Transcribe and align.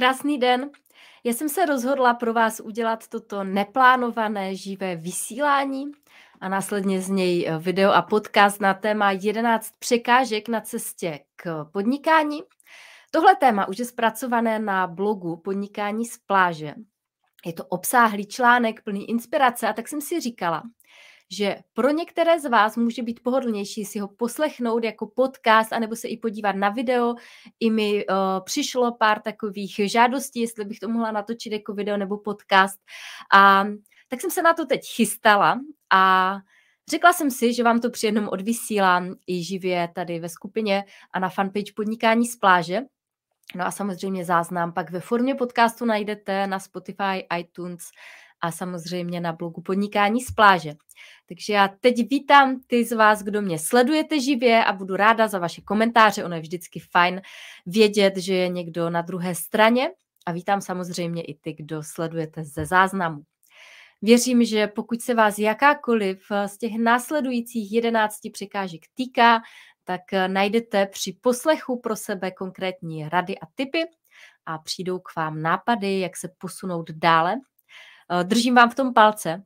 Krásný 0.00 0.38
den. 0.38 0.70
Já 1.24 1.32
jsem 1.32 1.48
se 1.48 1.66
rozhodla 1.66 2.14
pro 2.14 2.32
vás 2.32 2.60
udělat 2.60 3.08
toto 3.08 3.44
neplánované 3.44 4.54
živé 4.54 4.96
vysílání 4.96 5.84
a 6.40 6.48
následně 6.48 7.00
z 7.00 7.08
něj 7.08 7.46
eh, 7.48 7.58
video 7.58 7.92
a 7.92 8.02
podcast 8.02 8.60
na 8.60 8.74
téma 8.74 9.10
11 9.10 9.74
překážek 9.78 10.48
na 10.48 10.60
cestě 10.60 11.20
k 11.36 11.64
podnikání. 11.64 12.42
Tohle 13.10 13.36
téma 13.36 13.68
už 13.68 13.78
je 13.78 13.84
zpracované 13.84 14.58
na 14.58 14.86
blogu 14.86 15.36
Podnikání 15.36 16.06
z 16.06 16.18
pláže. 16.18 16.74
Je 17.46 17.52
to 17.52 17.64
obsáhlý 17.64 18.26
článek 18.26 18.82
plný 18.82 19.10
inspirace 19.10 19.68
a 19.68 19.72
tak 19.72 19.88
jsem 19.88 20.00
si 20.00 20.20
říkala, 20.20 20.62
že 21.30 21.56
pro 21.72 21.90
některé 21.90 22.40
z 22.40 22.48
vás 22.48 22.76
může 22.76 23.02
být 23.02 23.22
pohodlnější 23.22 23.84
si 23.84 23.98
ho 23.98 24.08
poslechnout 24.08 24.84
jako 24.84 25.06
podcast, 25.06 25.72
anebo 25.72 25.96
se 25.96 26.08
i 26.08 26.16
podívat 26.16 26.56
na 26.56 26.68
video. 26.68 27.14
I 27.60 27.70
mi 27.70 28.06
uh, 28.06 28.16
přišlo 28.44 28.92
pár 28.92 29.20
takových 29.20 29.80
žádostí, 29.84 30.40
jestli 30.40 30.64
bych 30.64 30.78
to 30.78 30.88
mohla 30.88 31.12
natočit 31.12 31.52
jako 31.52 31.74
video 31.74 31.96
nebo 31.96 32.18
podcast. 32.18 32.78
A 33.34 33.64
tak 34.08 34.20
jsem 34.20 34.30
se 34.30 34.42
na 34.42 34.54
to 34.54 34.66
teď 34.66 34.80
chystala 34.94 35.60
a 35.92 36.36
Řekla 36.90 37.12
jsem 37.12 37.30
si, 37.30 37.54
že 37.54 37.62
vám 37.62 37.80
to 37.80 37.90
při 37.90 38.06
jednom 38.06 38.28
odvysílám 38.28 39.14
i 39.26 39.42
živě 39.42 39.88
tady 39.94 40.20
ve 40.20 40.28
skupině 40.28 40.84
a 41.12 41.18
na 41.18 41.28
fanpage 41.28 41.72
Podnikání 41.76 42.26
z 42.26 42.36
pláže. 42.36 42.80
No 43.54 43.66
a 43.66 43.70
samozřejmě 43.70 44.24
záznam 44.24 44.72
pak 44.72 44.90
ve 44.90 45.00
formě 45.00 45.34
podcastu 45.34 45.84
najdete 45.84 46.46
na 46.46 46.58
Spotify, 46.58 47.26
iTunes 47.38 47.82
a 48.40 48.52
samozřejmě 48.52 49.20
na 49.20 49.32
blogu 49.32 49.62
Podnikání 49.62 50.20
z 50.20 50.30
pláže. 50.30 50.74
Takže 51.28 51.52
já 51.52 51.68
teď 51.80 52.10
vítám 52.10 52.60
ty 52.66 52.84
z 52.84 52.92
vás, 52.92 53.22
kdo 53.22 53.42
mě 53.42 53.58
sledujete 53.58 54.20
živě 54.20 54.64
a 54.64 54.72
budu 54.72 54.96
ráda 54.96 55.28
za 55.28 55.38
vaše 55.38 55.62
komentáře. 55.62 56.24
Ono 56.24 56.34
je 56.34 56.40
vždycky 56.40 56.80
fajn 56.80 57.20
vědět, 57.66 58.16
že 58.16 58.34
je 58.34 58.48
někdo 58.48 58.90
na 58.90 59.02
druhé 59.02 59.34
straně 59.34 59.90
a 60.26 60.32
vítám 60.32 60.60
samozřejmě 60.60 61.22
i 61.22 61.34
ty, 61.34 61.52
kdo 61.52 61.82
sledujete 61.82 62.44
ze 62.44 62.66
záznamu. 62.66 63.22
Věřím, 64.02 64.44
že 64.44 64.66
pokud 64.66 65.02
se 65.02 65.14
vás 65.14 65.38
jakákoliv 65.38 66.22
z 66.46 66.58
těch 66.58 66.78
následujících 66.78 67.72
jedenácti 67.72 68.30
překážek 68.30 68.80
týká, 68.94 69.40
tak 69.84 70.00
najdete 70.26 70.86
při 70.86 71.12
poslechu 71.20 71.80
pro 71.80 71.96
sebe 71.96 72.30
konkrétní 72.30 73.08
rady 73.08 73.38
a 73.38 73.46
typy 73.54 73.82
a 74.46 74.58
přijdou 74.58 74.98
k 74.98 75.16
vám 75.16 75.42
nápady, 75.42 76.00
jak 76.00 76.16
se 76.16 76.28
posunout 76.38 76.90
dále. 76.90 77.36
Držím 78.24 78.54
vám 78.54 78.70
v 78.70 78.74
tom 78.74 78.94
palce, 78.94 79.42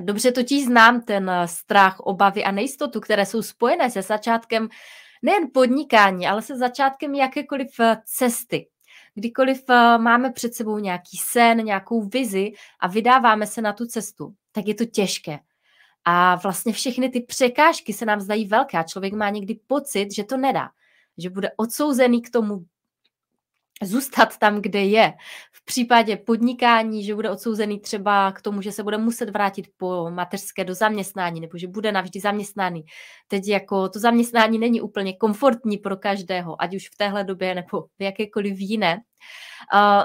Dobře 0.00 0.32
totiž 0.32 0.64
znám 0.64 1.00
ten 1.00 1.30
eh, 1.30 1.48
strach, 1.48 2.00
obavy 2.00 2.44
a 2.44 2.50
nejistotu, 2.50 3.00
které 3.00 3.26
jsou 3.26 3.42
spojené 3.42 3.90
se 3.90 4.02
začátkem 4.02 4.68
nejen 5.22 5.48
podnikání, 5.54 6.28
ale 6.28 6.42
se 6.42 6.56
začátkem 6.56 7.14
jakékoliv 7.14 7.80
eh, 7.80 7.96
cesty. 8.04 8.68
Kdykoliv 9.14 9.64
eh, 9.70 9.98
máme 9.98 10.32
před 10.32 10.54
sebou 10.54 10.78
nějaký 10.78 11.16
sen, 11.16 11.64
nějakou 11.64 12.02
vizi 12.02 12.52
a 12.80 12.88
vydáváme 12.88 13.46
se 13.46 13.62
na 13.62 13.72
tu 13.72 13.86
cestu, 13.86 14.34
tak 14.52 14.66
je 14.66 14.74
to 14.74 14.84
těžké. 14.84 15.38
A 16.04 16.34
vlastně 16.34 16.72
všechny 16.72 17.08
ty 17.08 17.20
překážky 17.20 17.92
se 17.92 18.06
nám 18.06 18.20
zdají 18.20 18.46
velké 18.46 18.78
a 18.78 18.82
člověk 18.82 19.12
má 19.12 19.30
někdy 19.30 19.60
pocit, 19.66 20.14
že 20.14 20.24
to 20.24 20.36
nedá, 20.36 20.68
že 21.18 21.30
bude 21.30 21.50
odsouzený 21.56 22.22
k 22.22 22.30
tomu 22.30 22.64
zůstat 23.82 24.38
tam, 24.38 24.62
kde 24.62 24.84
je. 24.84 25.12
V 25.52 25.64
případě 25.64 26.16
podnikání, 26.16 27.04
že 27.04 27.14
bude 27.14 27.30
odsouzený 27.30 27.80
třeba 27.80 28.32
k 28.32 28.42
tomu, 28.42 28.62
že 28.62 28.72
se 28.72 28.82
bude 28.82 28.98
muset 28.98 29.30
vrátit 29.30 29.66
po 29.76 30.10
mateřské 30.10 30.64
do 30.64 30.74
zaměstnání, 30.74 31.40
nebo 31.40 31.58
že 31.58 31.68
bude 31.68 31.92
navždy 31.92 32.20
zaměstnaný. 32.20 32.84
Teď 33.28 33.48
jako 33.48 33.88
to 33.88 33.98
zaměstnání 33.98 34.58
není 34.58 34.80
úplně 34.80 35.12
komfortní 35.12 35.78
pro 35.78 35.96
každého, 35.96 36.62
ať 36.62 36.74
už 36.74 36.88
v 36.88 36.96
téhle 36.96 37.24
době 37.24 37.54
nebo 37.54 37.82
v 37.98 38.02
jakékoliv 38.02 38.58
jiné. 38.58 39.00
Uh, 39.74 40.04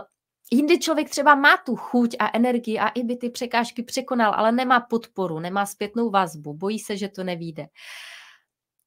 Jindy 0.52 0.80
člověk 0.80 1.10
třeba 1.10 1.36
má 1.36 1.58
tu 1.58 1.76
chuť 1.76 2.16
a 2.20 2.38
energii 2.38 2.80
a 2.80 2.88
i 2.88 3.04
by 3.04 3.18
ty 3.18 3.30
překážky 3.30 3.84
překonal, 3.84 4.34
ale 4.36 4.52
nemá 4.52 4.80
podporu, 4.80 5.40
nemá 5.40 5.66
zpětnou 5.66 6.10
vazbu, 6.10 6.54
bojí 6.54 6.80
se, 6.80 6.98
že 6.98 7.10
to 7.10 7.24
nevíde. 7.24 7.64
Uh, 7.64 7.68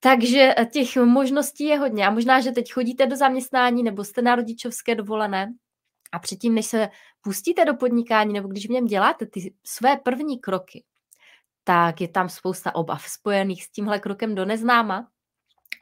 takže 0.01 0.55
eh, 0.57 0.67
těch 0.67 0.97
možností 0.97 1.65
je 1.65 1.79
hodně. 1.79 2.07
A 2.07 2.11
možná, 2.11 2.41
že 2.41 2.53
teď 2.53 2.73
chodíte 2.73 3.07
do 3.07 3.17
zaměstnání 3.17 3.83
nebo 3.83 4.05
jste 4.05 4.23
na 4.23 4.35
rodičovské 4.35 4.95
dovolené 4.95 5.55
a 6.13 6.19
předtím, 6.19 6.55
než 6.55 6.67
se 6.67 6.89
pustíte 7.21 7.65
do 7.65 7.75
podnikání 7.75 8.33
nebo 8.33 8.49
když 8.49 8.67
v 8.67 8.71
něm 8.71 8.85
děláte 8.85 9.27
ty 9.27 9.55
své 9.65 9.97
první 9.97 10.39
kroky, 10.39 10.85
tak 11.65 12.01
je 12.01 12.09
tam 12.09 12.29
spousta 12.29 12.75
obav 12.75 13.03
spojených 13.09 13.65
s 13.65 13.71
tímhle 13.71 14.01
krokem 14.01 14.35
do 14.35 14.45
neznáma. 14.45 15.09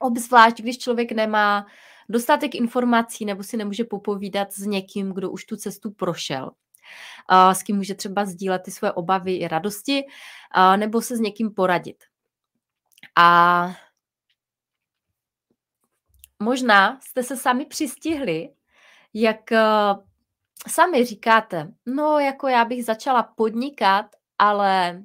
Obzvlášť, 0.00 0.60
když 0.60 0.78
člověk 0.78 1.12
nemá 1.12 1.66
dostatek 2.08 2.54
informací 2.54 3.24
nebo 3.24 3.42
si 3.42 3.56
nemůže 3.56 3.84
popovídat 3.84 4.52
s 4.52 4.66
někým, 4.66 5.12
kdo 5.12 5.30
už 5.30 5.44
tu 5.44 5.56
cestu 5.56 5.90
prošel. 5.90 6.50
S 7.52 7.62
kým 7.62 7.76
může 7.76 7.94
třeba 7.94 8.24
sdílet 8.24 8.62
ty 8.62 8.70
své 8.70 8.92
obavy 8.92 9.36
i 9.36 9.48
radosti, 9.48 10.04
nebo 10.76 11.02
se 11.02 11.16
s 11.16 11.20
někým 11.20 11.50
poradit. 11.50 11.96
A 13.16 13.76
možná 16.44 17.00
jste 17.00 17.22
se 17.22 17.36
sami 17.36 17.66
přistihli, 17.66 18.48
jak 19.14 19.52
eh, 19.52 19.94
sami 20.68 21.04
říkáte, 21.04 21.72
no 21.86 22.18
jako 22.18 22.48
já 22.48 22.64
bych 22.64 22.84
začala 22.84 23.22
podnikat, 23.22 24.06
ale 24.38 25.02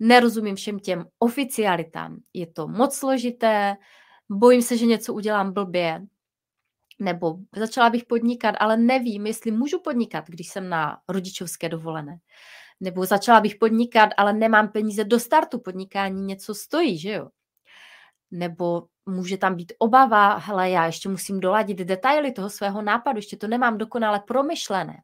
nerozumím 0.00 0.56
všem 0.56 0.78
těm 0.78 1.06
oficialitám. 1.18 2.16
Je 2.32 2.46
to 2.46 2.68
moc 2.68 2.94
složité, 2.94 3.76
bojím 4.28 4.62
se, 4.62 4.76
že 4.76 4.86
něco 4.86 5.14
udělám 5.14 5.52
blbě, 5.52 6.06
nebo 7.00 7.36
začala 7.56 7.90
bych 7.90 8.04
podnikat, 8.04 8.54
ale 8.60 8.76
nevím, 8.76 9.26
jestli 9.26 9.50
můžu 9.50 9.80
podnikat, 9.80 10.24
když 10.28 10.48
jsem 10.48 10.68
na 10.68 10.98
rodičovské 11.08 11.68
dovolené. 11.68 12.18
Nebo 12.80 13.06
začala 13.06 13.40
bych 13.40 13.56
podnikat, 13.56 14.10
ale 14.16 14.32
nemám 14.32 14.68
peníze 14.68 15.04
do 15.04 15.20
startu 15.20 15.58
podnikání, 15.58 16.22
něco 16.22 16.54
stojí, 16.54 16.98
že 16.98 17.12
jo? 17.12 17.28
Nebo 18.34 18.86
může 19.06 19.36
tam 19.36 19.54
být 19.54 19.72
obava, 19.78 20.36
hele, 20.36 20.70
já 20.70 20.86
ještě 20.86 21.08
musím 21.08 21.40
doladit 21.40 21.78
detaily 21.78 22.32
toho 22.32 22.50
svého 22.50 22.82
nápadu, 22.82 23.18
ještě 23.18 23.36
to 23.36 23.48
nemám 23.48 23.78
dokonale 23.78 24.20
promyšlené. 24.20 25.02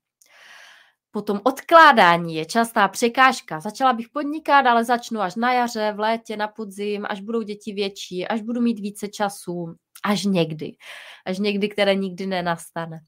Potom 1.11 1.41
odkládání 1.45 2.35
je 2.35 2.45
častá 2.45 2.89
překážka. 2.89 3.61
Začala 3.61 3.93
bych 3.93 4.09
podnikat, 4.09 4.67
ale 4.67 4.85
začnu 4.85 5.21
až 5.21 5.35
na 5.35 5.53
jaře, 5.53 5.93
v 5.93 6.01
létě, 6.01 6.37
na 6.37 6.49
podzim, 6.49 7.07
až 7.09 7.21
budou 7.21 7.43
děti 7.43 7.73
větší, 7.73 8.29
až 8.29 8.43
budu 8.43 8.61
mít 8.61 8.81
více 8.81 9.09
času, 9.09 9.75
až 10.05 10.25
někdy. 10.25 10.77
Až 11.27 11.39
někdy, 11.39 11.69
které 11.69 11.95
nikdy 11.95 12.27
nenastane. 12.27 13.01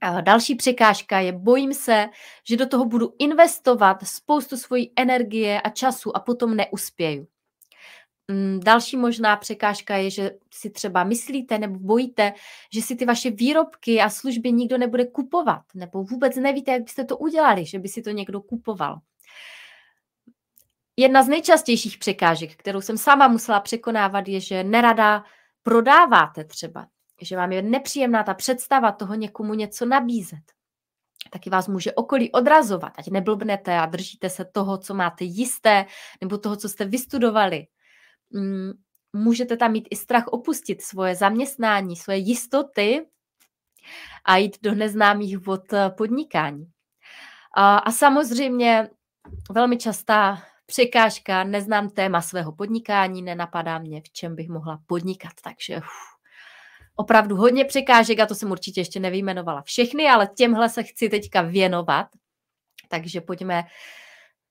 A 0.00 0.20
další 0.20 0.54
překážka 0.54 1.20
je, 1.20 1.32
bojím 1.32 1.74
se, 1.74 2.08
že 2.48 2.56
do 2.56 2.66
toho 2.66 2.84
budu 2.84 3.14
investovat 3.18 3.96
spoustu 4.04 4.56
svojí 4.56 4.92
energie 4.96 5.60
a 5.60 5.70
času 5.70 6.16
a 6.16 6.20
potom 6.20 6.56
neuspěju. 6.56 7.26
Mm, 8.30 8.60
další 8.60 8.96
možná 8.96 9.36
překážka 9.36 9.96
je, 9.96 10.10
že 10.10 10.30
si 10.50 10.70
třeba 10.70 11.04
myslíte 11.04 11.58
nebo 11.58 11.78
bojíte, 11.78 12.32
že 12.72 12.82
si 12.82 12.96
ty 12.96 13.04
vaše 13.04 13.30
výrobky 13.30 14.00
a 14.00 14.10
služby 14.10 14.52
nikdo 14.52 14.78
nebude 14.78 15.06
kupovat, 15.06 15.62
nebo 15.74 16.04
vůbec 16.04 16.36
nevíte, 16.36 16.72
jak 16.72 16.82
byste 16.82 17.04
to 17.04 17.16
udělali, 17.18 17.66
že 17.66 17.78
by 17.78 17.88
si 17.88 18.02
to 18.02 18.10
někdo 18.10 18.40
kupoval. 18.40 19.00
Jedna 20.96 21.22
z 21.22 21.28
nejčastějších 21.28 21.98
překážek, 21.98 22.56
kterou 22.56 22.80
jsem 22.80 22.98
sama 22.98 23.28
musela 23.28 23.60
překonávat, 23.60 24.28
je, 24.28 24.40
že 24.40 24.64
nerada 24.64 25.24
prodáváte 25.62 26.44
třeba, 26.44 26.86
že 27.22 27.36
vám 27.36 27.52
je 27.52 27.62
nepříjemná 27.62 28.22
ta 28.22 28.34
představa 28.34 28.92
toho 28.92 29.14
někomu 29.14 29.54
něco 29.54 29.86
nabízet. 29.86 30.42
Taky 31.30 31.50
vás 31.50 31.68
může 31.68 31.92
okolí 31.92 32.32
odrazovat, 32.32 32.92
ať 32.98 33.10
neblbnete 33.10 33.78
a 33.78 33.86
držíte 33.86 34.30
se 34.30 34.44
toho, 34.44 34.78
co 34.78 34.94
máte 34.94 35.24
jisté, 35.24 35.86
nebo 36.20 36.38
toho, 36.38 36.56
co 36.56 36.68
jste 36.68 36.84
vystudovali. 36.84 37.66
Mm, 38.34 38.72
můžete 39.12 39.56
tam 39.56 39.72
mít 39.72 39.88
i 39.90 39.96
strach 39.96 40.26
opustit 40.26 40.82
svoje 40.82 41.14
zaměstnání, 41.14 41.96
svoje 41.96 42.18
jistoty 42.18 43.06
a 44.24 44.36
jít 44.36 44.56
do 44.62 44.74
neznámých 44.74 45.38
vod 45.38 45.72
eh, 45.72 45.90
podnikání. 45.90 46.66
A, 47.56 47.90
samozřejmě 47.90 48.90
velmi 49.50 49.76
častá 49.76 50.42
překážka, 50.66 51.44
neznám 51.44 51.90
téma 51.90 52.20
svého 52.20 52.52
podnikání, 52.52 53.22
nenapadá 53.22 53.78
mě, 53.78 54.00
v 54.00 54.10
čem 54.10 54.36
bych 54.36 54.48
mohla 54.48 54.78
podnikat, 54.86 55.32
takže 55.42 55.76
uf, 55.76 55.84
opravdu 56.96 57.36
hodně 57.36 57.64
překážek 57.64 58.20
a 58.20 58.26
to 58.26 58.34
jsem 58.34 58.50
určitě 58.50 58.80
ještě 58.80 59.00
nevyjmenovala 59.00 59.62
všechny, 59.62 60.08
ale 60.08 60.26
těmhle 60.26 60.68
se 60.68 60.82
chci 60.82 61.08
teďka 61.08 61.42
věnovat, 61.42 62.06
takže 62.88 63.20
pojďme 63.20 63.64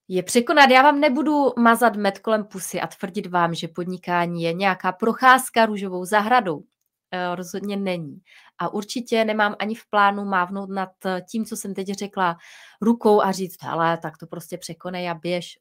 je 0.07 0.23
překonat. 0.23 0.69
Já 0.69 0.81
vám 0.81 0.99
nebudu 0.99 1.53
mazat 1.59 1.95
med 1.95 2.19
kolem 2.19 2.45
pusy 2.45 2.81
a 2.81 2.87
tvrdit 2.87 3.27
vám, 3.27 3.55
že 3.55 3.67
podnikání 3.67 4.43
je 4.43 4.53
nějaká 4.53 4.91
procházka 4.91 5.65
růžovou 5.65 6.05
zahradou. 6.05 6.63
E, 7.11 7.35
rozhodně 7.35 7.77
není. 7.77 8.21
A 8.57 8.69
určitě 8.69 9.25
nemám 9.25 9.55
ani 9.59 9.75
v 9.75 9.89
plánu 9.89 10.25
mávnout 10.25 10.69
nad 10.69 10.89
tím, 11.29 11.45
co 11.45 11.57
jsem 11.57 11.73
teď 11.73 11.87
řekla, 11.87 12.37
rukou 12.81 13.21
a 13.21 13.31
říct, 13.31 13.63
ale 13.63 13.97
tak 13.97 14.17
to 14.17 14.27
prostě 14.27 14.57
překonej 14.57 15.09
a 15.09 15.13
běž. 15.13 15.59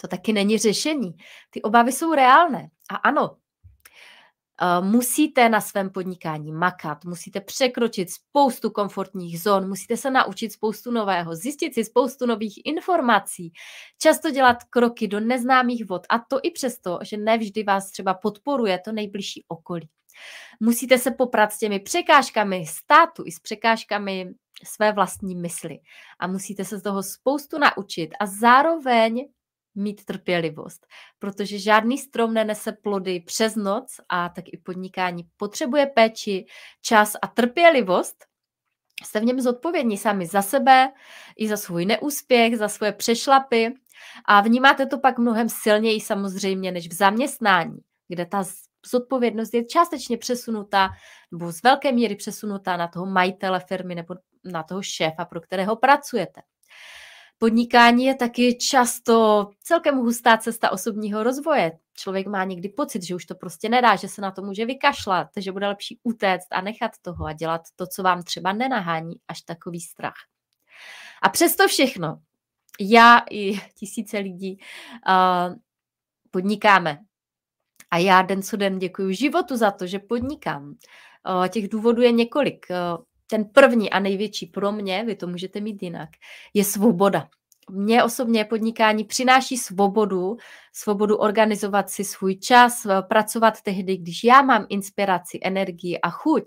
To 0.00 0.08
taky 0.08 0.32
není 0.32 0.58
řešení. 0.58 1.14
Ty 1.50 1.62
obavy 1.62 1.92
jsou 1.92 2.14
reálné. 2.14 2.68
A 2.90 2.96
ano, 2.96 3.36
musíte 4.80 5.48
na 5.48 5.60
svém 5.60 5.90
podnikání 5.90 6.52
makat, 6.52 7.04
musíte 7.04 7.40
překročit 7.40 8.10
spoustu 8.10 8.70
komfortních 8.70 9.40
zón, 9.40 9.68
musíte 9.68 9.96
se 9.96 10.10
naučit 10.10 10.52
spoustu 10.52 10.90
nového, 10.90 11.36
zjistit 11.36 11.74
si 11.74 11.84
spoustu 11.84 12.26
nových 12.26 12.60
informací, 12.64 13.52
často 13.98 14.30
dělat 14.30 14.56
kroky 14.70 15.08
do 15.08 15.20
neznámých 15.20 15.88
vod 15.88 16.06
a 16.10 16.18
to 16.18 16.40
i 16.42 16.50
přesto, 16.50 16.98
že 17.02 17.16
nevždy 17.16 17.62
vás 17.62 17.90
třeba 17.90 18.14
podporuje 18.14 18.78
to 18.84 18.92
nejbližší 18.92 19.44
okolí. 19.48 19.88
Musíte 20.60 20.98
se 20.98 21.10
poprat 21.10 21.52
s 21.52 21.58
těmi 21.58 21.80
překážkami 21.80 22.66
státu 22.66 23.22
i 23.26 23.32
s 23.32 23.40
překážkami 23.40 24.34
své 24.64 24.92
vlastní 24.92 25.36
mysli. 25.36 25.78
A 26.18 26.26
musíte 26.26 26.64
se 26.64 26.78
z 26.78 26.82
toho 26.82 27.02
spoustu 27.02 27.58
naučit 27.58 28.10
a 28.20 28.26
zároveň 28.26 29.28
mít 29.74 30.04
trpělivost, 30.04 30.86
protože 31.18 31.58
žádný 31.58 31.98
strom 31.98 32.34
nenese 32.34 32.72
plody 32.72 33.20
přes 33.20 33.56
noc 33.56 34.00
a 34.08 34.28
tak 34.28 34.44
i 34.48 34.56
podnikání 34.56 35.28
potřebuje 35.36 35.86
péči, 35.86 36.46
čas 36.82 37.16
a 37.22 37.26
trpělivost. 37.26 38.24
Jste 39.04 39.20
v 39.20 39.24
něm 39.24 39.40
zodpovědní 39.40 39.98
sami 39.98 40.26
za 40.26 40.42
sebe, 40.42 40.92
i 41.36 41.48
za 41.48 41.56
svůj 41.56 41.86
neúspěch, 41.86 42.56
za 42.56 42.68
svoje 42.68 42.92
přešlapy 42.92 43.74
a 44.24 44.40
vnímáte 44.40 44.86
to 44.86 44.98
pak 44.98 45.18
mnohem 45.18 45.48
silněji 45.48 46.00
samozřejmě 46.00 46.72
než 46.72 46.88
v 46.88 46.92
zaměstnání, 46.92 47.78
kde 48.08 48.26
ta 48.26 48.44
zodpovědnost 48.90 49.54
je 49.54 49.64
částečně 49.64 50.18
přesunutá 50.18 50.88
nebo 51.32 51.52
z 51.52 51.62
velké 51.62 51.92
míry 51.92 52.16
přesunutá 52.16 52.76
na 52.76 52.88
toho 52.88 53.06
majitele 53.06 53.60
firmy 53.60 53.94
nebo 53.94 54.14
na 54.44 54.62
toho 54.62 54.82
šéfa, 54.82 55.24
pro 55.24 55.40
kterého 55.40 55.76
pracujete. 55.76 56.40
Podnikání 57.38 58.04
je 58.04 58.14
taky 58.14 58.58
často 58.58 59.50
celkem 59.60 59.96
hustá 59.96 60.38
cesta 60.38 60.70
osobního 60.70 61.22
rozvoje. 61.22 61.78
Člověk 61.94 62.26
má 62.26 62.44
někdy 62.44 62.68
pocit, 62.68 63.02
že 63.02 63.14
už 63.14 63.26
to 63.26 63.34
prostě 63.34 63.68
nedá, 63.68 63.96
že 63.96 64.08
se 64.08 64.20
na 64.20 64.30
to 64.30 64.42
může 64.42 64.66
vykašlat, 64.66 65.28
že 65.36 65.52
bude 65.52 65.68
lepší 65.68 66.00
utéct 66.02 66.46
a 66.50 66.60
nechat 66.60 66.90
toho 67.02 67.26
a 67.26 67.32
dělat 67.32 67.60
to, 67.76 67.86
co 67.86 68.02
vám 68.02 68.22
třeba 68.22 68.52
nenahání 68.52 69.14
až 69.28 69.42
takový 69.42 69.80
strach. 69.80 70.14
A 71.22 71.28
přesto 71.28 71.68
všechno, 71.68 72.20
já 72.80 73.22
i 73.30 73.60
tisíce 73.74 74.18
lidí 74.18 74.58
uh, 75.08 75.56
podnikáme. 76.30 76.98
A 77.90 77.98
já 77.98 78.22
den 78.22 78.42
co 78.42 78.56
den 78.56 78.78
děkuji 78.78 79.14
životu 79.14 79.56
za 79.56 79.70
to, 79.70 79.86
že 79.86 79.98
podnikám. 79.98 80.64
Uh, 80.64 81.48
těch 81.48 81.68
důvodů 81.68 82.02
je 82.02 82.12
několik. 82.12 82.66
Uh, 82.70 83.04
ten 83.30 83.44
první 83.44 83.90
a 83.90 83.98
největší 83.98 84.46
pro 84.46 84.72
mě, 84.72 85.04
vy 85.04 85.14
to 85.14 85.26
můžete 85.26 85.60
mít 85.60 85.82
jinak, 85.82 86.08
je 86.54 86.64
svoboda. 86.64 87.28
Mně 87.70 88.04
osobně 88.04 88.44
podnikání 88.44 89.04
přináší 89.04 89.56
svobodu, 89.56 90.36
svobodu 90.72 91.16
organizovat 91.16 91.90
si 91.90 92.04
svůj 92.04 92.36
čas, 92.36 92.86
pracovat 93.08 93.62
tehdy, 93.62 93.96
když 93.96 94.24
já 94.24 94.42
mám 94.42 94.66
inspiraci, 94.68 95.38
energii 95.42 95.98
a 95.98 96.10
chuť 96.10 96.44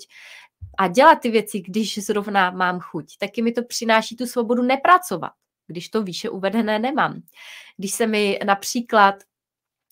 a 0.77 0.87
dělat 0.87 1.15
ty 1.15 1.31
věci, 1.31 1.61
když 1.61 1.97
zrovna 1.97 2.51
mám 2.51 2.79
chuť. 2.79 3.17
Taky 3.17 3.41
mi 3.41 3.51
to 3.51 3.63
přináší 3.63 4.17
tu 4.17 4.25
svobodu 4.25 4.63
nepracovat, 4.63 5.31
když 5.67 5.89
to 5.89 6.03
výše 6.03 6.29
uvedené 6.29 6.79
nemám. 6.79 7.21
Když 7.77 7.91
se 7.91 8.07
mi 8.07 8.39
například 8.45 9.15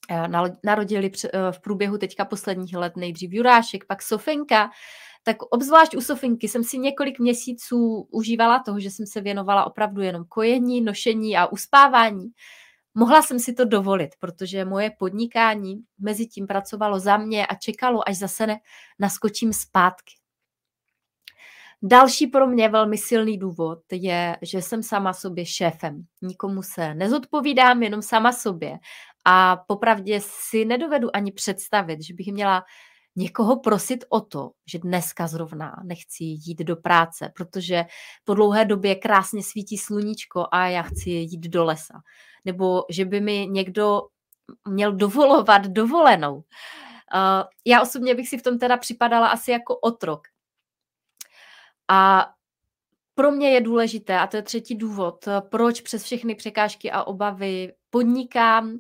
eh, 0.10 0.28
narodili 0.64 1.12
eh, 1.26 1.52
v 1.52 1.62
průběhu 1.62 1.98
teďka 1.98 2.26
posledních 2.26 2.76
let 2.76 2.98
nejdřív 2.98 3.34
Jurášek, 3.34 3.86
pak 3.86 4.02
Sofenka, 4.02 4.70
tak 5.24 5.42
obzvlášť 5.42 5.96
u 5.96 6.02
Sofinky 6.02 6.48
jsem 6.48 6.64
si 6.64 6.78
několik 6.78 7.20
měsíců 7.20 8.08
užívala 8.12 8.64
toho, 8.64 8.80
že 8.80 8.92
jsem 8.92 9.06
se 9.06 9.22
věnovala 9.22 9.66
opravdu 9.68 10.02
jenom 10.02 10.26
kojení, 10.30 10.82
nošení 10.82 11.38
a 11.38 11.46
uspávání. 11.46 12.30
Mohla 12.94 13.22
jsem 13.22 13.40
si 13.40 13.54
to 13.54 13.66
dovolit, 13.66 14.10
protože 14.20 14.66
moje 14.66 14.92
podnikání 15.00 15.84
mezi 16.00 16.28
tím 16.28 16.48
pracovalo 16.48 17.00
za 17.00 17.18
mě 17.18 17.48
a 17.48 17.56
čekalo, 17.56 18.10
až 18.10 18.18
zase 18.18 18.48
ne, 18.48 18.60
naskočím 19.00 19.54
zpátky. 19.54 20.14
Další 21.82 22.28
pro 22.28 22.48
mě 22.48 22.70
velmi 22.70 22.98
silný 22.98 23.38
důvod 23.38 23.80
je, 23.92 24.38
že 24.42 24.62
jsem 24.62 24.84
sama 24.84 25.14
sobě 25.14 25.46
šéfem. 25.46 26.04
Nikomu 26.22 26.64
se 26.64 26.96
nezodpovídám, 26.96 27.84
jenom 27.84 28.02
sama 28.02 28.32
sobě. 28.32 28.80
A 29.26 29.58
popravdě 29.68 30.20
si 30.24 30.66
nedovedu 30.66 31.16
ani 31.16 31.32
představit, 31.32 32.02
že 32.02 32.14
bych 32.14 32.28
měla 32.28 32.64
někoho 33.16 33.60
prosit 33.60 34.06
o 34.10 34.22
to, 34.22 34.52
že 34.68 34.80
dneska 34.80 35.28
zrovna 35.28 35.76
nechci 35.84 36.24
jít 36.24 36.60
do 36.60 36.76
práce, 36.76 37.32
protože 37.36 37.86
po 38.24 38.34
dlouhé 38.34 38.66
době 38.66 38.96
krásně 38.96 39.44
svítí 39.44 39.78
sluníčko 39.78 40.48
a 40.52 40.68
já 40.68 40.82
chci 40.82 41.10
jít 41.10 41.48
do 41.48 41.66
lesa. 41.66 42.02
Nebo 42.46 42.84
že 42.90 43.06
by 43.06 43.22
mi 43.22 43.48
někdo 43.48 44.02
měl 44.68 44.92
dovolovat 44.92 45.68
dovolenou. 45.68 46.36
Uh, 46.36 46.44
já 47.66 47.82
osobně 47.82 48.16
bych 48.16 48.30
si 48.30 48.38
v 48.38 48.44
tom 48.44 48.60
teda 48.60 48.78
připadala 48.78 49.28
asi 49.28 49.52
jako 49.52 49.78
otrok. 49.78 50.22
A 51.88 52.30
pro 53.16 53.32
mě 53.32 53.50
je 53.50 53.62
důležité, 53.62 54.20
a 54.20 54.28
to 54.28 54.38
je 54.38 54.44
třetí 54.44 54.76
důvod, 54.76 55.26
proč 55.50 55.82
přes 55.82 56.04
všechny 56.04 56.36
překážky 56.36 56.92
a 56.92 57.04
obavy 57.04 57.74
podnikám, 57.90 58.70
uh, 58.70 58.80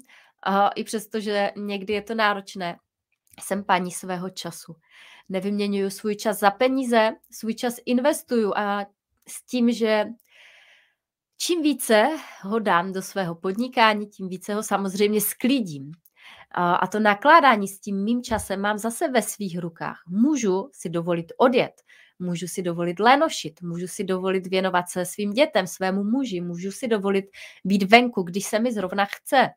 i 0.76 0.84
přesto, 0.84 1.20
že 1.20 1.52
někdy 1.58 1.94
je 1.94 2.02
to 2.02 2.16
náročné, 2.16 2.78
jsem 3.44 3.64
paní 3.64 3.92
svého 3.92 4.30
času. 4.30 4.76
Nevyměňuju 5.30 5.90
svůj 5.90 6.16
čas 6.16 6.40
za 6.40 6.52
peníze, 6.52 7.12
svůj 7.32 7.56
čas 7.56 7.76
investuju 7.86 8.54
a 8.56 8.86
s 9.28 9.46
tím, 9.46 9.72
že 9.72 10.06
čím 11.38 11.62
více 11.62 12.10
ho 12.42 12.60
dám 12.60 12.94
do 12.94 13.02
svého 13.02 13.36
podnikání, 13.36 14.08
tím 14.08 14.30
více 14.30 14.54
ho 14.54 14.64
samozřejmě 14.64 15.22
sklidím. 15.22 15.92
A 16.56 16.88
to 16.88 17.00
nakládání 17.00 17.68
s 17.68 17.80
tím 17.80 18.04
mým 18.04 18.24
časem 18.24 18.62
mám 18.62 18.78
zase 18.78 19.08
ve 19.08 19.22
svých 19.22 19.60
rukách. 19.60 20.04
Můžu 20.08 20.70
si 20.74 20.90
dovolit 20.90 21.34
odjet, 21.38 21.72
můžu 22.20 22.48
si 22.48 22.62
dovolit 22.62 23.00
lénošit, 23.00 23.62
můžu 23.62 23.88
si 23.88 24.04
dovolit 24.04 24.48
věnovat 24.48 24.90
se 24.90 25.06
svým 25.06 25.34
dětem, 25.34 25.68
svému 25.68 26.04
muži, 26.04 26.42
můžu 26.42 26.72
si 26.72 26.88
dovolit 26.88 27.26
být 27.66 27.84
venku, 27.84 28.24
když 28.24 28.46
se 28.46 28.60
mi 28.60 28.74
zrovna 28.74 29.06
chce. 29.06 29.50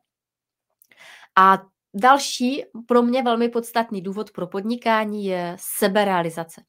A 1.39 1.63
Další 1.95 2.65
pro 2.87 3.03
mě 3.03 3.23
velmi 3.23 3.49
podstatný 3.49 4.03
důvod 4.03 4.31
pro 4.31 4.47
podnikání 4.47 5.25
je 5.25 5.57
seberealizace. 5.61 6.63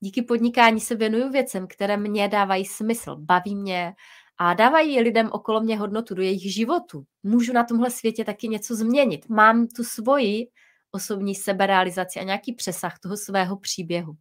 Díky 0.00 0.22
podnikání 0.22 0.80
se 0.80 0.94
věnuju 0.94 1.30
věcem, 1.30 1.66
které 1.66 1.96
mě 1.96 2.28
dávají 2.28 2.64
smysl, 2.64 3.16
baví 3.16 3.56
mě 3.56 3.94
a 4.38 4.54
dávají 4.54 5.00
lidem 5.00 5.28
okolo 5.32 5.60
mě 5.60 5.78
hodnotu 5.78 6.14
do 6.14 6.22
jejich 6.22 6.54
životu. 6.54 7.04
Můžu 7.22 7.52
na 7.52 7.64
tomhle 7.64 7.90
světě 7.90 8.24
taky 8.24 8.48
něco 8.48 8.76
změnit. 8.76 9.28
Mám 9.28 9.66
tu 9.66 9.84
svoji 9.84 10.48
osobní 10.90 11.34
seberealizaci 11.34 12.20
a 12.20 12.22
nějaký 12.22 12.52
přesah 12.52 12.98
toho 12.98 13.16
svého 13.16 13.56
příběhu. 13.56 14.12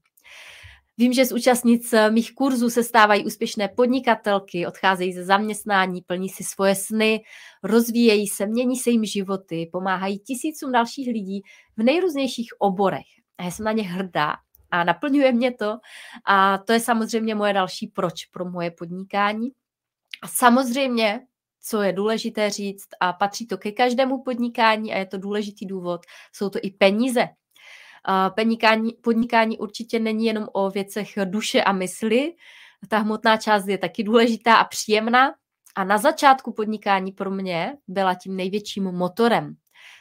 Vím, 0.98 1.14
že 1.14 1.26
z 1.26 1.32
účastnic 1.32 1.94
eh, 1.94 2.12
mých 2.12 2.36
kurzů 2.36 2.70
se 2.70 2.84
stávají 2.84 3.26
úspěšné 3.26 3.68
podnikatelky, 3.68 4.68
odcházejí 4.68 5.14
ze 5.14 5.26
zaměstnání, 5.26 6.02
plní 6.02 6.30
si 6.30 6.44
svoje 6.44 6.76
sny, 6.76 7.24
rozvíjejí 7.64 8.28
se, 8.28 8.46
mění 8.46 8.78
se 8.78 8.90
jim 8.90 9.06
životy, 9.06 9.70
pomáhají 9.72 10.20
tisícům 10.20 10.72
dalších 10.72 11.08
lidí 11.08 11.42
v 11.78 11.84
nejrůznějších 11.84 12.50
oborech. 12.60 13.06
A 13.38 13.44
já 13.44 13.52
jsem 13.52 13.66
na 13.66 13.72
ně 13.72 13.84
hrdá 13.84 14.36
a 14.72 14.84
naplňuje 14.84 15.32
mě 15.32 15.52
to. 15.52 15.78
A 16.26 16.58
to 16.58 16.74
je 16.74 16.80
samozřejmě 16.80 17.36
moje 17.36 17.54
další 17.54 17.88
proč 17.88 18.26
pro 18.26 18.46
moje 18.46 18.72
podnikání. 18.72 19.52
A 20.24 20.28
samozřejmě, 20.28 21.20
co 21.62 21.82
je 21.82 21.94
důležité 21.94 22.50
říct, 22.50 22.88
a 23.00 23.14
patří 23.14 23.48
to 23.48 23.58
ke 23.58 23.72
každému 23.72 24.24
podnikání 24.24 24.94
a 24.94 24.98
je 24.98 25.06
to 25.06 25.18
důležitý 25.18 25.66
důvod, 25.66 26.02
jsou 26.34 26.50
to 26.50 26.60
i 26.62 26.72
peníze. 26.72 27.28
Podnikání, 28.36 28.93
podnikání 28.93 29.58
určitě 29.58 30.00
není 30.00 30.25
jenom 30.25 30.48
o 30.53 30.70
věcech 30.70 31.13
duše 31.25 31.63
a 31.63 31.72
mysli. 31.72 32.34
Ta 32.88 32.98
hmotná 32.98 33.38
část 33.38 33.67
je 33.67 33.77
taky 33.77 34.03
důležitá 34.03 34.55
a 34.55 34.63
příjemná. 34.63 35.34
A 35.75 35.84
na 35.84 35.98
začátku 35.98 36.53
podnikání 36.53 37.12
pro 37.12 37.31
mě 37.31 37.77
byla 37.88 38.15
tím 38.15 38.36
největším 38.36 38.84
motorem. 38.84 39.55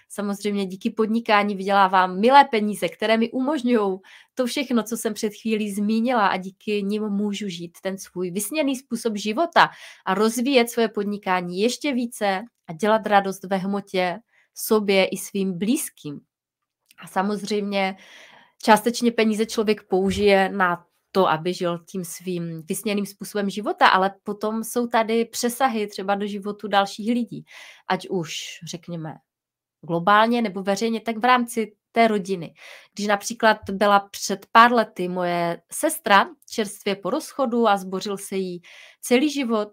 Samozřejmě 0.08 0.66
díky 0.66 0.90
podnikání 0.90 1.56
vydělávám 1.56 2.20
milé 2.20 2.44
peníze, 2.44 2.88
které 2.88 3.16
mi 3.16 3.30
umožňují 3.30 3.98
to 4.34 4.46
všechno, 4.46 4.82
co 4.82 4.96
jsem 4.96 5.14
před 5.14 5.32
chvílí 5.42 5.72
zmínila 5.72 6.26
a 6.26 6.36
díky 6.36 6.82
nim 6.82 7.02
můžu 7.02 7.48
žít 7.48 7.78
ten 7.82 7.98
svůj 7.98 8.30
vysněný 8.30 8.76
způsob 8.76 9.16
života 9.16 9.70
a 10.06 10.14
rozvíjet 10.14 10.70
svoje 10.70 10.88
podnikání 10.88 11.60
ještě 11.60 11.92
více 11.92 12.42
a 12.66 12.72
dělat 12.72 13.06
radost 13.06 13.44
ve 13.44 13.56
hmotě 13.56 14.18
sobě 14.54 15.04
i 15.06 15.16
svým 15.16 15.58
blízkým. 15.58 16.20
A 17.02 17.06
samozřejmě 17.06 17.96
částečně 18.62 19.12
peníze 19.12 19.46
člověk 19.46 19.82
použije 19.82 20.48
na 20.48 20.84
to, 21.12 21.28
aby 21.28 21.54
žil 21.54 21.78
tím 21.78 22.04
svým 22.04 22.62
vysněným 22.68 23.06
způsobem 23.06 23.50
života, 23.50 23.88
ale 23.88 24.14
potom 24.22 24.64
jsou 24.64 24.86
tady 24.86 25.24
přesahy 25.24 25.86
třeba 25.86 26.14
do 26.14 26.26
životu 26.26 26.68
dalších 26.68 27.12
lidí, 27.12 27.44
ať 27.88 28.08
už 28.08 28.34
řekněme 28.70 29.14
globálně 29.82 30.42
nebo 30.42 30.62
veřejně, 30.62 31.00
tak 31.00 31.16
v 31.16 31.24
rámci 31.24 31.72
té 31.92 32.08
rodiny. 32.08 32.54
Když 32.94 33.06
například 33.06 33.58
byla 33.70 34.00
před 34.00 34.46
pár 34.52 34.72
lety 34.72 35.08
moje 35.08 35.62
sestra 35.72 36.26
čerstvě 36.50 36.96
po 36.96 37.10
rozchodu 37.10 37.68
a 37.68 37.76
zbořil 37.76 38.18
se 38.18 38.36
jí 38.36 38.62
celý 39.00 39.30
život, 39.30 39.68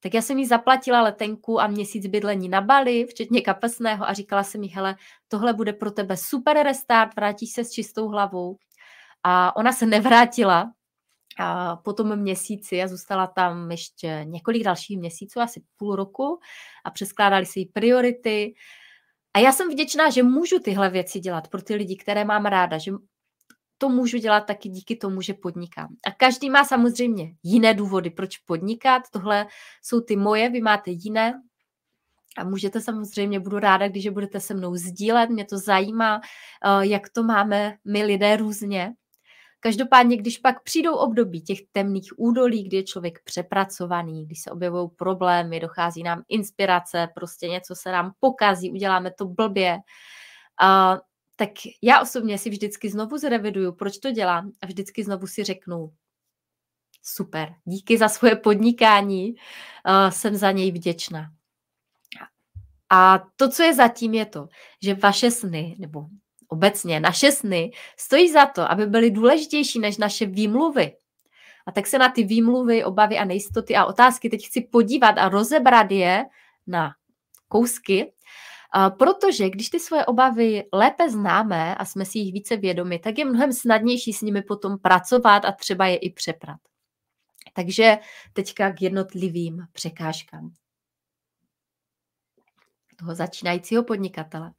Tak 0.00 0.14
já 0.14 0.22
jsem 0.22 0.38
jí 0.38 0.46
zaplatila 0.46 1.02
letenku 1.02 1.60
a 1.60 1.66
měsíc 1.66 2.06
bydlení 2.06 2.48
na 2.48 2.60
Bali, 2.60 3.04
včetně 3.04 3.40
kapesného 3.40 4.08
a 4.08 4.12
říkala 4.12 4.42
jsem 4.42 4.62
jí, 4.62 4.68
hele, 4.68 4.96
tohle 5.28 5.52
bude 5.52 5.72
pro 5.72 5.90
tebe 5.90 6.16
super 6.16 6.56
restart, 6.62 7.16
vrátíš 7.16 7.52
se 7.52 7.64
s 7.64 7.70
čistou 7.70 8.08
hlavou. 8.08 8.56
A 9.22 9.56
ona 9.56 9.72
se 9.72 9.86
nevrátila 9.86 10.72
a 11.38 11.76
po 11.76 11.92
tom 11.92 12.16
měsíci 12.16 12.82
a 12.82 12.88
zůstala 12.88 13.26
tam 13.26 13.70
ještě 13.70 14.20
několik 14.24 14.64
dalších 14.64 14.98
měsíců, 14.98 15.40
asi 15.40 15.62
půl 15.76 15.96
roku 15.96 16.40
a 16.84 16.90
přeskládali 16.90 17.46
si 17.46 17.60
jí 17.60 17.66
priority. 17.66 18.54
A 19.34 19.38
já 19.38 19.52
jsem 19.52 19.70
vděčná, 19.70 20.10
že 20.10 20.22
můžu 20.22 20.58
tyhle 20.58 20.90
věci 20.90 21.20
dělat 21.20 21.48
pro 21.48 21.62
ty 21.62 21.74
lidi, 21.74 21.96
které 21.96 22.24
mám 22.24 22.46
ráda, 22.46 22.78
že 22.78 22.92
to 23.80 23.88
můžu 23.88 24.18
dělat 24.18 24.40
taky 24.40 24.68
díky 24.68 24.96
tomu, 24.96 25.20
že 25.20 25.34
podnikám. 25.34 25.88
A 26.06 26.10
každý 26.10 26.50
má 26.50 26.64
samozřejmě 26.64 27.32
jiné 27.42 27.74
důvody, 27.74 28.10
proč 28.10 28.38
podnikat. 28.38 29.02
Tohle 29.12 29.46
jsou 29.82 30.00
ty 30.00 30.16
moje, 30.16 30.50
vy 30.50 30.60
máte 30.60 30.90
jiné. 30.90 31.42
A 32.38 32.44
můžete 32.44 32.80
samozřejmě, 32.80 33.40
budu 33.40 33.58
ráda, 33.58 33.88
když 33.88 34.04
je 34.04 34.10
budete 34.10 34.40
se 34.40 34.54
mnou 34.54 34.76
sdílet, 34.76 35.30
mě 35.30 35.44
to 35.44 35.58
zajímá, 35.58 36.20
eh, 36.20 36.86
jak 36.86 37.08
to 37.08 37.22
máme 37.22 37.76
my 37.84 38.04
lidé 38.04 38.36
různě. 38.36 38.92
Každopádně, 39.60 40.16
když 40.16 40.38
pak 40.38 40.62
přijdou 40.62 40.94
období 40.94 41.42
těch 41.42 41.58
temných 41.72 42.12
údolí, 42.16 42.64
kdy 42.64 42.76
je 42.76 42.82
člověk 42.82 43.18
přepracovaný, 43.24 44.26
když 44.26 44.42
se 44.42 44.50
objevují 44.50 44.88
problémy, 44.96 45.60
dochází 45.60 46.02
nám 46.02 46.22
inspirace, 46.28 47.08
prostě 47.14 47.48
něco 47.48 47.74
se 47.74 47.92
nám 47.92 48.12
pokazí, 48.20 48.70
uděláme 48.70 49.10
to 49.18 49.26
blbě, 49.26 49.78
uh, 50.62 50.98
tak 51.40 51.50
já 51.82 52.00
osobně 52.00 52.38
si 52.38 52.50
vždycky 52.50 52.90
znovu 52.90 53.18
zreviduju, 53.18 53.72
proč 53.72 53.98
to 53.98 54.10
dělám 54.10 54.52
a 54.62 54.66
vždycky 54.66 55.04
znovu 55.04 55.26
si 55.26 55.44
řeknu, 55.44 55.92
super, 57.02 57.54
díky 57.64 57.98
za 57.98 58.08
svoje 58.08 58.36
podnikání, 58.36 59.34
uh, 59.34 60.10
jsem 60.10 60.36
za 60.36 60.52
něj 60.52 60.72
vděčná. 60.72 61.32
A 62.90 63.24
to, 63.36 63.48
co 63.48 63.62
je 63.62 63.74
zatím, 63.74 64.14
je 64.14 64.26
to, 64.26 64.48
že 64.82 64.94
vaše 64.94 65.30
sny, 65.30 65.76
nebo 65.78 66.06
obecně 66.48 67.00
naše 67.00 67.32
sny, 67.32 67.70
stojí 67.96 68.32
za 68.32 68.46
to, 68.46 68.70
aby 68.70 68.86
byly 68.86 69.10
důležitější 69.10 69.78
než 69.78 69.96
naše 69.96 70.26
výmluvy. 70.26 70.96
A 71.66 71.72
tak 71.72 71.86
se 71.86 71.98
na 71.98 72.08
ty 72.08 72.24
výmluvy, 72.24 72.84
obavy 72.84 73.18
a 73.18 73.24
nejistoty 73.24 73.76
a 73.76 73.84
otázky 73.84 74.30
teď 74.30 74.46
chci 74.46 74.60
podívat 74.60 75.18
a 75.18 75.28
rozebrat 75.28 75.90
je 75.90 76.24
na 76.66 76.92
kousky, 77.48 78.12
protože 78.98 79.50
když 79.50 79.70
ty 79.70 79.80
svoje 79.80 80.06
obavy 80.06 80.64
lépe 80.72 81.10
známe 81.10 81.74
a 81.74 81.84
jsme 81.84 82.04
si 82.04 82.18
jich 82.18 82.32
více 82.32 82.56
vědomi, 82.56 82.98
tak 82.98 83.18
je 83.18 83.24
mnohem 83.24 83.52
snadnější 83.52 84.12
s 84.12 84.20
nimi 84.20 84.42
potom 84.42 84.78
pracovat 84.78 85.44
a 85.44 85.52
třeba 85.52 85.86
je 85.86 85.96
i 85.96 86.10
přeprat. 86.10 86.60
Takže 87.52 87.98
teďka 88.32 88.72
k 88.72 88.82
jednotlivým 88.82 89.66
překážkám 89.72 90.50
toho 93.00 93.14
začínajícího 93.14 93.84
podnikatele. 93.84 94.52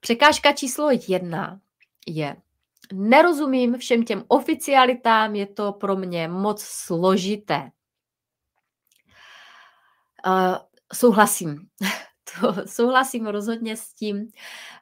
Překážka 0.00 0.52
číslo 0.52 0.88
jedna 1.08 1.60
je, 2.06 2.36
nerozumím 2.92 3.78
všem 3.78 4.04
těm 4.04 4.24
oficialitám, 4.28 5.34
je 5.34 5.46
to 5.46 5.72
pro 5.72 5.96
mě 5.96 6.28
moc 6.28 6.62
složité. 6.62 7.70
Uh, 10.26 10.56
souhlasím. 10.94 11.68
to 12.40 12.54
souhlasím 12.66 13.26
rozhodně 13.26 13.76
s 13.76 13.94
tím. 13.94 14.28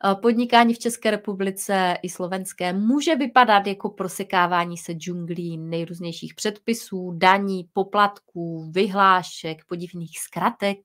Eh, 0.05 0.15
podnikání 0.15 0.75
v 0.75 0.79
České 0.79 1.11
republice 1.11 1.97
i 2.03 2.09
slovenské 2.09 2.73
může 2.73 3.17
vypadat 3.17 3.67
jako 3.67 3.91
prosekávání 3.91 4.77
se 4.77 4.93
džunglí 4.93 5.59
nejrůznějších 5.59 6.35
předpisů, 6.35 7.13
daní, 7.17 7.69
poplatků, 7.73 8.71
vyhlášek, 8.71 9.65
podivných 9.69 10.19
zkratek 10.19 10.79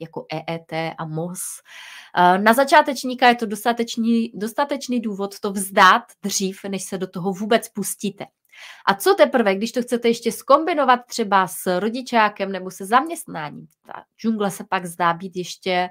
jako 0.00 0.26
EET 0.32 0.94
a 0.98 1.04
MOS. 1.04 1.40
Eh, 2.16 2.38
na 2.38 2.52
začátečníka 2.52 3.28
je 3.28 3.34
to 3.34 3.46
dostatečný, 3.46 4.32
dostatečný 4.34 5.00
důvod 5.00 5.40
to 5.40 5.52
vzdát 5.52 6.02
dřív, 6.22 6.60
než 6.68 6.84
se 6.84 6.98
do 6.98 7.06
toho 7.06 7.32
vůbec 7.32 7.68
pustíte. 7.68 8.24
A 8.86 8.94
co 8.94 9.14
teprve, 9.14 9.54
když 9.54 9.72
to 9.72 9.82
chcete 9.82 10.08
ještě 10.08 10.32
skombinovat 10.32 11.00
třeba 11.06 11.46
s 11.46 11.78
rodičákem 11.78 12.52
nebo 12.52 12.70
se 12.70 12.86
zaměstnáním, 12.86 13.66
ta 13.86 14.04
džungle 14.20 14.50
se 14.50 14.64
pak 14.64 14.86
zdá 14.86 15.12
být 15.12 15.36
ještě 15.36 15.88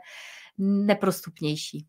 neprostupnější. 0.57 1.85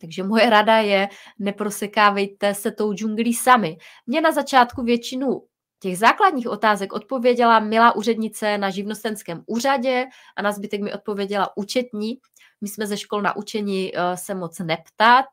Takže 0.00 0.22
moje 0.22 0.50
rada 0.50 0.76
je, 0.76 1.08
neprosekávejte 1.38 2.54
se 2.54 2.70
tou 2.70 2.92
džunglí 2.92 3.34
sami. 3.34 3.76
Mě 4.06 4.20
na 4.20 4.32
začátku 4.32 4.82
většinu 4.82 5.42
těch 5.78 5.98
základních 5.98 6.48
otázek 6.48 6.92
odpověděla 6.92 7.60
milá 7.60 7.96
úřednice 7.96 8.58
na 8.58 8.70
živnostenském 8.70 9.42
úřadě 9.46 10.06
a 10.36 10.42
na 10.42 10.52
zbytek 10.52 10.80
mi 10.80 10.92
odpověděla 10.92 11.56
účetní. 11.56 12.18
My 12.60 12.68
jsme 12.68 12.86
ze 12.86 12.96
škol 12.96 13.22
naučeni 13.22 13.92
uh, 13.92 14.14
se 14.14 14.34
moc 14.34 14.58
neptat, 14.58 15.26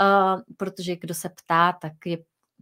uh, 0.00 0.40
protože 0.56 0.96
kdo 0.96 1.14
se 1.14 1.28
ptá, 1.28 1.72
tak 1.72 1.92
je 2.04 2.18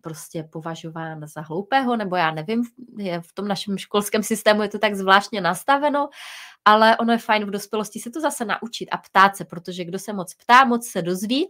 prostě 0.07 0.43
považován 0.53 1.27
za 1.27 1.41
hloupého, 1.41 1.97
nebo 1.97 2.17
já 2.17 2.31
nevím, 2.31 2.63
je 2.99 3.21
v 3.21 3.33
tom 3.33 3.49
našem 3.49 3.79
školském 3.79 4.23
systému 4.23 4.63
je 4.63 4.69
to 4.69 4.79
tak 4.79 4.95
zvláštně 4.95 5.41
nastaveno, 5.41 6.09
ale 6.65 6.97
ono 6.97 7.13
je 7.13 7.19
fajn 7.19 7.45
v 7.45 7.51
dospělosti 7.51 8.01
se 8.01 8.11
to 8.11 8.21
zase 8.21 8.45
naučit 8.45 8.89
a 8.93 8.97
ptát 8.99 9.37
se, 9.37 9.45
protože 9.45 9.85
kdo 9.85 9.99
se 9.99 10.13
moc 10.13 10.35
ptá, 10.35 10.65
moc 10.65 10.87
se 10.87 11.03
dozví. 11.03 11.49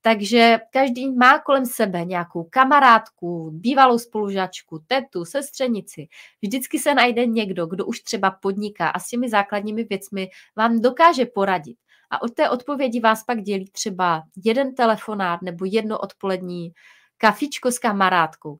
Takže 0.00 0.58
každý 0.70 1.12
má 1.12 1.38
kolem 1.38 1.66
sebe 1.66 2.04
nějakou 2.04 2.44
kamarádku, 2.44 3.50
bývalou 3.50 3.98
spolužačku, 3.98 4.78
tetu, 4.86 5.24
sestřenici. 5.24 6.06
Vždycky 6.42 6.78
se 6.78 6.94
najde 6.94 7.26
někdo, 7.26 7.66
kdo 7.66 7.86
už 7.86 8.00
třeba 8.00 8.30
podniká 8.30 8.88
a 8.88 8.98
s 8.98 9.08
těmi 9.08 9.28
základními 9.28 9.84
věcmi 9.84 10.28
vám 10.56 10.80
dokáže 10.80 11.26
poradit. 11.26 11.76
A 12.10 12.22
od 12.22 12.34
té 12.34 12.50
odpovědi 12.50 13.00
vás 13.00 13.24
pak 13.24 13.42
dělí 13.42 13.70
třeba 13.70 14.22
jeden 14.44 14.74
telefonát 14.74 15.42
nebo 15.42 15.64
jedno 15.64 15.98
odpolední 15.98 16.72
kafičko 17.18 17.70
s 17.72 17.78
kamarádkou. 17.78 18.58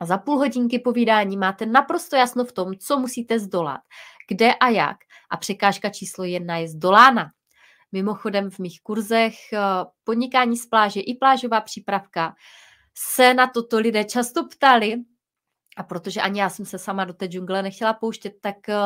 A 0.00 0.06
za 0.06 0.18
půl 0.18 0.38
hodinky 0.38 0.78
povídání 0.78 1.36
máte 1.36 1.66
naprosto 1.66 2.16
jasno 2.16 2.44
v 2.44 2.52
tom, 2.52 2.74
co 2.78 2.98
musíte 2.98 3.38
zdolat, 3.38 3.80
kde 4.28 4.54
a 4.54 4.68
jak. 4.68 4.96
A 5.30 5.36
překážka 5.36 5.90
číslo 5.90 6.24
jedna 6.24 6.56
je 6.56 6.68
zdolána. 6.68 7.30
Mimochodem 7.92 8.50
v 8.50 8.58
mých 8.58 8.80
kurzech 8.82 9.52
eh, 9.52 9.58
podnikání 10.04 10.56
z 10.56 10.66
pláže 10.66 11.00
i 11.00 11.14
plážová 11.14 11.60
přípravka 11.60 12.34
se 12.98 13.34
na 13.34 13.46
toto 13.46 13.78
lidé 13.78 14.04
často 14.04 14.48
ptali, 14.48 14.94
a 15.76 15.82
protože 15.82 16.20
ani 16.20 16.40
já 16.40 16.50
jsem 16.50 16.66
se 16.66 16.78
sama 16.78 17.04
do 17.04 17.12
té 17.12 17.26
džungle 17.26 17.62
nechtěla 17.62 17.92
pouštět, 17.92 18.32
tak 18.40 18.68
eh, 18.68 18.76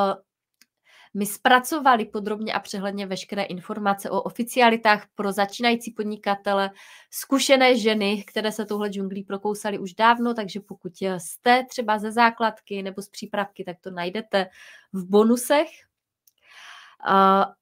my 1.15 1.27
zpracovali 1.27 2.05
podrobně 2.05 2.53
a 2.53 2.61
přehledně 2.61 3.07
veškeré 3.07 3.43
informace 3.43 4.11
o 4.11 4.23
oficialitách 4.23 5.07
pro 5.15 5.33
začínající 5.33 5.91
podnikatele, 5.91 6.71
zkušené 7.11 7.79
ženy, 7.79 8.25
které 8.27 8.53
se 8.53 8.65
touhle 8.65 8.89
džunglí 8.89 9.23
prokousaly 9.23 9.79
už 9.79 9.95
dávno, 9.95 10.35
takže 10.35 10.61
pokud 10.61 10.93
jste 11.03 11.65
třeba 11.65 11.99
ze 11.99 12.13
základky 12.13 12.83
nebo 12.83 13.03
z 13.03 13.09
přípravky, 13.09 13.65
tak 13.65 13.77
to 13.81 13.91
najdete 13.91 14.47
v 14.93 15.09
bonusech. 15.09 15.69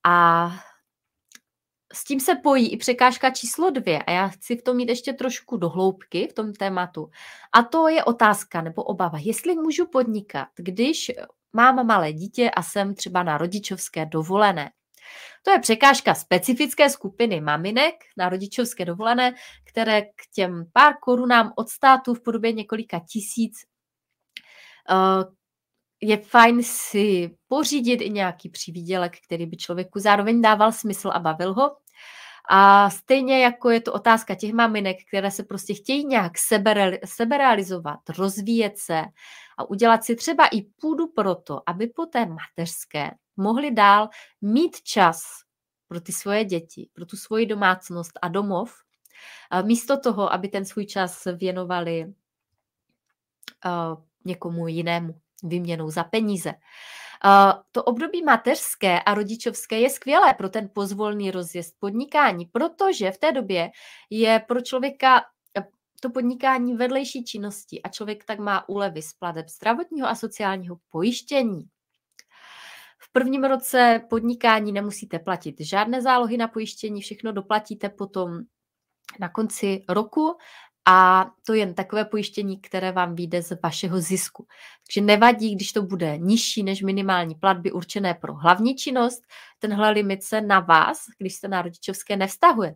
A 0.04 0.50
s 1.92 2.04
tím 2.04 2.20
se 2.20 2.34
pojí 2.34 2.72
i 2.72 2.76
překážka 2.76 3.30
číslo 3.30 3.70
dvě 3.70 4.02
a 4.02 4.10
já 4.10 4.28
chci 4.28 4.56
v 4.56 4.62
tom 4.62 4.76
mít 4.76 4.88
ještě 4.88 5.12
trošku 5.12 5.56
do 5.56 5.68
hloubky 5.68 6.28
v 6.30 6.32
tom 6.32 6.52
tématu. 6.52 7.10
A 7.52 7.62
to 7.62 7.88
je 7.88 8.04
otázka 8.04 8.62
nebo 8.62 8.82
obava, 8.82 9.18
jestli 9.22 9.54
můžu 9.54 9.86
podnikat, 9.86 10.48
když 10.56 11.10
mám 11.54 11.86
malé 11.86 12.12
dítě 12.12 12.50
a 12.50 12.62
jsem 12.62 12.94
třeba 12.94 13.22
na 13.22 13.38
rodičovské 13.38 14.06
dovolené. 14.06 14.70
To 15.42 15.50
je 15.50 15.58
překážka 15.58 16.14
specifické 16.14 16.90
skupiny 16.90 17.40
maminek 17.40 17.94
na 18.16 18.28
rodičovské 18.28 18.84
dovolené, 18.84 19.34
které 19.64 20.02
k 20.02 20.26
těm 20.34 20.64
pár 20.72 20.94
korunám 21.00 21.52
od 21.56 21.68
státu 21.68 22.14
v 22.14 22.22
podobě 22.22 22.52
několika 22.52 23.00
tisíc 23.08 23.52
eh, 24.90 25.24
je 26.00 26.16
fajn 26.16 26.62
si 26.62 27.30
pořídit 27.48 28.00
i 28.00 28.10
nějaký 28.10 28.48
přivídělek, 28.48 29.16
který 29.26 29.46
by 29.46 29.56
člověku 29.56 29.98
zároveň 29.98 30.42
dával 30.42 30.72
smysl 30.72 31.10
a 31.14 31.18
bavil 31.18 31.54
ho. 31.54 31.76
A 32.50 32.90
stejně 32.90 33.42
jako 33.42 33.70
je 33.70 33.80
to 33.80 33.92
otázka 33.92 34.34
těch 34.34 34.52
maminek, 34.52 34.96
které 35.08 35.30
se 35.30 35.42
prostě 35.42 35.74
chtějí 35.74 36.06
nějak 36.06 36.32
seberealizovat, 37.04 38.00
rozvíjet 38.18 38.78
se 38.78 39.02
a 39.58 39.70
udělat 39.70 40.04
si 40.04 40.16
třeba 40.16 40.46
i 40.46 40.62
půdu 40.62 41.06
pro 41.06 41.34
to, 41.34 41.62
aby 41.66 41.86
po 41.86 42.06
té 42.06 42.26
mateřské 42.26 43.10
mohli 43.36 43.70
dál 43.70 44.08
mít 44.40 44.82
čas 44.82 45.24
pro 45.88 46.00
ty 46.00 46.12
svoje 46.12 46.44
děti, 46.44 46.88
pro 46.92 47.06
tu 47.06 47.16
svoji 47.16 47.46
domácnost 47.46 48.18
a 48.22 48.28
domov, 48.28 48.74
místo 49.62 50.00
toho, 50.00 50.32
aby 50.32 50.48
ten 50.48 50.64
svůj 50.64 50.86
čas 50.86 51.24
věnovali 51.36 52.14
někomu 54.24 54.68
jinému 54.68 55.20
výměnou 55.42 55.90
za 55.90 56.04
peníze. 56.04 56.54
To 57.72 57.84
období 57.84 58.22
mateřské 58.22 59.00
a 59.00 59.14
rodičovské 59.14 59.80
je 59.80 59.90
skvělé 59.90 60.34
pro 60.34 60.48
ten 60.48 60.70
pozvolný 60.72 61.30
rozjezd 61.30 61.74
podnikání, 61.78 62.46
protože 62.46 63.10
v 63.10 63.18
té 63.18 63.32
době 63.32 63.70
je 64.10 64.44
pro 64.48 64.60
člověka 64.60 65.24
eh, 65.58 65.66
to 66.00 66.10
podnikání 66.10 66.74
vedlejší 66.74 67.24
činnosti 67.24 67.82
a 67.82 67.88
člověk 67.88 68.24
tak 68.24 68.38
má 68.38 68.68
úlevy 68.68 69.02
z 69.02 69.12
plateb 69.12 69.48
zdravotního 69.48 70.08
a 70.08 70.14
sociálního 70.14 70.76
pojištění. 70.90 71.68
V 72.98 73.12
prvním 73.12 73.44
roce 73.44 74.00
podnikání 74.10 74.72
nemusíte 74.72 75.18
platit 75.18 75.60
žádné 75.60 76.02
zálohy 76.02 76.36
na 76.36 76.48
pojištění, 76.48 77.02
všechno 77.02 77.32
doplatíte 77.32 77.88
potom 77.88 78.40
na 79.20 79.28
konci 79.28 79.84
roku 79.88 80.36
a 80.86 81.30
to 81.46 81.54
jen 81.54 81.74
takové 81.74 82.04
pojištění, 82.04 82.60
které 82.60 82.92
vám 82.92 83.14
vyjde 83.14 83.42
z 83.42 83.52
vašeho 83.62 84.00
zisku. 84.00 84.46
Takže 84.86 85.00
nevadí, 85.00 85.54
když 85.54 85.72
to 85.72 85.82
bude 85.82 86.18
nižší 86.18 86.62
než 86.62 86.82
minimální 86.82 87.34
platby 87.34 87.72
určené 87.72 88.14
pro 88.14 88.34
hlavní 88.34 88.76
činnost, 88.76 89.22
tenhle 89.58 89.90
limit 89.90 90.22
se 90.22 90.40
na 90.40 90.60
vás, 90.60 90.98
když 91.18 91.34
jste 91.34 91.48
na 91.48 91.62
rodičovské, 91.62 92.16
nevztahuje. 92.16 92.74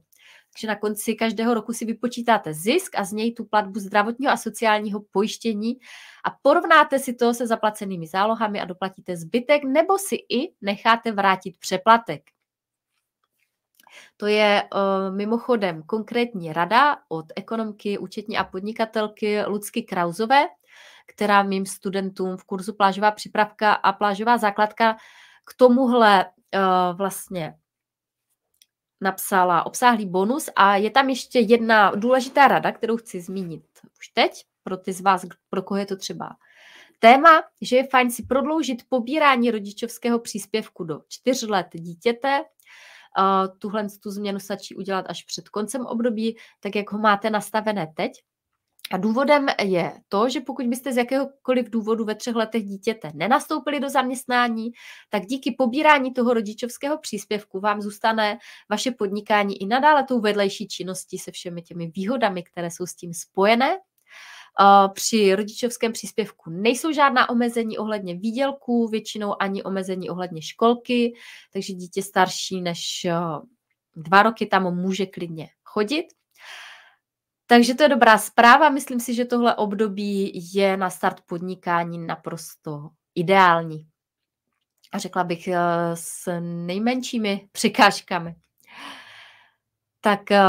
Takže 0.52 0.66
na 0.66 0.76
konci 0.76 1.14
každého 1.14 1.54
roku 1.54 1.72
si 1.72 1.84
vypočítáte 1.84 2.54
zisk 2.54 2.92
a 2.98 3.04
z 3.04 3.12
něj 3.12 3.34
tu 3.34 3.44
platbu 3.44 3.80
zdravotního 3.80 4.32
a 4.32 4.36
sociálního 4.36 5.00
pojištění 5.10 5.78
a 6.24 6.30
porovnáte 6.42 6.98
si 6.98 7.14
to 7.14 7.34
se 7.34 7.46
zaplacenými 7.46 8.06
zálohami 8.06 8.60
a 8.60 8.64
doplatíte 8.64 9.16
zbytek, 9.16 9.64
nebo 9.64 9.98
si 9.98 10.16
i 10.28 10.52
necháte 10.60 11.12
vrátit 11.12 11.58
přeplatek. 11.58 12.22
To 14.16 14.26
je 14.26 14.62
uh, 14.62 15.16
mimochodem 15.16 15.82
konkrétní 15.82 16.52
rada 16.52 16.98
od 17.08 17.26
ekonomky, 17.36 17.98
účetní 17.98 18.38
a 18.38 18.44
podnikatelky 18.44 19.44
Lucky 19.44 19.82
Krauzové, 19.82 20.46
která 21.06 21.42
mým 21.42 21.66
studentům 21.66 22.36
v 22.36 22.44
kurzu 22.44 22.72
Plážová 22.74 23.10
připravka 23.10 23.72
a 23.72 23.92
Plážová 23.92 24.38
základka 24.38 24.96
k 25.44 25.54
tomuhle 25.56 26.24
uh, 26.24 26.96
vlastně 26.96 27.54
napsala 29.00 29.66
obsáhlý 29.66 30.06
bonus 30.06 30.50
a 30.56 30.76
je 30.76 30.90
tam 30.90 31.08
ještě 31.08 31.38
jedna 31.38 31.90
důležitá 31.94 32.48
rada, 32.48 32.72
kterou 32.72 32.96
chci 32.96 33.20
zmínit 33.20 33.64
už 33.98 34.08
teď, 34.08 34.44
pro 34.62 34.76
ty 34.76 34.92
z 34.92 35.00
vás, 35.00 35.26
pro 35.50 35.62
koho 35.62 35.78
je 35.78 35.86
to 35.86 35.96
třeba 35.96 36.36
téma, 36.98 37.42
že 37.62 37.76
je 37.76 37.86
fajn 37.86 38.10
si 38.10 38.22
prodloužit 38.22 38.88
pobírání 38.88 39.50
rodičovského 39.50 40.18
příspěvku 40.18 40.84
do 40.84 41.00
čtyř 41.08 41.42
let 41.42 41.66
dítěte. 41.72 42.44
Tuhle 43.58 43.86
tu 44.02 44.10
změnu 44.10 44.38
stačí 44.38 44.76
udělat 44.76 45.04
až 45.08 45.22
před 45.22 45.48
koncem 45.48 45.86
období, 45.86 46.36
tak 46.60 46.76
jak 46.76 46.92
ho 46.92 46.98
máte 46.98 47.30
nastavené 47.30 47.92
teď. 47.96 48.12
A 48.92 48.96
důvodem 48.96 49.46
je 49.62 49.92
to, 50.08 50.28
že 50.28 50.40
pokud 50.40 50.66
byste 50.66 50.92
z 50.92 50.96
jakéhokoliv 50.96 51.70
důvodu 51.70 52.04
ve 52.04 52.14
třech 52.14 52.34
letech 52.34 52.64
dítěte 52.64 53.10
nenastoupili 53.14 53.80
do 53.80 53.90
zaměstnání, 53.90 54.70
tak 55.10 55.26
díky 55.26 55.54
pobírání 55.58 56.12
toho 56.12 56.34
rodičovského 56.34 56.98
příspěvku 56.98 57.60
vám 57.60 57.80
zůstane 57.80 58.38
vaše 58.70 58.90
podnikání 58.90 59.62
i 59.62 59.66
nadále 59.66 60.04
tou 60.04 60.20
vedlejší 60.20 60.68
činností 60.68 61.18
se 61.18 61.30
všemi 61.32 61.62
těmi 61.62 61.86
výhodami, 61.86 62.42
které 62.42 62.70
jsou 62.70 62.86
s 62.86 62.94
tím 62.94 63.14
spojené. 63.14 63.78
Při 64.94 65.34
rodičovském 65.34 65.92
příspěvku 65.92 66.50
nejsou 66.50 66.92
žádná 66.92 67.30
omezení 67.30 67.78
ohledně 67.78 68.14
výdělků, 68.14 68.88
většinou 68.88 69.42
ani 69.42 69.62
omezení 69.62 70.10
ohledně 70.10 70.42
školky, 70.42 71.12
takže 71.52 71.72
dítě 71.72 72.02
starší 72.02 72.60
než 72.60 73.06
dva 73.96 74.22
roky 74.22 74.46
tam 74.46 74.74
může 74.74 75.06
klidně 75.06 75.48
chodit. 75.64 76.06
Takže 77.50 77.74
to 77.74 77.82
je 77.82 77.88
dobrá 77.88 78.18
zpráva. 78.18 78.68
Myslím 78.68 79.00
si, 79.00 79.14
že 79.14 79.24
tohle 79.24 79.56
období 79.56 80.32
je 80.54 80.76
na 80.76 80.90
start 80.90 81.20
podnikání 81.26 82.06
naprosto 82.06 82.90
ideální. 83.14 83.86
A 84.92 84.98
řekla 84.98 85.24
bych 85.24 85.48
eh, 85.48 85.60
s 85.94 86.40
nejmenšími 86.40 87.48
překážkami. 87.52 88.34
Tak 90.00 90.30
eh, 90.30 90.42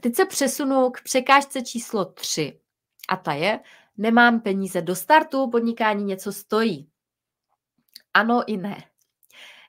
teď 0.00 0.16
se 0.16 0.24
přesunu 0.24 0.90
k 0.90 1.02
překážce 1.02 1.62
číslo 1.62 2.04
3. 2.04 2.59
A 3.10 3.16
ta 3.16 3.32
je, 3.32 3.60
nemám 3.96 4.40
peníze 4.40 4.82
do 4.82 4.94
startu, 4.94 5.50
podnikání 5.50 6.04
něco 6.04 6.32
stojí. 6.32 6.88
Ano 8.14 8.42
i 8.46 8.56
ne. 8.56 8.84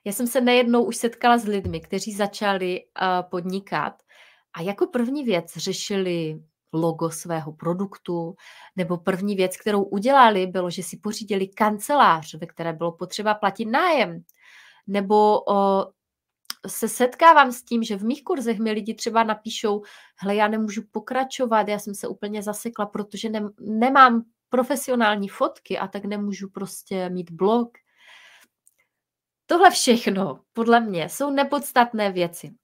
Já 0.04 0.12
jsem 0.12 0.26
se 0.26 0.40
nejednou 0.40 0.84
už 0.84 0.96
setkala 0.96 1.38
s 1.38 1.44
lidmi, 1.44 1.80
kteří 1.80 2.12
začali 2.12 2.80
uh, 2.80 3.28
podnikat 3.30 4.02
a 4.52 4.62
jako 4.62 4.86
první 4.86 5.24
věc 5.24 5.56
řešili 5.56 6.42
logo 6.72 7.10
svého 7.10 7.52
produktu, 7.52 8.34
nebo 8.76 8.96
první 8.96 9.36
věc, 9.36 9.56
kterou 9.56 9.82
udělali, 9.82 10.46
bylo, 10.46 10.70
že 10.70 10.82
si 10.82 10.96
pořídili 10.96 11.48
kancelář, 11.48 12.34
ve 12.34 12.46
které 12.46 12.72
bylo 12.72 12.92
potřeba 12.92 13.34
platit 13.34 13.64
nájem. 13.64 14.22
Nebo 14.86 15.40
o, 15.48 15.86
se 16.66 16.88
setkávám 16.88 17.52
s 17.52 17.62
tím, 17.62 17.82
že 17.82 17.96
v 17.96 18.04
mých 18.04 18.24
kurzech 18.24 18.58
mi 18.58 18.72
lidi 18.72 18.94
třeba 18.94 19.24
napíšou, 19.24 19.82
hle, 20.18 20.34
já 20.34 20.48
nemůžu 20.48 20.82
pokračovat, 20.90 21.68
já 21.68 21.78
jsem 21.78 21.94
se 21.94 22.08
úplně 22.08 22.42
zasekla, 22.42 22.86
protože 22.86 23.28
ne, 23.28 23.48
nemám 23.60 24.24
profesionální 24.48 25.28
fotky 25.28 25.78
a 25.78 25.88
tak 25.88 26.04
nemůžu 26.04 26.48
prostě 26.50 27.08
mít 27.08 27.30
blog. 27.30 27.68
Tohle 29.46 29.70
všechno, 29.70 30.40
podle 30.52 30.80
mě, 30.80 31.08
jsou 31.08 31.30
nepodstatné 31.30 32.12
věci. 32.12 32.54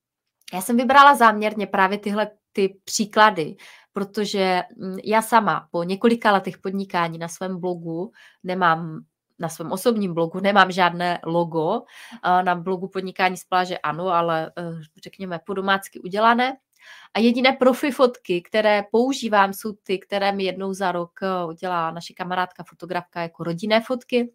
Já 0.53 0.61
jsem 0.61 0.77
vybrala 0.77 1.15
záměrně 1.15 1.67
právě 1.67 1.99
tyhle 1.99 2.31
ty 2.53 2.81
příklady, 2.85 3.57
protože 3.93 4.63
mm, 4.77 4.99
já 5.05 5.23
sama 5.23 5.69
po 5.71 5.83
několika 5.83 6.33
letech 6.33 6.59
podnikání 6.59 7.19
na 7.19 7.29
svém 7.29 7.61
blogu 7.61 8.13
nemám 8.45 9.05
na 9.39 9.49
svém 9.49 9.73
osobním 9.73 10.15
blogu 10.15 10.41
nemám 10.41 10.73
žádné 10.73 11.21
logo. 11.25 11.83
Na 12.43 12.55
blogu 12.55 12.89
podnikání 12.89 13.37
z 13.37 13.45
pláže 13.45 13.79
ano, 13.79 14.09
ale 14.09 14.53
eh, 14.59 14.63
řekněme 15.03 15.41
po 15.47 15.55
domácky 15.55 16.01
udělané. 16.01 16.57
A 17.15 17.21
jediné 17.21 17.53
profi 17.53 17.91
fotky, 17.91 18.43
které 18.43 18.83
používám, 18.93 19.53
jsou 19.53 19.73
ty, 19.73 19.99
které 19.99 20.33
mi 20.33 20.45
jednou 20.45 20.75
za 20.75 20.93
rok 20.93 21.21
eh, 21.23 21.47
udělá 21.47 21.91
naše 21.91 22.15
kamarádka 22.15 22.65
fotografka 22.65 23.23
jako 23.23 23.45
rodinné 23.45 23.81
fotky. 23.81 24.33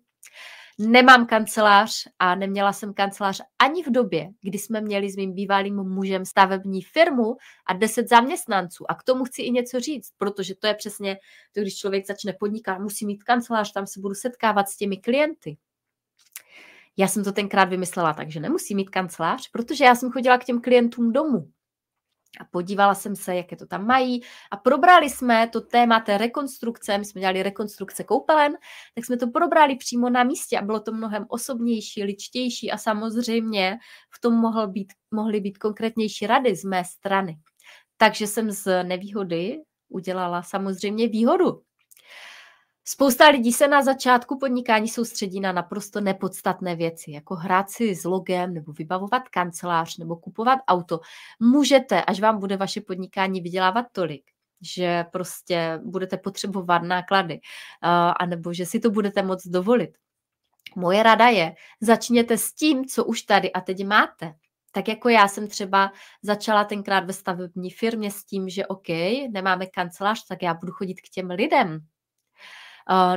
Nemám 0.79 1.25
kancelář 1.25 2.07
a 2.19 2.36
neměla 2.36 2.73
jsem 2.73 2.93
kancelář 2.93 3.41
ani 3.59 3.83
v 3.83 3.91
době, 3.91 4.29
kdy 4.41 4.59
jsme 4.59 4.81
měli 4.81 5.12
s 5.12 5.15
mým 5.15 5.33
bývalým 5.33 5.75
mužem 5.75 6.25
stavební 6.25 6.81
firmu 6.81 7.36
a 7.67 7.73
10 7.73 8.09
zaměstnanců. 8.09 8.91
A 8.91 8.95
k 8.95 9.03
tomu 9.03 9.23
chci 9.23 9.41
i 9.41 9.51
něco 9.51 9.79
říct, 9.79 10.13
protože 10.17 10.55
to 10.55 10.67
je 10.67 10.73
přesně 10.73 11.17
to, 11.53 11.62
když 11.62 11.77
člověk 11.77 12.07
začne 12.07 12.33
podnikat, 12.39 12.79
musí 12.79 13.05
mít 13.05 13.23
kancelář, 13.23 13.71
tam 13.71 13.88
se 13.88 13.99
budu 13.99 14.15
setkávat 14.15 14.69
s 14.69 14.77
těmi 14.77 14.97
klienty. 14.97 15.57
Já 16.97 17.07
jsem 17.07 17.23
to 17.23 17.31
tenkrát 17.31 17.69
vymyslela 17.69 18.13
tak, 18.13 18.31
že 18.31 18.39
nemusí 18.39 18.75
mít 18.75 18.89
kancelář, 18.89 19.49
protože 19.51 19.86
já 19.86 19.95
jsem 19.95 20.12
chodila 20.12 20.38
k 20.38 20.45
těm 20.45 20.62
klientům 20.62 21.13
domů 21.13 21.51
a 22.39 22.46
podívala 22.52 22.96
jsem 22.96 23.15
se, 23.15 23.36
jaké 23.36 23.56
to 23.56 23.65
tam 23.65 23.88
mají 23.88 24.22
a 24.52 24.58
probrali 24.58 25.10
jsme 25.10 25.48
to 25.48 25.62
téma 25.62 26.00
té 26.00 26.17
rekonstrukce, 26.17 26.98
my 26.98 27.06
jsme 27.06 27.22
dělali 27.22 27.43
rekonstrukce 27.43 28.04
koupelen, 28.04 28.54
tak 28.96 29.06
jsme 29.06 29.17
to 29.17 29.28
probrali 29.28 29.76
přímo 29.76 30.10
na 30.10 30.24
místě 30.24 30.60
a 30.60 30.62
bylo 30.62 30.80
to 30.80 30.91
mnohem 30.91 31.26
osobnější, 31.28 32.04
ličtější 32.04 32.72
a 32.72 32.78
samozřejmě 32.78 33.78
v 34.10 34.22
tom 34.22 34.34
mohl 34.34 34.67
být, 34.67 34.93
mohly 35.12 35.39
být 35.39 35.58
konkrétnější 35.58 36.28
rady 36.28 36.56
z 36.56 36.63
mé 36.63 36.84
strany. 36.86 37.38
Takže 37.98 38.28
jsem 38.28 38.52
z 38.52 38.84
nevýhody 38.84 39.62
udělala 39.89 40.43
samozřejmě 40.43 41.08
výhodu. 41.08 41.62
Spousta 42.86 43.28
lidí 43.28 43.54
se 43.54 43.67
na 43.67 43.82
začátku 43.82 44.39
podnikání 44.39 44.88
soustředí 44.88 45.39
na 45.39 45.52
naprosto 45.52 46.02
nepodstatné 46.02 46.76
věci, 46.76 47.12
jako 47.12 47.36
hrát 47.36 47.69
si 47.69 47.96
s 47.96 48.04
logem, 48.04 48.54
nebo 48.54 48.74
vybavovat 48.74 49.30
kancelář, 49.30 49.98
nebo 49.98 50.15
kupovat 50.15 50.60
auto. 50.67 51.00
Můžete, 51.39 52.04
až 52.04 52.19
vám 52.19 52.39
bude 52.39 52.58
vaše 52.58 52.82
podnikání 52.82 53.41
vydělávat 53.41 53.86
tolik, 53.91 54.24
že 54.62 55.06
prostě 55.12 55.80
budete 55.84 56.17
potřebovat 56.17 56.84
náklady, 56.84 57.39
anebo 58.19 58.54
že 58.54 58.65
si 58.65 58.80
to 58.80 58.89
budete 58.89 59.24
moct 59.24 59.48
dovolit. 59.48 59.98
Moje 60.76 61.04
rada 61.04 61.28
je, 61.28 61.56
začněte 61.82 62.38
s 62.38 62.54
tím, 62.54 62.86
co 62.86 63.06
už 63.06 63.22
tady 63.22 63.52
a 63.54 63.62
teď 63.62 63.86
máte. 63.86 64.34
Tak 64.72 64.88
jako 64.88 65.10
já 65.10 65.28
jsem 65.28 65.48
třeba 65.48 65.91
začala 66.22 66.63
tenkrát 66.63 67.06
ve 67.06 67.13
stavební 67.13 67.72
firmě 67.72 68.12
s 68.12 68.26
tím, 68.26 68.50
že 68.50 68.65
OK, 68.65 68.89
nemáme 69.30 69.65
kancelář, 69.65 70.26
tak 70.28 70.41
já 70.41 70.54
budu 70.54 70.72
chodit 70.72 70.96
k 70.96 71.10
těm 71.10 71.30
lidem, 71.30 71.80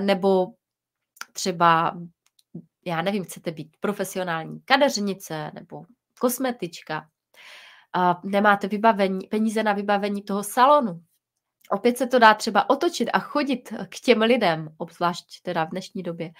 nebo 0.00 0.46
třeba, 1.32 1.98
já 2.86 3.02
nevím, 3.02 3.24
chcete 3.24 3.50
být 3.50 3.76
profesionální 3.80 4.60
kadeřnice 4.60 5.50
nebo 5.54 5.84
kosmetička, 6.20 7.08
nemáte 8.24 8.68
vybavení, 8.68 9.26
peníze 9.26 9.62
na 9.62 9.72
vybavení 9.72 10.22
toho 10.22 10.44
salonu, 10.44 11.00
Opět 11.70 11.98
se 11.98 12.06
to 12.06 12.18
dá 12.18 12.34
třeba 12.34 12.70
otočit 12.70 13.10
a 13.12 13.18
chodit 13.18 13.72
k 13.88 14.00
těm 14.00 14.22
lidem, 14.22 14.68
obzvlášť 14.78 15.42
teda 15.42 15.64
v 15.64 15.70
dnešní 15.70 16.02
době. 16.02 16.30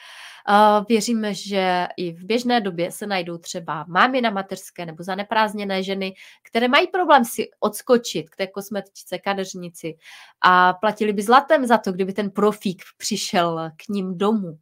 Věříme, 0.88 1.34
že 1.34 1.86
i 1.96 2.12
v 2.12 2.24
běžné 2.24 2.60
době 2.60 2.92
se 2.92 3.06
najdou 3.06 3.38
třeba 3.38 3.84
mámy 3.88 4.20
na 4.20 4.30
mateřské 4.30 4.86
nebo 4.86 5.02
zaneprázdněné 5.02 5.82
ženy, 5.82 6.14
které 6.42 6.68
mají 6.68 6.86
problém 6.86 7.24
si 7.24 7.50
odskočit 7.60 8.30
k 8.30 8.36
té 8.36 8.46
kosmetičce, 8.46 9.18
kadeřnici 9.18 9.96
a 10.40 10.72
platili 10.72 11.12
by 11.12 11.22
zlatem 11.22 11.66
za 11.66 11.78
to, 11.78 11.92
kdyby 11.92 12.12
ten 12.12 12.30
profík 12.30 12.82
přišel 12.98 13.70
k 13.76 13.88
ním 13.88 14.18
domů. 14.18 14.58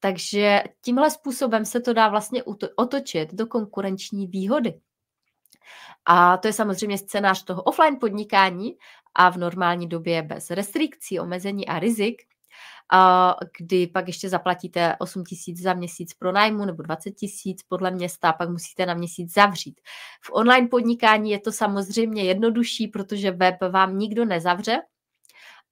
Takže 0.00 0.62
tímhle 0.84 1.10
způsobem 1.10 1.64
se 1.64 1.80
to 1.80 1.92
dá 1.92 2.08
vlastně 2.08 2.42
otočit 2.76 3.34
do 3.34 3.46
konkurenční 3.46 4.26
výhody. 4.26 4.80
A 6.06 6.36
to 6.36 6.48
je 6.48 6.52
samozřejmě 6.52 6.98
scénář 6.98 7.44
toho 7.44 7.62
offline 7.62 7.96
podnikání 8.00 8.76
a 9.14 9.30
v 9.30 9.36
normální 9.36 9.88
době 9.88 10.22
bez 10.22 10.50
restrikcí, 10.50 11.20
omezení 11.20 11.68
a 11.68 11.78
rizik. 11.78 12.22
kdy 13.58 13.86
pak 13.86 14.06
ještě 14.06 14.28
zaplatíte 14.28 14.96
8 14.98 15.24
tisíc 15.24 15.62
za 15.62 15.74
měsíc 15.74 16.14
pro 16.14 16.32
nájmu 16.32 16.64
nebo 16.64 16.82
20 16.82 17.10
tisíc 17.10 17.62
podle 17.62 17.90
města, 17.90 18.32
pak 18.32 18.48
musíte 18.48 18.86
na 18.86 18.94
měsíc 18.94 19.34
zavřít. 19.34 19.80
V 20.22 20.30
online 20.32 20.68
podnikání 20.68 21.30
je 21.30 21.40
to 21.40 21.52
samozřejmě 21.52 22.24
jednodušší, 22.24 22.88
protože 22.88 23.30
web 23.30 23.56
vám 23.70 23.98
nikdo 23.98 24.24
nezavře, 24.24 24.78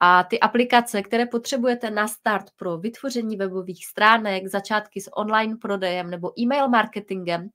a 0.05 0.23
ty 0.23 0.41
aplikace, 0.41 1.03
které 1.03 1.27
potřebujete 1.27 1.91
na 1.91 2.09
start 2.09 2.47
pro 2.57 2.79
vytvoření 2.79 3.37
webových 3.37 3.87
stránek, 3.87 4.47
začátky 4.47 5.01
s 5.01 5.17
online 5.17 5.57
prodejem 5.57 6.11
nebo 6.11 6.41
e-mail 6.41 6.69
marketingem, 6.69 7.49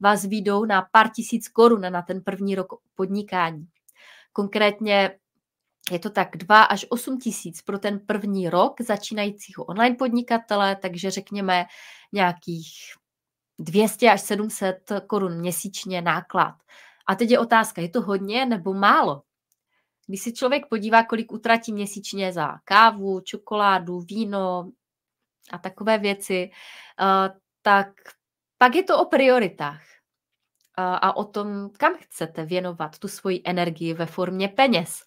vás 0.00 0.24
výjdou 0.24 0.64
na 0.64 0.88
pár 0.92 1.08
tisíc 1.08 1.48
korun 1.48 1.80
na 1.80 2.02
ten 2.02 2.22
první 2.22 2.54
rok 2.54 2.68
podnikání. 2.94 3.66
Konkrétně 4.32 5.18
je 5.92 5.98
to 5.98 6.10
tak 6.10 6.36
2 6.36 6.62
až 6.62 6.86
8 6.88 7.18
tisíc 7.18 7.62
pro 7.62 7.78
ten 7.78 8.00
první 8.06 8.50
rok 8.50 8.80
začínajícího 8.80 9.64
online 9.64 9.96
podnikatele, 9.96 10.76
takže 10.76 11.10
řekněme 11.10 11.64
nějakých 12.12 12.68
200 13.58 14.10
až 14.10 14.20
700 14.20 14.92
korun 15.06 15.38
měsíčně 15.38 16.02
náklad. 16.02 16.54
A 17.06 17.14
teď 17.14 17.30
je 17.30 17.38
otázka, 17.38 17.82
je 17.82 17.88
to 17.88 18.00
hodně 18.00 18.46
nebo 18.46 18.74
málo? 18.74 19.22
Když 20.10 20.22
si 20.22 20.32
člověk 20.32 20.66
podívá, 20.66 21.04
kolik 21.04 21.32
utratí 21.32 21.72
měsíčně 21.72 22.32
za 22.32 22.58
kávu, 22.64 23.20
čokoládu, 23.20 24.00
víno 24.00 24.70
a 25.52 25.58
takové 25.58 25.98
věci, 25.98 26.50
eh, 27.00 27.30
tak 27.62 27.86
pak 28.58 28.74
je 28.74 28.82
to 28.82 28.98
o 28.98 29.04
prioritách 29.04 29.82
a 30.76 31.16
o 31.16 31.24
tom, 31.24 31.70
kam 31.78 31.94
chcete 32.00 32.44
věnovat 32.44 32.98
tu 32.98 33.08
svoji 33.08 33.42
energii 33.44 33.94
ve 33.94 34.06
formě 34.06 34.48
peněz. 34.48 35.02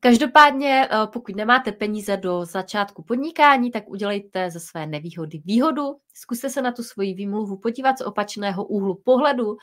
Každopádně, 0.00 0.88
eh, 0.90 1.06
pokud 1.12 1.36
nemáte 1.36 1.72
peníze 1.72 2.16
do 2.16 2.44
začátku 2.44 3.02
podnikání, 3.02 3.70
tak 3.70 3.88
udělejte 3.88 4.50
ze 4.50 4.60
své 4.60 4.86
nevýhody 4.86 5.38
výhodu. 5.38 5.96
Zkuste 6.14 6.50
se 6.50 6.62
na 6.62 6.72
tu 6.72 6.82
svoji 6.82 7.14
výmluvu 7.14 7.56
podívat 7.56 7.98
z 7.98 8.00
opačného 8.00 8.64
úhlu 8.64 9.02
pohledu 9.04 9.56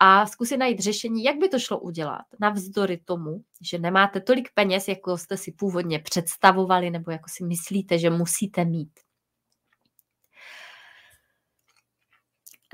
a 0.00 0.26
zkusit 0.26 0.56
najít 0.56 0.80
řešení, 0.80 1.24
jak 1.24 1.36
by 1.36 1.48
to 1.48 1.58
šlo 1.58 1.78
udělat, 1.78 2.22
navzdory 2.40 2.98
tomu, 3.04 3.42
že 3.62 3.78
nemáte 3.78 4.20
tolik 4.20 4.48
peněz, 4.54 4.88
jako 4.88 5.18
jste 5.18 5.36
si 5.36 5.52
původně 5.52 5.98
představovali 5.98 6.90
nebo 6.90 7.10
jako 7.10 7.24
si 7.28 7.44
myslíte, 7.44 7.98
že 7.98 8.10
musíte 8.10 8.64
mít. 8.64 9.00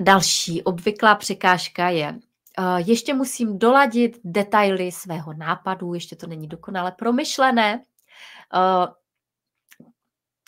Další 0.01 0.63
obvyklá 0.63 1.15
překážka 1.15 1.89
je, 1.89 2.19
uh, 2.59 2.77
ještě 2.77 3.13
musím 3.13 3.59
doladit 3.59 4.19
detaily 4.23 4.91
svého 4.91 5.33
nápadu, 5.33 5.93
ještě 5.93 6.15
to 6.15 6.27
není 6.27 6.47
dokonale 6.47 6.91
promyšlené. 6.91 7.83
Uh, 8.53 8.93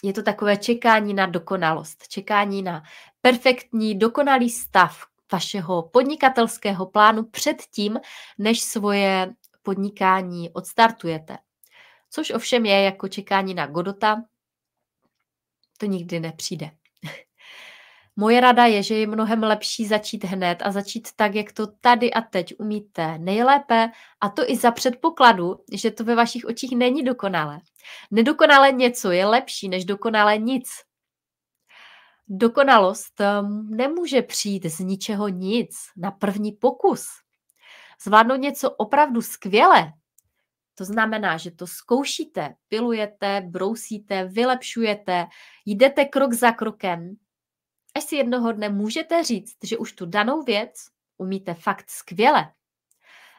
je 0.04 0.14
to 0.14 0.24
takové 0.24 0.58
čekání 0.58 1.14
na 1.14 1.26
dokonalost, 1.26 2.08
čekání 2.08 2.62
na 2.62 2.84
perfektní, 3.22 4.00
dokonalý 4.00 4.50
stav 4.50 5.15
vašeho 5.32 5.84
podnikatelského 5.84 6.86
plánu 6.86 7.24
předtím, 7.24 8.00
než 8.38 8.62
svoje 8.62 9.34
podnikání 9.64 10.50
odstartujete. 10.50 11.38
Což 12.10 12.32
ovšem 12.32 12.66
je 12.66 12.82
jako 12.82 13.08
čekání 13.08 13.54
na 13.54 13.68
Godota, 13.68 14.24
to 15.78 15.86
nikdy 15.86 16.20
nepřijde. 16.20 16.72
Moje 18.16 18.42
rada 18.42 18.66
je, 18.66 18.84
že 18.84 18.96
je 18.96 19.08
mnohem 19.08 19.44
lepší 19.44 19.86
začít 19.86 20.24
hned 20.24 20.58
a 20.62 20.72
začít 20.72 21.08
tak, 21.16 21.36
jak 21.36 21.52
to 21.52 21.68
tady 21.68 22.14
a 22.14 22.22
teď 22.22 22.54
umíte 22.60 23.18
nejlépe 23.18 23.92
a 24.22 24.30
to 24.30 24.50
i 24.50 24.58
za 24.58 24.72
předpokladu, 24.72 25.56
že 25.72 25.92
to 25.92 26.04
ve 26.04 26.16
vašich 26.16 26.46
očích 26.46 26.72
není 26.72 27.04
dokonalé. 27.04 27.60
Nedokonale 28.12 28.72
něco 28.72 29.12
je 29.12 29.26
lepší 29.26 29.70
než 29.70 29.86
dokonale 29.86 30.38
nic. 30.38 30.70
Dokonalost 32.28 33.22
ehm, 33.22 33.68
nemůže 33.70 34.22
přijít 34.22 34.66
z 34.66 34.80
ničeho 34.80 35.28
nic 35.28 35.76
na 35.98 36.12
první 36.12 36.52
pokus. 36.52 37.08
Zvládnout 38.04 38.36
něco 38.36 38.72
opravdu 38.72 39.22
skvěle, 39.22 39.94
to 40.78 40.86
znamená, 40.86 41.38
že 41.38 41.52
to 41.52 41.68
zkoušíte, 41.68 42.56
pilujete, 42.68 43.42
brousíte, 43.42 44.26
vylepšujete, 44.26 45.28
jdete 45.66 46.06
krok 46.06 46.34
za 46.34 46.52
krokem, 46.52 47.16
až 47.96 48.04
si 48.04 48.16
jednoho 48.16 48.52
dne 48.52 48.70
můžete 48.70 49.24
říct, 49.24 49.58
že 49.64 49.78
už 49.78 49.94
tu 49.94 50.06
danou 50.06 50.42
věc 50.42 50.72
umíte 51.18 51.54
fakt 51.54 51.90
skvěle. 51.90 52.52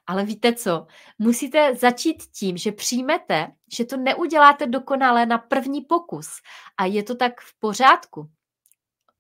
Ale 0.07 0.25
víte 0.25 0.53
co? 0.53 0.87
Musíte 1.19 1.75
začít 1.75 2.23
tím, 2.23 2.57
že 2.57 2.73
přijmete, 2.73 3.49
že 3.73 3.85
to 3.85 3.97
neuděláte 3.97 4.67
dokonale 4.67 5.27
na 5.27 5.39
první 5.39 5.81
pokus. 5.81 6.29
A 6.77 6.85
je 6.85 7.03
to 7.03 7.15
tak 7.15 7.41
v 7.41 7.59
pořádku. 7.59 8.31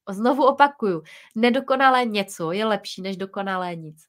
Znovu 0.08 0.46
opakuju, 0.46 1.02
nedokonalé 1.34 2.04
něco 2.04 2.52
je 2.52 2.64
lepší 2.66 3.02
než 3.02 3.16
dokonalé 3.16 3.76
nic. 3.76 4.04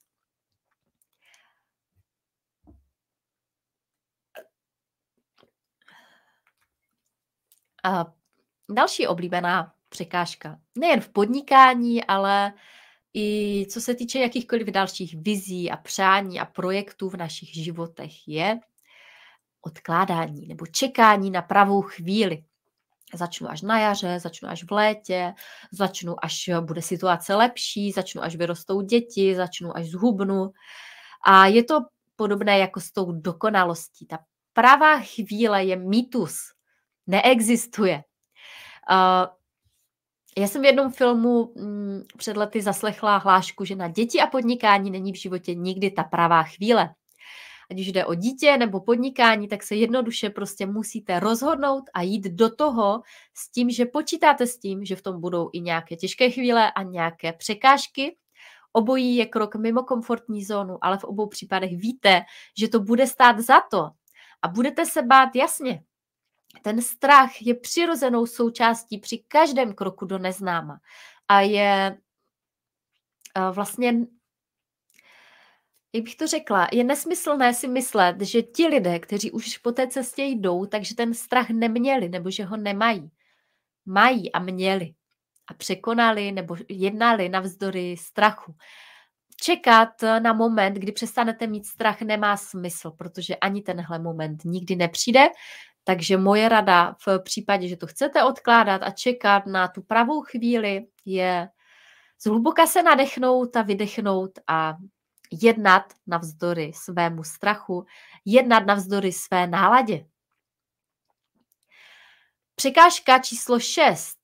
A 7.83 8.05
další 8.69 9.07
oblíbená 9.07 9.73
překážka. 9.89 10.60
Nejen 10.75 11.01
v 11.01 11.10
podnikání, 11.10 12.03
ale 12.03 12.53
i 13.13 13.65
co 13.69 13.81
se 13.81 13.95
týče 13.95 14.19
jakýchkoliv 14.19 14.67
dalších 14.67 15.15
vizí 15.21 15.71
a 15.71 15.77
přání 15.77 16.39
a 16.39 16.45
projektů 16.45 17.10
v 17.10 17.17
našich 17.17 17.53
životech 17.53 18.27
je 18.27 18.60
odkládání 19.62 20.47
nebo 20.47 20.65
čekání 20.65 21.31
na 21.31 21.41
pravou 21.41 21.81
chvíli. 21.81 22.43
Začnu 23.13 23.50
až 23.50 23.62
na 23.62 23.80
jaře, 23.80 24.20
začnu 24.20 24.50
až 24.50 24.63
v 24.63 24.72
létě, 24.72 25.34
začnu 25.72 26.26
až 26.26 26.50
bude 26.62 26.82
situace 26.82 27.36
lepší, 27.36 27.91
začnu 27.91 28.24
až 28.24 28.36
vyrostou 28.36 28.82
děti, 28.82 29.36
začnu 29.36 29.78
až 29.78 29.89
zhubnu. 29.89 30.52
A 31.26 31.46
je 31.46 31.63
to 31.63 31.80
podobné 32.15 32.60
jako 32.60 32.80
s 32.80 32.91
tou 32.91 33.12
dokonalostí. 33.12 34.06
Ta 34.06 34.20
pravá 34.54 35.00
chvíle 35.00 35.63
je 35.63 35.76
mýtus. 35.76 36.38
Neexistuje. 37.08 38.04
Uh, 38.91 39.38
já 40.38 40.48
jsem 40.48 40.62
v 40.62 40.65
jednom 40.65 40.91
filmu 40.91 41.54
mm, 41.56 42.02
před 42.17 42.38
lety 42.38 42.62
zaslechla 42.62 43.17
hlášku, 43.17 43.65
že 43.65 43.76
na 43.76 43.88
děti 43.88 44.22
a 44.22 44.28
podnikání 44.28 44.91
není 44.91 45.13
v 45.13 45.15
životě 45.15 45.56
nikdy 45.56 45.91
ta 45.91 46.04
pravá 46.04 46.43
chvíle 46.43 46.89
ať 47.71 47.80
už 47.80 47.88
jde 47.88 48.06
o 48.06 48.13
dítě 48.13 48.58
nebo 48.58 48.80
podnikání, 48.80 49.47
tak 49.47 49.63
se 49.63 49.75
jednoduše 49.75 50.30
prostě 50.30 50.65
musíte 50.65 51.19
rozhodnout 51.19 51.84
a 51.93 52.01
jít 52.01 52.23
do 52.23 52.56
toho 52.56 53.01
s 53.34 53.51
tím, 53.51 53.69
že 53.69 53.86
počítáte 53.86 54.47
s 54.47 54.60
tím, 54.60 54.86
že 54.86 54.95
v 54.95 55.01
tom 55.01 55.21
budou 55.21 55.49
i 55.53 55.62
nějaké 55.62 55.95
těžké 55.95 56.30
chvíle 56.30 56.71
a 56.71 56.84
nějaké 56.84 57.34
překážky. 57.34 58.17
Obojí 58.73 59.15
je 59.15 59.25
krok 59.25 59.56
mimo 59.56 59.84
komfortní 59.84 60.43
zónu, 60.43 60.77
ale 60.82 60.97
v 60.97 61.03
obou 61.03 61.27
případech 61.27 61.71
víte, 61.77 62.21
že 62.58 62.67
to 62.67 62.80
bude 62.80 63.08
stát 63.08 63.39
za 63.39 63.62
to 63.71 63.89
a 64.41 64.47
budete 64.47 64.86
se 64.86 65.01
bát 65.01 65.36
jasně. 65.36 65.84
Ten 66.62 66.82
strach 66.82 67.41
je 67.41 67.56
přirozenou 67.56 68.25
součástí 68.25 68.97
při 68.97 69.23
každém 69.27 69.73
kroku 69.73 70.06
do 70.06 70.17
neznáma 70.17 70.80
a 71.27 71.41
je 71.41 71.97
eh, 73.36 73.51
vlastně 73.51 73.93
jak 75.93 76.04
bych 76.04 76.15
to 76.15 76.28
řekla, 76.28 76.67
je 76.71 76.84
nesmyslné 76.84 77.54
si 77.54 77.67
myslet, 77.67 78.21
že 78.21 78.41
ti 78.41 78.67
lidé, 78.67 79.00
kteří 79.00 79.32
už 79.32 79.58
po 79.58 79.71
té 79.71 79.88
cestě 79.88 80.23
jdou, 80.23 80.65
takže 80.65 80.95
ten 80.95 81.13
strach 81.13 81.50
neměli 81.50 82.10
nebo 82.10 82.32
že 82.32 82.43
ho 82.45 82.58
nemají. 82.58 83.12
Mají 83.86 84.32
a 84.32 84.39
měli. 84.39 84.93
A 85.50 85.54
překonali 85.54 86.32
nebo 86.32 86.56
jednali 86.69 87.30
navzdory 87.30 87.97
strachu. 87.97 88.56
Čekat 89.41 89.89
na 90.19 90.34
moment, 90.34 90.73
kdy 90.73 90.91
přestanete 90.91 91.47
mít 91.47 91.65
strach, 91.65 92.02
nemá 92.02 92.38
smysl, 92.38 92.91
protože 92.91 93.36
ani 93.36 93.62
tenhle 93.62 94.00
moment 94.00 94.45
nikdy 94.45 94.76
nepřijde. 94.76 95.28
Takže 95.84 96.17
moje 96.17 96.50
rada 96.50 96.95
v 97.08 97.19
případě, 97.19 97.67
že 97.67 97.78
to 97.78 97.88
chcete 97.88 98.23
odkládat 98.23 98.82
a 98.84 98.91
čekat 98.91 99.45
na 99.45 99.67
tu 99.67 99.82
pravou 99.82 100.21
chvíli, 100.21 100.86
je 101.06 101.50
zhluboka 102.23 102.67
se 102.67 102.84
nadechnout 102.84 103.56
a 103.56 103.62
vydechnout 103.62 104.32
a 104.47 104.73
jednat 105.31 105.93
navzdory 106.07 106.71
svému 106.75 107.23
strachu, 107.23 107.85
jednat 108.25 108.65
navzdory 108.65 109.11
své 109.11 109.47
náladě. 109.47 110.05
Překážka 112.55 113.19
číslo 113.19 113.59
6. 113.59 114.17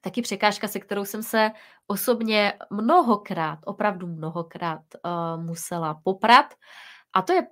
Taky 0.00 0.22
překážka, 0.22 0.68
se 0.68 0.80
kterou 0.80 1.04
jsem 1.04 1.22
se 1.22 1.50
osobně 1.86 2.52
mnohokrát, 2.70 3.58
opravdu 3.64 4.06
mnohokrát 4.06 4.80
uh, 5.04 5.44
musela 5.44 6.00
poprat. 6.04 6.54
A 7.12 7.22
to 7.22 7.32
je 7.32 7.46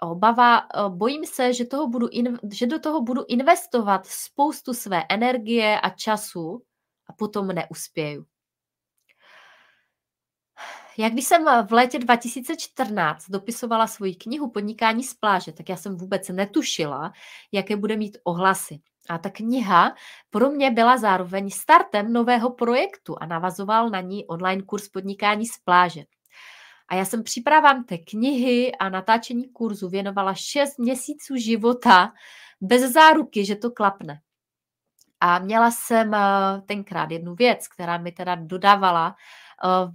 obava, 0.00 0.60
uh, 0.60 0.96
bojím 0.96 1.26
se, 1.26 1.52
že, 1.52 1.64
toho 1.64 1.88
budu 1.88 2.08
in, 2.08 2.38
že 2.52 2.66
do 2.66 2.78
toho 2.78 3.02
budu 3.02 3.24
investovat 3.28 4.06
spoustu 4.06 4.74
své 4.74 5.02
energie 5.08 5.80
a 5.80 5.90
času 5.90 6.62
a 7.06 7.12
potom 7.12 7.48
neuspěju. 7.48 8.26
Jak 10.98 11.12
když 11.12 11.24
jsem 11.24 11.66
v 11.66 11.72
létě 11.72 11.98
2014 11.98 13.24
dopisovala 13.30 13.86
svoji 13.86 14.14
knihu 14.14 14.50
Podnikání 14.50 15.04
z 15.04 15.14
pláže, 15.14 15.52
tak 15.52 15.68
já 15.68 15.76
jsem 15.76 15.96
vůbec 15.96 16.28
netušila, 16.28 17.12
jaké 17.52 17.76
bude 17.76 17.96
mít 17.96 18.18
ohlasy. 18.24 18.80
A 19.08 19.18
ta 19.18 19.30
kniha 19.30 19.94
pro 20.30 20.50
mě 20.50 20.70
byla 20.70 20.96
zároveň 20.96 21.50
startem 21.50 22.12
nového 22.12 22.50
projektu 22.50 23.16
a 23.20 23.26
navazoval 23.26 23.90
na 23.90 24.00
ní 24.00 24.26
online 24.26 24.62
kurz 24.62 24.88
Podnikání 24.88 25.46
z 25.46 25.58
pláže. 25.58 26.04
A 26.88 26.94
já 26.94 27.04
jsem 27.04 27.22
přípravám 27.22 27.84
té 27.84 27.98
knihy 27.98 28.72
a 28.74 28.88
natáčení 28.88 29.48
kurzu 29.48 29.88
věnovala 29.88 30.34
6 30.34 30.78
měsíců 30.78 31.36
života 31.36 32.12
bez 32.60 32.92
záruky, 32.92 33.44
že 33.44 33.56
to 33.56 33.70
klapne. 33.70 34.20
A 35.20 35.38
měla 35.38 35.70
jsem 35.70 36.14
eh, 36.14 36.18
tenkrát 36.66 37.10
jednu 37.10 37.34
věc, 37.34 37.68
která 37.68 37.98
mi 37.98 38.12
teda 38.12 38.34
dodávala 38.34 39.16
eh, 39.16 39.43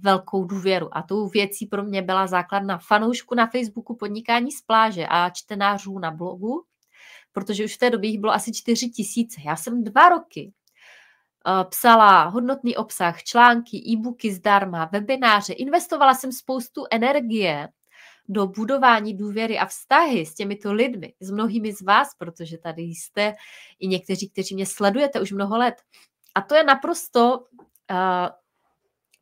velkou 0.02 0.44
důvěru. 0.44 0.88
A 0.92 1.02
tou 1.02 1.28
věcí 1.28 1.66
pro 1.66 1.82
mě 1.82 2.02
byla 2.02 2.26
základna 2.26 2.78
fanoušku 2.78 3.34
na 3.34 3.46
Facebooku 3.46 3.96
Podnikání 3.96 4.52
z 4.52 4.62
pláže 4.62 5.06
a 5.10 5.30
čtenářů 5.30 5.98
na 5.98 6.10
blogu, 6.10 6.64
protože 7.32 7.64
už 7.64 7.74
v 7.74 7.78
té 7.78 7.90
době 7.90 8.10
jich 8.10 8.20
bylo 8.20 8.32
asi 8.32 8.52
4 8.52 8.90
tisíce. 8.90 9.40
Já 9.44 9.56
jsem 9.56 9.84
dva 9.84 10.08
roky 10.08 10.52
eh, 11.46 11.64
psala 11.64 12.24
hodnotný 12.24 12.76
obsah, 12.76 13.22
články, 13.22 13.76
e-booky 13.76 14.32
zdarma, 14.32 14.88
webináře, 14.92 15.52
investovala 15.52 16.14
jsem 16.14 16.32
spoustu 16.32 16.84
energie 16.90 17.68
do 18.28 18.46
budování 18.46 19.16
důvěry 19.16 19.58
a 19.58 19.66
vztahy 19.66 20.26
s 20.26 20.34
těmito 20.34 20.72
lidmi, 20.72 21.14
s 21.20 21.30
mnohými 21.30 21.72
z 21.72 21.82
vás, 21.82 22.08
protože 22.18 22.58
tady 22.58 22.82
jste 22.82 23.34
i 23.78 23.88
někteří, 23.88 24.30
kteří 24.30 24.54
mě 24.54 24.66
sledujete 24.66 25.20
už 25.20 25.32
mnoho 25.32 25.58
let. 25.58 25.74
A 26.34 26.40
to 26.40 26.54
je 26.54 26.64
naprosto 26.64 27.38
uh, 27.38 27.96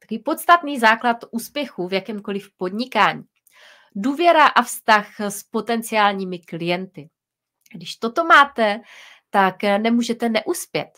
takový 0.08 0.22
podstatný 0.22 0.78
základ 0.78 1.16
úspěchu 1.30 1.88
v 1.88 1.92
jakémkoliv 1.92 2.48
podnikání. 2.56 3.22
Důvěra 3.96 4.46
a 4.46 4.62
vztah 4.62 5.20
s 5.20 5.42
potenciálními 5.42 6.38
klienty. 6.38 7.08
Když 7.74 7.96
toto 7.96 8.24
máte, 8.24 8.80
tak 9.30 9.62
nemůžete 9.62 10.28
neuspět. 10.28 10.88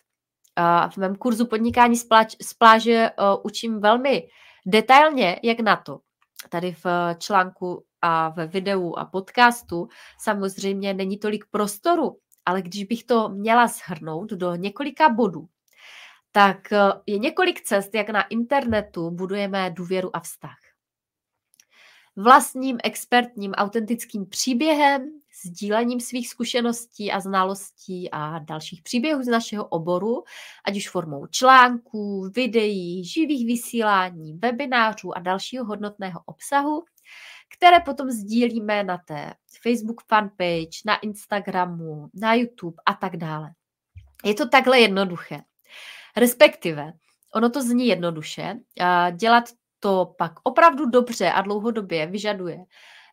V 0.91 0.97
mém 0.97 1.17
kurzu 1.17 1.47
podnikání 1.47 1.97
z, 1.97 2.05
pláž, 2.05 2.37
z 2.43 2.55
pláže 2.55 3.11
učím 3.43 3.81
velmi 3.81 4.29
detailně, 4.67 5.41
jak 5.43 5.61
na 5.61 5.77
to. 5.77 6.01
Tady 6.49 6.73
v 6.73 6.87
článku 7.19 7.85
a 8.03 8.29
ve 8.29 8.47
videu 8.47 8.95
a 8.97 9.05
podcastu 9.05 9.89
samozřejmě 10.19 10.95
není 10.95 11.19
tolik 11.19 11.45
prostoru, 11.51 12.17
ale 12.47 12.63
když 12.63 12.85
bych 12.85 13.05
to 13.05 13.29
měla 13.29 13.67
shrnout 13.67 14.31
do 14.31 14.55
několika 14.55 15.09
bodů, 15.09 15.47
tak 16.33 16.73
eh, 16.73 16.79
je 17.07 17.19
několik 17.19 17.61
cest, 17.61 17.95
jak 17.95 18.11
na 18.11 18.23
internetu 18.23 19.11
budujeme 19.11 19.71
důvěru 19.71 20.17
a 20.17 20.21
vztah. 20.21 20.59
Vlastním 22.17 22.79
expertním 22.85 23.53
autentickým 23.53 24.27
příběhem, 24.27 25.21
sdílením 25.45 26.01
svých 26.01 26.29
zkušeností 26.29 27.13
a 27.13 27.21
znalostí 27.21 28.11
a 28.11 28.39
dalších 28.39 28.83
příběhů 28.83 29.23
z 29.23 29.27
našeho 29.27 29.67
oboru, 29.67 30.25
ať 30.65 30.77
už 30.77 30.91
formou 30.91 31.27
článků, 31.27 32.31
videí, 32.35 33.05
živých 33.05 33.47
vysílání, 33.47 34.35
webinářů 34.35 35.17
a 35.17 35.21
dalšího 35.21 35.65
hodnotného 35.65 36.21
obsahu, 36.27 36.85
které 37.57 37.81
potom 37.81 38.11
sdílíme 38.11 38.85
na 38.85 38.99
té 38.99 39.35
Facebook 39.63 40.03
fanpage, 40.09 40.83
na 40.87 40.97
Instagramu, 40.97 42.09
na 42.15 42.35
YouTube 42.35 42.77
a 42.87 42.95
tak 42.95 43.17
dále. 43.17 43.51
Je 44.25 44.35
to 44.35 44.49
takhle 44.49 44.81
jednoduché. 44.81 45.41
Respektive, 46.17 46.93
ono 47.35 47.51
to 47.51 47.63
zní 47.63 47.87
jednoduše, 47.87 48.55
dělat 49.13 49.45
to 49.81 50.15
pak 50.19 50.33
opravdu 50.43 50.87
dobře 50.87 51.31
a 51.31 51.43
dlouhodobě 51.43 52.07
vyžaduje 52.07 52.59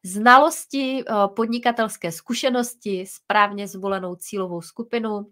znalosti, 0.05 1.03
podnikatelské 1.35 2.11
zkušenosti, 2.11 3.05
správně 3.07 3.67
zvolenou 3.67 4.15
cílovou 4.15 4.61
skupinu, 4.61 5.31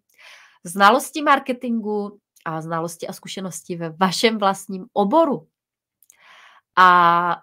znalosti 0.63 1.21
marketingu 1.21 2.19
a 2.45 2.61
znalosti 2.61 3.07
a 3.07 3.13
zkušenosti 3.13 3.75
ve 3.75 3.89
vašem 3.89 4.37
vlastním 4.37 4.85
oboru. 4.93 5.47
A 6.77 7.37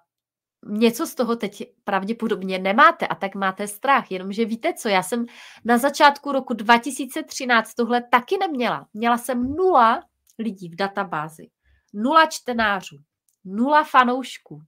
něco 0.67 1.07
z 1.07 1.15
toho 1.15 1.37
teď 1.37 1.63
pravděpodobně 1.85 2.59
nemáte 2.59 3.07
a 3.07 3.15
tak 3.15 3.35
máte 3.35 3.69
strach, 3.69 4.11
jenomže 4.11 4.45
víte 4.45 4.75
co, 4.75 4.89
já 4.89 5.03
jsem 5.03 5.27
na 5.65 5.79
začátku 5.79 6.33
roku 6.33 6.55
2013 6.55 7.75
tohle 7.75 8.03
taky 8.11 8.39
neměla. 8.39 8.87
Měla 8.95 9.19
jsem 9.19 9.43
nula 9.43 10.03
lidí 10.43 10.69
v 10.69 10.77
databázi, 10.77 11.51
nula 11.93 12.27
čtenářů, 12.27 12.97
nula 13.45 13.85
fanoušků, 13.85 14.63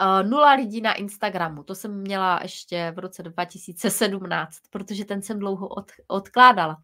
Uh, 0.00 0.28
nula 0.28 0.52
lidí 0.52 0.80
na 0.80 0.94
Instagramu, 0.94 1.62
to 1.62 1.74
jsem 1.74 2.00
měla 2.00 2.40
ještě 2.42 2.92
v 2.96 2.98
roce 2.98 3.22
2017, 3.22 4.58
protože 4.70 5.04
ten 5.04 5.22
jsem 5.22 5.38
dlouho 5.38 5.68
od, 5.68 5.92
odkládala. 6.06 6.76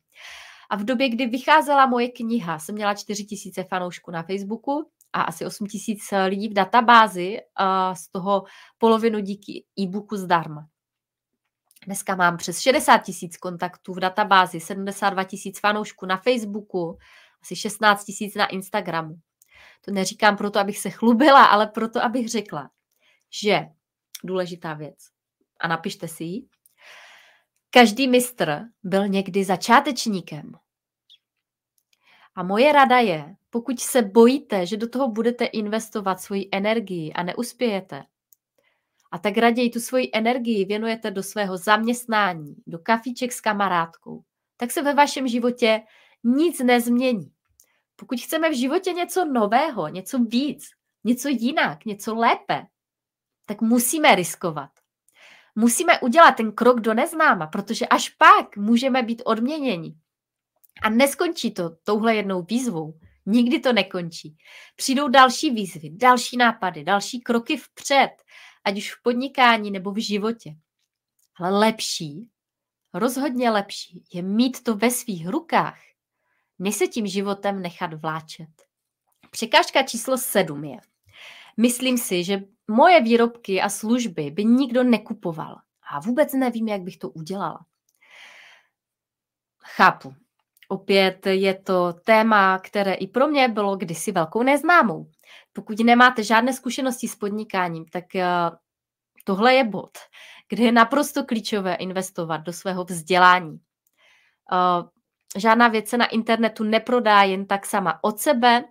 A 0.70 0.76
v 0.76 0.84
době, 0.84 1.08
kdy 1.08 1.26
vycházela 1.26 1.86
moje 1.86 2.08
kniha, 2.08 2.58
jsem 2.58 2.74
měla 2.74 2.94
4000 2.94 3.64
fanoušků 3.64 4.10
na 4.10 4.22
Facebooku 4.22 4.90
a 5.12 5.22
asi 5.22 5.46
8 5.46 5.66
tisíc 5.66 6.00
lidí 6.26 6.48
v 6.48 6.52
databázi, 6.52 7.38
a 7.56 7.94
z 7.94 8.08
toho 8.08 8.44
polovinu 8.78 9.20
díky 9.20 9.64
e-booku 9.80 10.16
zdarma. 10.16 10.66
Dneska 11.86 12.14
mám 12.14 12.36
přes 12.36 12.60
60 12.60 12.98
tisíc 12.98 13.36
kontaktů 13.36 13.94
v 13.94 14.00
databázi, 14.00 14.60
72 14.60 15.24
tisíc 15.24 15.60
fanoušků 15.60 16.06
na 16.06 16.16
Facebooku, 16.16 16.98
asi 17.42 17.56
16 17.56 18.04
tisíc 18.04 18.34
na 18.34 18.46
Instagramu. 18.46 19.14
To 19.84 19.90
neříkám 19.90 20.36
proto, 20.36 20.58
abych 20.58 20.78
se 20.78 20.90
chlubila, 20.90 21.44
ale 21.44 21.66
proto, 21.66 22.04
abych 22.04 22.28
řekla, 22.28 22.70
že 23.30 23.66
důležitá 24.24 24.74
věc, 24.74 24.98
a 25.60 25.68
napište 25.68 26.08
si 26.08 26.24
ji, 26.24 26.46
každý 27.70 28.08
mistr 28.08 28.60
byl 28.82 29.08
někdy 29.08 29.44
začátečníkem. 29.44 30.52
A 32.34 32.42
moje 32.42 32.72
rada 32.72 32.98
je, 32.98 33.36
pokud 33.50 33.80
se 33.80 34.02
bojíte, 34.02 34.66
že 34.66 34.76
do 34.76 34.88
toho 34.88 35.08
budete 35.08 35.44
investovat 35.44 36.20
svoji 36.20 36.48
energii 36.52 37.12
a 37.12 37.22
neuspějete, 37.22 38.04
a 39.10 39.18
tak 39.18 39.36
raději 39.36 39.70
tu 39.70 39.80
svoji 39.80 40.10
energii 40.12 40.64
věnujete 40.64 41.10
do 41.10 41.22
svého 41.22 41.56
zaměstnání, 41.56 42.56
do 42.66 42.78
kafíček 42.78 43.32
s 43.32 43.40
kamarádkou, 43.40 44.22
tak 44.56 44.70
se 44.70 44.82
ve 44.82 44.94
vašem 44.94 45.28
životě 45.28 45.82
nic 46.24 46.60
nezmění. 46.60 47.32
Pokud 47.96 48.20
chceme 48.20 48.50
v 48.50 48.58
životě 48.58 48.92
něco 48.92 49.24
nového, 49.24 49.88
něco 49.88 50.18
víc, 50.18 50.68
něco 51.04 51.28
jinak, 51.28 51.84
něco 51.84 52.14
lépe, 52.14 52.66
tak 53.46 53.60
musíme 53.60 54.14
riskovat. 54.14 54.70
Musíme 55.54 56.00
udělat 56.00 56.32
ten 56.32 56.52
krok 56.52 56.80
do 56.80 56.94
neznáma, 56.94 57.46
protože 57.46 57.86
až 57.86 58.08
pak 58.08 58.56
můžeme 58.56 59.02
být 59.02 59.22
odměněni. 59.24 59.94
A 60.82 60.90
neskončí 60.90 61.54
to 61.54 61.70
touhle 61.84 62.16
jednou 62.16 62.42
výzvou. 62.42 62.98
Nikdy 63.26 63.60
to 63.60 63.72
nekončí. 63.72 64.36
Přijdou 64.76 65.08
další 65.08 65.50
výzvy, 65.50 65.90
další 65.90 66.36
nápady, 66.36 66.84
další 66.84 67.20
kroky 67.20 67.56
vpřed, 67.56 68.10
ať 68.64 68.78
už 68.78 68.94
v 68.94 69.02
podnikání 69.02 69.70
nebo 69.70 69.92
v 69.92 70.04
životě. 70.04 70.54
Ale 71.40 71.58
lepší, 71.58 72.28
rozhodně 72.94 73.50
lepší 73.50 74.04
je 74.12 74.22
mít 74.22 74.62
to 74.62 74.76
ve 74.76 74.90
svých 74.90 75.28
rukách, 75.28 75.78
než 76.58 76.74
se 76.74 76.86
tím 76.86 77.06
životem 77.06 77.62
nechat 77.62 77.94
vláčet. 77.94 78.48
Překážka 79.30 79.82
číslo 79.82 80.18
sedm 80.18 80.64
je. 80.64 80.76
Myslím 81.56 81.98
si, 81.98 82.24
že 82.24 82.40
moje 82.68 83.02
výrobky 83.02 83.60
a 83.60 83.68
služby 83.68 84.30
by 84.30 84.44
nikdo 84.44 84.82
nekupoval. 84.84 85.56
A 85.92 86.00
vůbec 86.00 86.32
nevím, 86.32 86.68
jak 86.68 86.82
bych 86.82 86.96
to 86.96 87.10
udělala. 87.10 87.64
Chápu, 89.64 90.14
Opět 90.68 91.26
je 91.26 91.54
to 91.54 91.92
téma, 91.92 92.58
které 92.58 92.94
i 92.94 93.06
pro 93.06 93.28
mě 93.28 93.48
bylo 93.48 93.76
kdysi 93.76 94.12
velkou 94.12 94.42
neznámou. 94.42 95.10
Pokud 95.52 95.78
nemáte 95.78 96.22
žádné 96.22 96.52
zkušenosti 96.52 97.08
s 97.08 97.16
podnikáním, 97.16 97.84
tak 97.84 98.14
eh, 98.14 98.26
tohle 99.24 99.54
je 99.54 99.64
bod, 99.64 99.90
kde 100.48 100.64
je 100.64 100.72
naprosto 100.72 101.24
klíčové 101.24 101.74
investovat 101.74 102.36
do 102.36 102.52
svého 102.52 102.84
vzdělání. 102.84 103.60
Žádná 105.36 105.68
věc 105.68 105.88
se 105.88 105.96
na 105.96 106.06
internetu 106.06 106.64
neprodá 106.64 107.22
jen 107.22 107.46
tak 107.46 107.66
sama 107.66 108.04
od 108.04 108.20
sebe. 108.20 108.64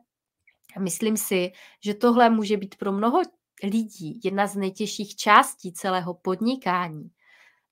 Myslím 0.79 1.17
si, 1.17 1.51
že 1.83 1.93
tohle 1.93 2.29
může 2.29 2.57
být 2.57 2.75
pro 2.75 2.91
mnoho 2.91 3.21
lidí 3.63 4.21
jedna 4.23 4.47
z 4.47 4.55
nejtěžších 4.55 5.15
částí 5.15 5.73
celého 5.73 6.13
podnikání, 6.13 7.09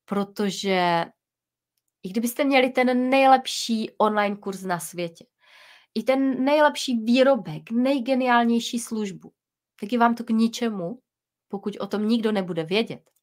protože 0.06 1.06
i 2.04 2.10
kdybyste 2.10 2.43
měli 2.43 2.69
ten 2.69 3.10
nejlepší 3.10 3.91
online 3.98 4.36
kurz 4.36 4.62
na 4.62 4.80
světě, 4.80 5.26
i 5.95 6.04
ten 6.04 6.45
nejlepší 6.45 6.98
výrobek, 6.98 7.71
nejgeniálnější 7.71 8.80
službu, 8.80 9.32
tak 9.80 9.91
je 9.91 10.00
vám 10.00 10.15
to 10.15 10.24
k 10.24 10.30
ničemu, 10.30 11.00
pokud 11.48 11.78
o 11.80 11.88
tom 11.88 12.08
nikdo 12.08 12.32
nebude 12.32 12.63
vědět. 12.63 13.14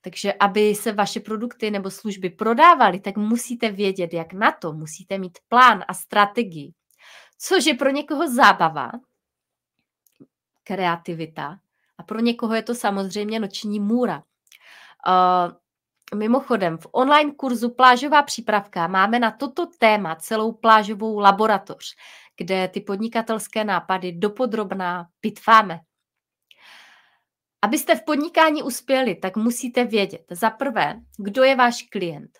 Takže 0.00 0.32
aby 0.32 0.74
se 0.74 0.92
vaše 0.92 1.20
produkty 1.20 1.70
nebo 1.70 1.90
služby 1.90 2.30
prodávaly, 2.30 3.00
tak 3.00 3.16
musíte 3.16 3.70
vědět, 3.70 4.12
jak 4.12 4.32
na 4.32 4.52
to, 4.52 4.72
musíte 4.72 5.18
mít 5.18 5.38
plán 5.48 5.84
a 5.88 5.94
strategii. 5.94 6.72
Což 7.38 7.66
je 7.66 7.74
pro 7.74 7.90
někoho 7.90 8.34
zábava, 8.34 8.90
kreativita 10.64 11.58
a 11.98 12.02
pro 12.02 12.20
někoho 12.20 12.54
je 12.54 12.62
to 12.62 12.74
samozřejmě 12.74 13.40
noční 13.40 13.80
můra. 13.80 14.22
Uh, 15.08 15.52
mimochodem, 16.18 16.78
v 16.78 16.86
online 16.92 17.32
kurzu 17.32 17.70
Plážová 17.70 18.22
přípravka 18.22 18.86
máme 18.86 19.18
na 19.18 19.30
toto 19.30 19.66
téma 19.66 20.16
celou 20.16 20.52
plážovou 20.52 21.18
laboratoř, 21.18 21.96
kde 22.36 22.68
ty 22.68 22.80
podnikatelské 22.80 23.64
nápady 23.64 24.12
dopodrobná 24.12 25.06
pitváme. 25.20 25.80
Abyste 27.62 27.96
v 27.96 28.04
podnikání 28.04 28.62
uspěli, 28.62 29.14
tak 29.14 29.36
musíte 29.36 29.84
vědět 29.84 30.24
za 30.30 30.50
prvé, 30.50 31.00
kdo 31.18 31.42
je 31.42 31.56
váš 31.56 31.82
klient. 31.82 32.30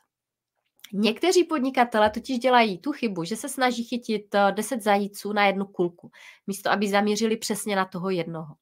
Někteří 0.92 1.44
podnikatele 1.44 2.10
totiž 2.10 2.38
dělají 2.38 2.78
tu 2.78 2.92
chybu, 2.92 3.24
že 3.24 3.36
se 3.36 3.48
snaží 3.48 3.84
chytit 3.84 4.36
10 4.50 4.74
eh, 4.74 4.80
zajíců 4.80 5.32
na 5.32 5.46
jednu 5.46 5.66
kulku, 5.66 6.10
místo 6.46 6.70
aby 6.70 6.88
zamířili 6.88 7.36
přesně 7.36 7.76
na 7.76 7.84
toho 7.84 8.10
jednoho. 8.10 8.54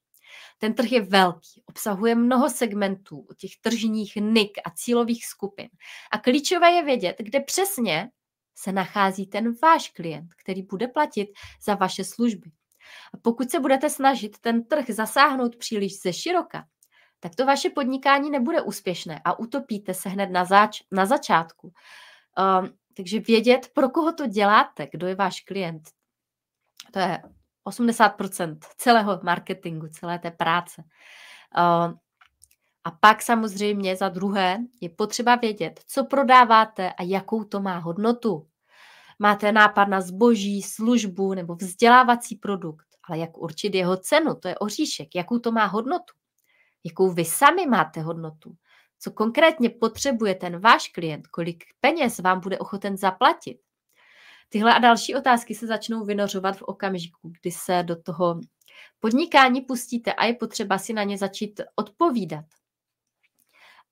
Ten 0.57 0.73
trh 0.73 0.91
je 0.91 1.01
velký, 1.01 1.63
obsahuje 1.65 2.15
mnoho 2.15 2.49
segmentů, 2.49 3.27
těch 3.37 3.51
tržních 3.61 4.15
nik 4.15 4.57
a 4.65 4.71
cílových 4.75 5.25
skupin. 5.25 5.69
A 6.11 6.17
klíčové 6.17 6.71
je 6.71 6.83
vědět, 6.83 7.15
kde 7.19 7.39
přesně 7.39 8.09
se 8.55 8.71
nachází 8.71 9.27
ten 9.27 9.53
váš 9.61 9.89
klient, 9.89 10.27
který 10.41 10.63
bude 10.63 10.87
platit 10.87 11.29
za 11.65 11.75
vaše 11.75 12.03
služby. 12.03 12.51
A 13.13 13.17
pokud 13.21 13.49
se 13.49 13.59
budete 13.59 13.89
snažit 13.89 14.39
ten 14.39 14.63
trh 14.63 14.85
zasáhnout 14.89 15.55
příliš 15.55 16.01
ze 16.01 16.13
široka, 16.13 16.65
tak 17.19 17.35
to 17.35 17.45
vaše 17.45 17.69
podnikání 17.69 18.29
nebude 18.29 18.61
úspěšné 18.61 19.21
a 19.25 19.39
utopíte 19.39 19.93
se 19.93 20.09
hned 20.09 20.27
na, 20.27 20.45
zač- 20.45 20.83
na 20.91 21.05
začátku. 21.05 21.67
Um, 21.67 22.69
takže 22.93 23.19
vědět, 23.19 23.69
pro 23.73 23.89
koho 23.89 24.13
to 24.13 24.27
děláte, 24.27 24.87
kdo 24.91 25.07
je 25.07 25.15
váš 25.15 25.41
klient, 25.41 25.81
to 26.91 26.99
je 26.99 27.21
80% 27.65 28.57
celého 28.77 29.19
marketingu, 29.23 29.87
celé 29.87 30.19
té 30.19 30.31
práce. 30.31 30.83
Uh, 31.57 31.93
a 32.83 32.91
pak 32.91 33.21
samozřejmě 33.21 33.95
za 33.95 34.09
druhé 34.09 34.59
je 34.81 34.89
potřeba 34.89 35.35
vědět, 35.35 35.79
co 35.87 36.05
prodáváte 36.05 36.93
a 36.93 37.03
jakou 37.03 37.43
to 37.43 37.59
má 37.59 37.77
hodnotu. 37.77 38.48
Máte 39.19 39.51
nápad 39.51 39.85
na 39.85 40.01
zboží, 40.01 40.61
službu 40.61 41.33
nebo 41.33 41.55
vzdělávací 41.55 42.35
produkt, 42.35 42.87
ale 43.03 43.17
jak 43.17 43.37
určit 43.37 43.75
jeho 43.75 43.97
cenu, 43.97 44.35
to 44.35 44.47
je 44.47 44.57
oříšek, 44.57 45.15
jakou 45.15 45.39
to 45.39 45.51
má 45.51 45.65
hodnotu, 45.65 46.13
jakou 46.83 47.11
vy 47.11 47.25
sami 47.25 47.65
máte 47.65 48.01
hodnotu, 48.01 48.55
co 48.99 49.11
konkrétně 49.11 49.69
potřebuje 49.69 50.35
ten 50.35 50.59
váš 50.59 50.87
klient, 50.87 51.27
kolik 51.27 51.63
peněz 51.79 52.19
vám 52.19 52.39
bude 52.39 52.59
ochoten 52.59 52.97
zaplatit. 52.97 53.59
Tyhle 54.49 54.75
a 54.75 54.79
další 54.79 55.15
otázky 55.15 55.55
se 55.55 55.67
začnou 55.67 56.05
vynořovat 56.05 56.57
v 56.57 56.61
okamžiku, 56.61 57.31
kdy 57.41 57.51
se 57.51 57.83
do 57.83 58.01
toho 58.01 58.39
podnikání 58.99 59.61
pustíte 59.61 60.13
a 60.13 60.25
je 60.25 60.33
potřeba 60.33 60.77
si 60.77 60.93
na 60.93 61.03
ně 61.03 61.17
začít 61.17 61.61
odpovídat. 61.75 62.45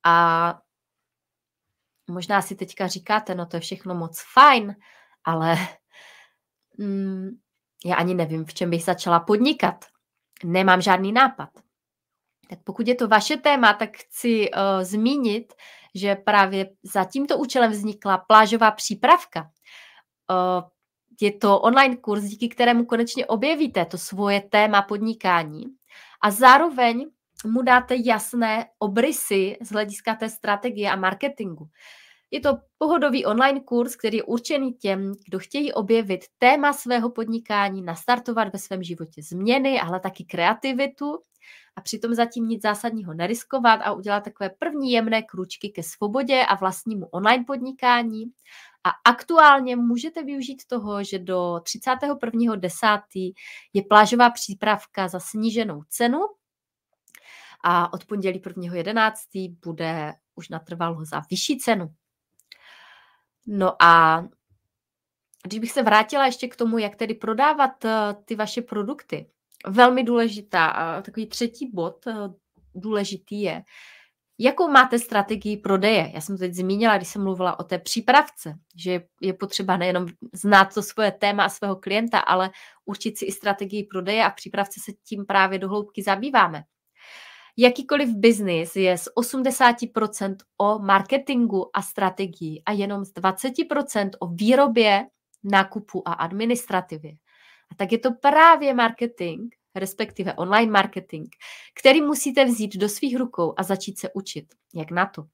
A 0.03 0.59
možná 2.09 2.41
si 2.41 2.55
teďka 2.55 2.87
říkáte, 2.87 3.35
no 3.35 3.45
to 3.45 3.57
je 3.57 3.61
všechno 3.61 3.95
moc 3.95 4.23
fajn, 4.33 4.75
ale 5.27 5.57
mm, 6.77 7.29
já 7.85 7.95
ani 7.95 8.13
nevím, 8.15 8.45
v 8.45 8.53
čem 8.53 8.69
bych 8.69 8.83
začala 8.83 9.19
podnikat. 9.19 9.85
Nemám 10.43 10.81
žádný 10.81 11.11
nápad. 11.11 11.49
Tak 12.49 12.59
pokud 12.63 12.87
je 12.87 12.95
to 12.95 13.07
vaše 13.07 13.37
téma, 13.37 13.73
tak 13.73 13.97
chci 13.97 14.51
uh, 14.51 14.83
zmínit, 14.83 15.53
že 15.95 16.15
právě 16.15 16.69
za 16.83 17.03
tímto 17.03 17.37
účelem 17.37 17.71
vznikla 17.71 18.17
plážová 18.17 18.71
přípravka. 18.71 19.41
Uh, 20.29 20.69
je 21.21 21.31
to 21.31 21.59
online 21.59 21.95
kurz, 21.95 22.23
díky 22.23 22.49
kterému 22.49 22.85
konečně 22.85 23.25
objevíte 23.25 23.85
to 23.85 23.97
svoje 23.97 24.41
téma 24.41 24.81
podnikání 24.81 25.63
a 26.21 26.31
zároveň 26.31 27.09
mu 27.45 27.61
dáte 27.61 27.95
jasné 28.05 28.65
obrysy 28.79 29.57
z 29.61 29.71
hlediska 29.71 30.15
té 30.15 30.29
strategie 30.29 30.91
a 30.91 30.95
marketingu. 30.95 31.69
Je 32.31 32.39
to 32.39 32.57
pohodový 32.77 33.25
online 33.25 33.59
kurz, 33.59 33.95
který 33.95 34.17
je 34.17 34.23
určený 34.23 34.73
těm, 34.73 35.13
kdo 35.25 35.39
chtějí 35.39 35.73
objevit 35.73 36.25
téma 36.37 36.73
svého 36.73 37.09
podnikání, 37.09 37.81
nastartovat 37.81 38.53
ve 38.53 38.59
svém 38.59 38.83
životě 38.83 39.21
změny, 39.23 39.81
ale 39.81 39.99
taky 39.99 40.23
kreativitu 40.23 41.19
a 41.75 41.81
přitom 41.81 42.13
zatím 42.13 42.47
nic 42.47 42.61
zásadního 42.61 43.13
neriskovat 43.13 43.79
a 43.83 43.93
udělat 43.93 44.23
takové 44.23 44.49
první 44.49 44.91
jemné 44.91 45.21
kručky 45.21 45.69
ke 45.69 45.83
svobodě 45.83 46.45
a 46.45 46.55
vlastnímu 46.55 47.05
online 47.05 47.43
podnikání. 47.47 48.23
A 48.83 48.89
aktuálně 49.05 49.75
můžete 49.75 50.23
využít 50.23 50.65
toho, 50.67 51.03
že 51.03 51.19
do 51.19 51.59
31.10. 51.63 53.33
je 53.73 53.83
plážová 53.83 54.29
přípravka 54.29 55.07
za 55.07 55.19
sníženou 55.19 55.81
cenu 55.89 56.19
a 57.63 57.93
od 57.93 58.05
pondělí 58.05 58.41
1.11. 58.41 59.55
bude 59.65 60.13
už 60.35 60.49
natrvalo 60.49 61.05
za 61.05 61.21
vyšší 61.29 61.57
cenu. 61.57 61.93
No 63.47 63.83
a 63.83 64.23
když 65.43 65.59
bych 65.59 65.71
se 65.71 65.83
vrátila 65.83 66.25
ještě 66.25 66.47
k 66.47 66.55
tomu, 66.55 66.77
jak 66.77 66.95
tedy 66.95 67.13
prodávat 67.13 67.85
eh, 67.85 68.15
ty 68.25 68.35
vaše 68.35 68.61
produkty, 68.61 69.29
velmi 69.67 70.03
důležitá, 70.03 71.01
takový 71.01 71.27
třetí 71.27 71.71
bod 71.73 72.07
eh, 72.07 72.13
důležitý 72.75 73.41
je, 73.41 73.63
jakou 74.39 74.67
máte 74.67 74.99
strategii 74.99 75.57
prodeje. 75.57 76.11
Já 76.13 76.21
jsem 76.21 76.37
teď 76.37 76.53
zmínila, 76.53 76.97
když 76.97 77.09
jsem 77.09 77.23
mluvila 77.23 77.59
o 77.59 77.63
té 77.63 77.79
přípravce, 77.79 78.53
že 78.75 79.01
je 79.21 79.33
potřeba 79.33 79.77
nejenom 79.77 80.07
znát 80.33 80.73
to 80.73 80.83
svoje 80.83 81.11
téma 81.11 81.43
a 81.43 81.49
svého 81.49 81.75
klienta, 81.75 82.19
ale 82.19 82.49
určit 82.85 83.17
si 83.17 83.25
i 83.25 83.31
strategii 83.31 83.83
prodeje 83.83 84.23
a 84.25 84.29
přípravce 84.29 84.79
se 84.83 84.91
tím 84.93 85.25
právě 85.25 85.59
do 85.59 85.69
hloubky 85.69 86.03
zabýváme. 86.03 86.63
Jakýkoliv 87.59 88.09
biznis 88.15 88.75
je 88.75 88.97
z 88.97 89.07
80% 89.17 90.35
o 90.57 90.79
marketingu 90.79 91.69
a 91.73 91.81
strategii 91.81 92.61
a 92.65 92.71
jenom 92.71 93.05
z 93.05 93.13
20% 93.13 94.09
o 94.19 94.27
výrobě, 94.27 95.05
nákupu 95.43 96.07
a 96.07 96.13
administrativě. 96.13 97.11
A 97.71 97.75
tak 97.75 97.91
je 97.91 97.97
to 97.97 98.11
právě 98.11 98.73
marketing, 98.73 99.53
respektive 99.75 100.33
online 100.33 100.71
marketing, 100.71 101.27
který 101.79 102.01
musíte 102.01 102.45
vzít 102.45 102.77
do 102.77 102.89
svých 102.89 103.17
rukou 103.17 103.53
a 103.57 103.63
začít 103.63 103.99
se 103.99 104.09
učit. 104.13 104.45
Jak 104.75 104.91
na 104.91 105.05
to? 105.05 105.25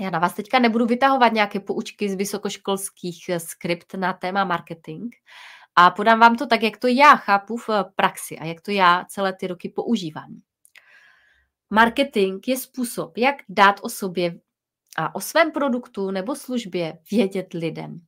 Já 0.00 0.10
na 0.10 0.18
vás 0.18 0.34
teďka 0.34 0.58
nebudu 0.58 0.86
vytahovat 0.86 1.32
nějaké 1.32 1.60
poučky 1.60 2.08
z 2.08 2.14
vysokoškolských 2.14 3.30
skript 3.38 3.94
na 3.94 4.12
téma 4.12 4.44
marketing 4.44 5.14
a 5.76 5.90
podám 5.90 6.20
vám 6.20 6.36
to 6.36 6.46
tak, 6.46 6.62
jak 6.62 6.76
to 6.76 6.86
já 6.86 7.16
chápu 7.16 7.56
v 7.56 7.68
praxi 7.96 8.38
a 8.38 8.44
jak 8.44 8.60
to 8.60 8.70
já 8.70 9.04
celé 9.08 9.32
ty 9.32 9.46
roky 9.46 9.68
používám. 9.68 10.40
Marketing 11.74 12.48
je 12.48 12.58
způsob, 12.58 13.18
jak 13.18 13.36
dát 13.48 13.80
o 13.82 13.88
sobě 13.88 14.40
a 14.96 15.14
o 15.14 15.20
svém 15.20 15.52
produktu 15.52 16.10
nebo 16.10 16.36
službě 16.36 16.98
vědět 17.10 17.52
lidem. 17.54 18.00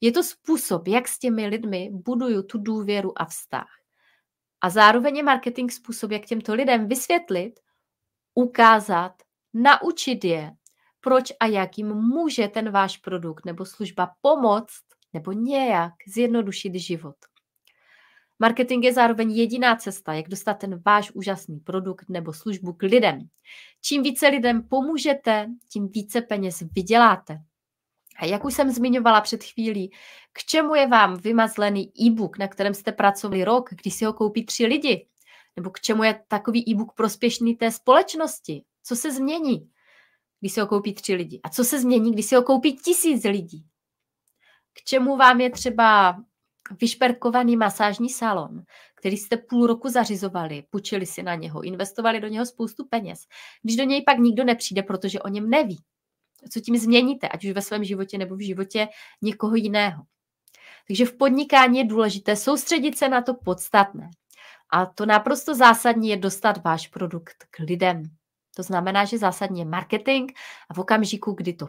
Je 0.00 0.12
to 0.12 0.22
způsob, 0.22 0.88
jak 0.88 1.08
s 1.08 1.18
těmi 1.18 1.46
lidmi 1.46 1.90
buduju 1.92 2.42
tu 2.42 2.58
důvěru 2.58 3.22
a 3.22 3.24
vztah. 3.24 3.68
A 4.60 4.70
zároveň 4.70 5.16
je 5.16 5.22
marketing 5.22 5.70
způsob, 5.70 6.10
jak 6.10 6.26
těmto 6.26 6.54
lidem 6.54 6.88
vysvětlit, 6.88 7.60
ukázat, 8.34 9.12
naučit 9.54 10.24
je, 10.24 10.52
proč 11.00 11.32
a 11.40 11.46
jak 11.46 11.78
jim 11.78 11.94
může 11.94 12.48
ten 12.48 12.70
váš 12.70 12.96
produkt 12.96 13.46
nebo 13.46 13.64
služba 13.64 14.10
pomoct 14.20 14.84
nebo 15.12 15.32
nějak 15.32 15.92
zjednodušit 16.14 16.74
život. 16.74 17.16
Marketing 18.38 18.84
je 18.84 18.92
zároveň 18.92 19.32
jediná 19.32 19.76
cesta, 19.76 20.12
jak 20.12 20.28
dostat 20.28 20.54
ten 20.54 20.82
váš 20.86 21.10
úžasný 21.10 21.60
produkt 21.60 22.08
nebo 22.08 22.32
službu 22.32 22.72
k 22.72 22.82
lidem. 22.82 23.28
Čím 23.82 24.02
více 24.02 24.28
lidem 24.28 24.62
pomůžete, 24.68 25.48
tím 25.72 25.88
více 25.88 26.20
peněz 26.20 26.62
vyděláte. 26.72 27.38
A 28.18 28.24
jak 28.26 28.44
už 28.44 28.54
jsem 28.54 28.70
zmiňovala 28.70 29.20
před 29.20 29.44
chvílí, 29.44 29.90
k 30.32 30.44
čemu 30.44 30.74
je 30.74 30.86
vám 30.86 31.16
vymazlený 31.16 31.92
e-book, 32.00 32.38
na 32.38 32.48
kterém 32.48 32.74
jste 32.74 32.92
pracovali 32.92 33.44
rok, 33.44 33.70
když 33.70 33.94
si 33.94 34.04
ho 34.04 34.12
koupí 34.12 34.44
tři 34.44 34.66
lidi? 34.66 35.06
Nebo 35.56 35.70
k 35.70 35.80
čemu 35.80 36.02
je 36.02 36.24
takový 36.28 36.70
e-book 36.70 36.92
prospěšný 36.94 37.56
té 37.56 37.70
společnosti? 37.70 38.64
Co 38.82 38.96
se 38.96 39.12
změní, 39.12 39.70
když 40.40 40.52
si 40.52 40.60
ho 40.60 40.66
koupí 40.66 40.94
tři 40.94 41.14
lidi? 41.14 41.40
A 41.42 41.48
co 41.48 41.64
se 41.64 41.80
změní, 41.80 42.12
když 42.12 42.26
si 42.26 42.34
ho 42.34 42.42
koupí 42.42 42.76
tisíc 42.76 43.24
lidí? 43.24 43.64
K 44.72 44.84
čemu 44.84 45.16
vám 45.16 45.40
je 45.40 45.50
třeba 45.50 46.16
vyšperkovaný 46.80 47.56
masážní 47.56 48.08
salon, 48.08 48.62
který 48.94 49.16
jste 49.16 49.36
půl 49.36 49.66
roku 49.66 49.88
zařizovali, 49.88 50.64
půjčili 50.70 51.06
si 51.06 51.22
na 51.22 51.34
něho, 51.34 51.62
investovali 51.62 52.20
do 52.20 52.28
něho 52.28 52.46
spoustu 52.46 52.86
peněz, 52.90 53.18
když 53.62 53.76
do 53.76 53.84
něj 53.84 54.02
pak 54.02 54.18
nikdo 54.18 54.44
nepřijde, 54.44 54.82
protože 54.82 55.20
o 55.20 55.28
něm 55.28 55.50
neví, 55.50 55.82
co 56.50 56.60
tím 56.60 56.76
změníte, 56.76 57.28
ať 57.28 57.44
už 57.44 57.50
ve 57.50 57.62
svém 57.62 57.84
životě 57.84 58.18
nebo 58.18 58.36
v 58.36 58.46
životě 58.46 58.88
někoho 59.22 59.54
jiného. 59.54 60.02
Takže 60.86 61.06
v 61.06 61.16
podnikání 61.16 61.78
je 61.78 61.84
důležité 61.84 62.36
soustředit 62.36 62.98
se 62.98 63.08
na 63.08 63.22
to 63.22 63.34
podstatné. 63.34 64.10
A 64.72 64.86
to 64.86 65.06
naprosto 65.06 65.54
zásadní 65.54 66.08
je 66.08 66.16
dostat 66.16 66.64
váš 66.64 66.88
produkt 66.88 67.36
k 67.50 67.58
lidem. 67.58 68.02
To 68.56 68.62
znamená, 68.62 69.04
že 69.04 69.18
zásadně 69.18 69.60
je 69.60 69.66
marketing 69.66 70.30
a 70.70 70.74
v 70.74 70.78
okamžiku, 70.78 71.32
kdy 71.32 71.52
to 71.52 71.66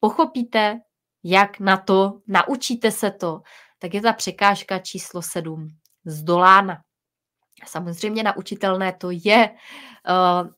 pochopíte, 0.00 0.80
jak 1.24 1.60
na 1.60 1.76
to, 1.76 2.20
naučíte 2.26 2.90
se 2.90 3.10
to, 3.10 3.40
tak 3.78 3.94
je 3.94 4.02
ta 4.02 4.12
překážka 4.12 4.78
číslo 4.78 5.22
7 5.22 5.68
zdolána. 6.04 6.78
Samozřejmě 7.66 8.22
naučitelné 8.22 8.92
to 8.92 9.08
je. 9.10 9.50
Uh, 10.08 10.48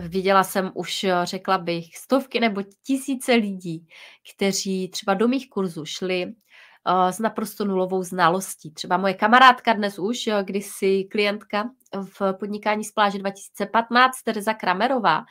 viděla 0.00 0.44
jsem 0.44 0.72
už, 0.74 1.06
řekla 1.22 1.58
bych, 1.58 1.96
stovky 1.96 2.40
nebo 2.40 2.62
tisíce 2.86 3.34
lidí, 3.34 3.86
kteří 4.34 4.88
třeba 4.88 5.14
do 5.14 5.28
mých 5.28 5.50
kurzů 5.50 5.84
šli 5.84 6.26
uh, 6.26 7.08
s 7.08 7.18
naprosto 7.18 7.64
nulovou 7.64 8.02
znalostí. 8.02 8.72
Třeba 8.72 8.96
moje 8.96 9.14
kamarádka 9.14 9.72
dnes 9.72 9.98
už, 9.98 10.28
kdysi 10.42 11.04
klientka 11.10 11.70
v 12.18 12.32
podnikání 12.32 12.84
z 12.84 12.92
pláže 12.92 13.18
2015, 13.18 14.22
Tereza 14.22 14.54
Kramerová, 14.54 15.24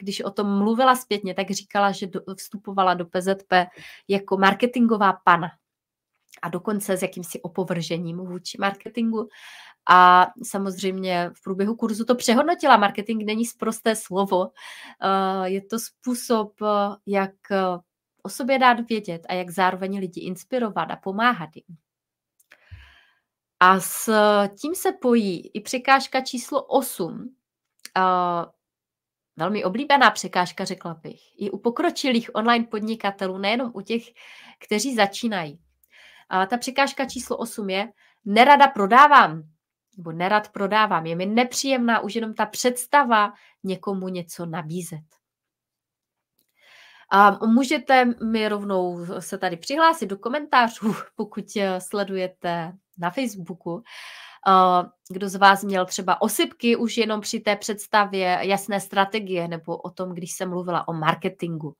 když 0.00 0.20
o 0.20 0.30
tom 0.30 0.58
mluvila 0.58 0.96
zpětně, 0.96 1.34
tak 1.34 1.50
říkala, 1.50 1.92
že 1.92 2.06
vstupovala 2.36 2.94
do 2.94 3.04
PZP 3.04 3.52
jako 4.08 4.36
marketingová 4.36 5.12
pana 5.24 5.48
a 6.42 6.48
dokonce 6.48 6.96
s 6.96 7.02
jakýmsi 7.02 7.42
opovržením 7.42 8.16
vůči 8.16 8.58
marketingu. 8.60 9.28
A 9.88 10.26
samozřejmě 10.42 11.30
v 11.34 11.42
průběhu 11.42 11.76
kurzu 11.76 12.04
to 12.04 12.14
přehodnotila. 12.14 12.76
Marketing 12.76 13.22
není 13.24 13.46
zprosté 13.46 13.96
slovo. 13.96 14.50
Eh, 15.02 15.48
je 15.48 15.62
to 15.62 15.78
způsob, 15.78 16.62
eh, 16.62 16.66
jak 17.06 17.50
eh, 17.50 17.58
o 18.22 18.28
sobě 18.28 18.58
dát 18.58 18.88
vědět 18.88 19.26
a 19.28 19.34
jak 19.34 19.50
zároveň 19.50 19.98
lidi 19.98 20.20
inspirovat 20.20 20.90
a 20.90 20.96
pomáhat 20.96 21.50
jim. 21.54 21.76
A 23.60 23.80
s 23.80 24.12
tím 24.60 24.74
se 24.74 24.92
pojí 24.92 25.50
i 25.54 25.60
překážka 25.60 26.20
číslo 26.20 26.62
8. 26.62 27.34
Velmi 29.36 29.64
oblíbená 29.64 30.10
překážka, 30.10 30.64
řekla 30.64 30.94
bych. 30.94 31.20
I 31.38 31.50
u 31.50 31.58
pokročilých 31.58 32.30
online 32.34 32.66
podnikatelů, 32.66 33.38
nejenom 33.38 33.70
u 33.74 33.80
těch, 33.80 34.02
kteří 34.58 34.94
začínají. 34.94 35.58
A 36.30 36.46
ta 36.46 36.56
překážka 36.56 37.04
číslo 37.04 37.36
8 37.36 37.70
je, 37.70 37.88
nerada 38.24 38.68
prodávám, 38.68 39.42
nebo 39.96 40.12
nerad 40.12 40.48
prodávám. 40.48 41.06
Je 41.06 41.16
mi 41.16 41.26
nepříjemná 41.26 42.00
už 42.00 42.14
jenom 42.14 42.34
ta 42.34 42.46
představa 42.46 43.32
někomu 43.64 44.08
něco 44.08 44.46
nabízet. 44.46 45.04
A 47.12 47.46
můžete 47.46 48.04
mi 48.04 48.48
rovnou 48.48 49.06
se 49.18 49.38
tady 49.38 49.56
přihlásit 49.56 50.06
do 50.06 50.18
komentářů, 50.18 50.94
pokud 51.16 51.44
eh, 51.56 51.80
sledujete 51.80 52.72
na 52.98 53.10
Facebooku. 53.10 53.82
Eh, 54.48 54.88
kdo 55.08 55.28
z 55.28 55.34
vás 55.34 55.64
měl 55.64 55.86
třeba 55.86 56.22
osypky 56.22 56.76
už 56.76 56.96
jenom 56.96 57.20
při 57.20 57.40
té 57.40 57.56
představě 57.56 58.38
jasné 58.42 58.80
strategie 58.80 59.48
nebo 59.48 59.76
o 59.76 59.90
tom, 59.90 60.14
když 60.14 60.32
jsem 60.32 60.48
mluvila 60.48 60.88
o 60.88 60.92
marketingu 60.92 61.76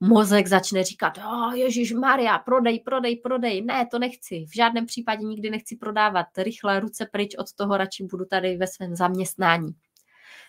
mozek 0.00 0.46
začne 0.46 0.84
říkat, 0.84 1.18
oh, 1.18 1.52
Ježíš 1.54 1.92
Maria, 1.92 2.38
prodej, 2.38 2.80
prodej, 2.80 3.16
prodej. 3.16 3.62
Ne, 3.62 3.86
to 3.90 3.98
nechci. 3.98 4.44
V 4.48 4.54
žádném 4.54 4.86
případě 4.86 5.24
nikdy 5.24 5.50
nechci 5.50 5.76
prodávat. 5.76 6.26
Rychle 6.38 6.80
ruce 6.80 7.06
pryč 7.12 7.34
od 7.38 7.52
toho, 7.52 7.76
radši 7.76 8.04
budu 8.04 8.24
tady 8.24 8.56
ve 8.56 8.66
svém 8.66 8.96
zaměstnání. 8.96 9.74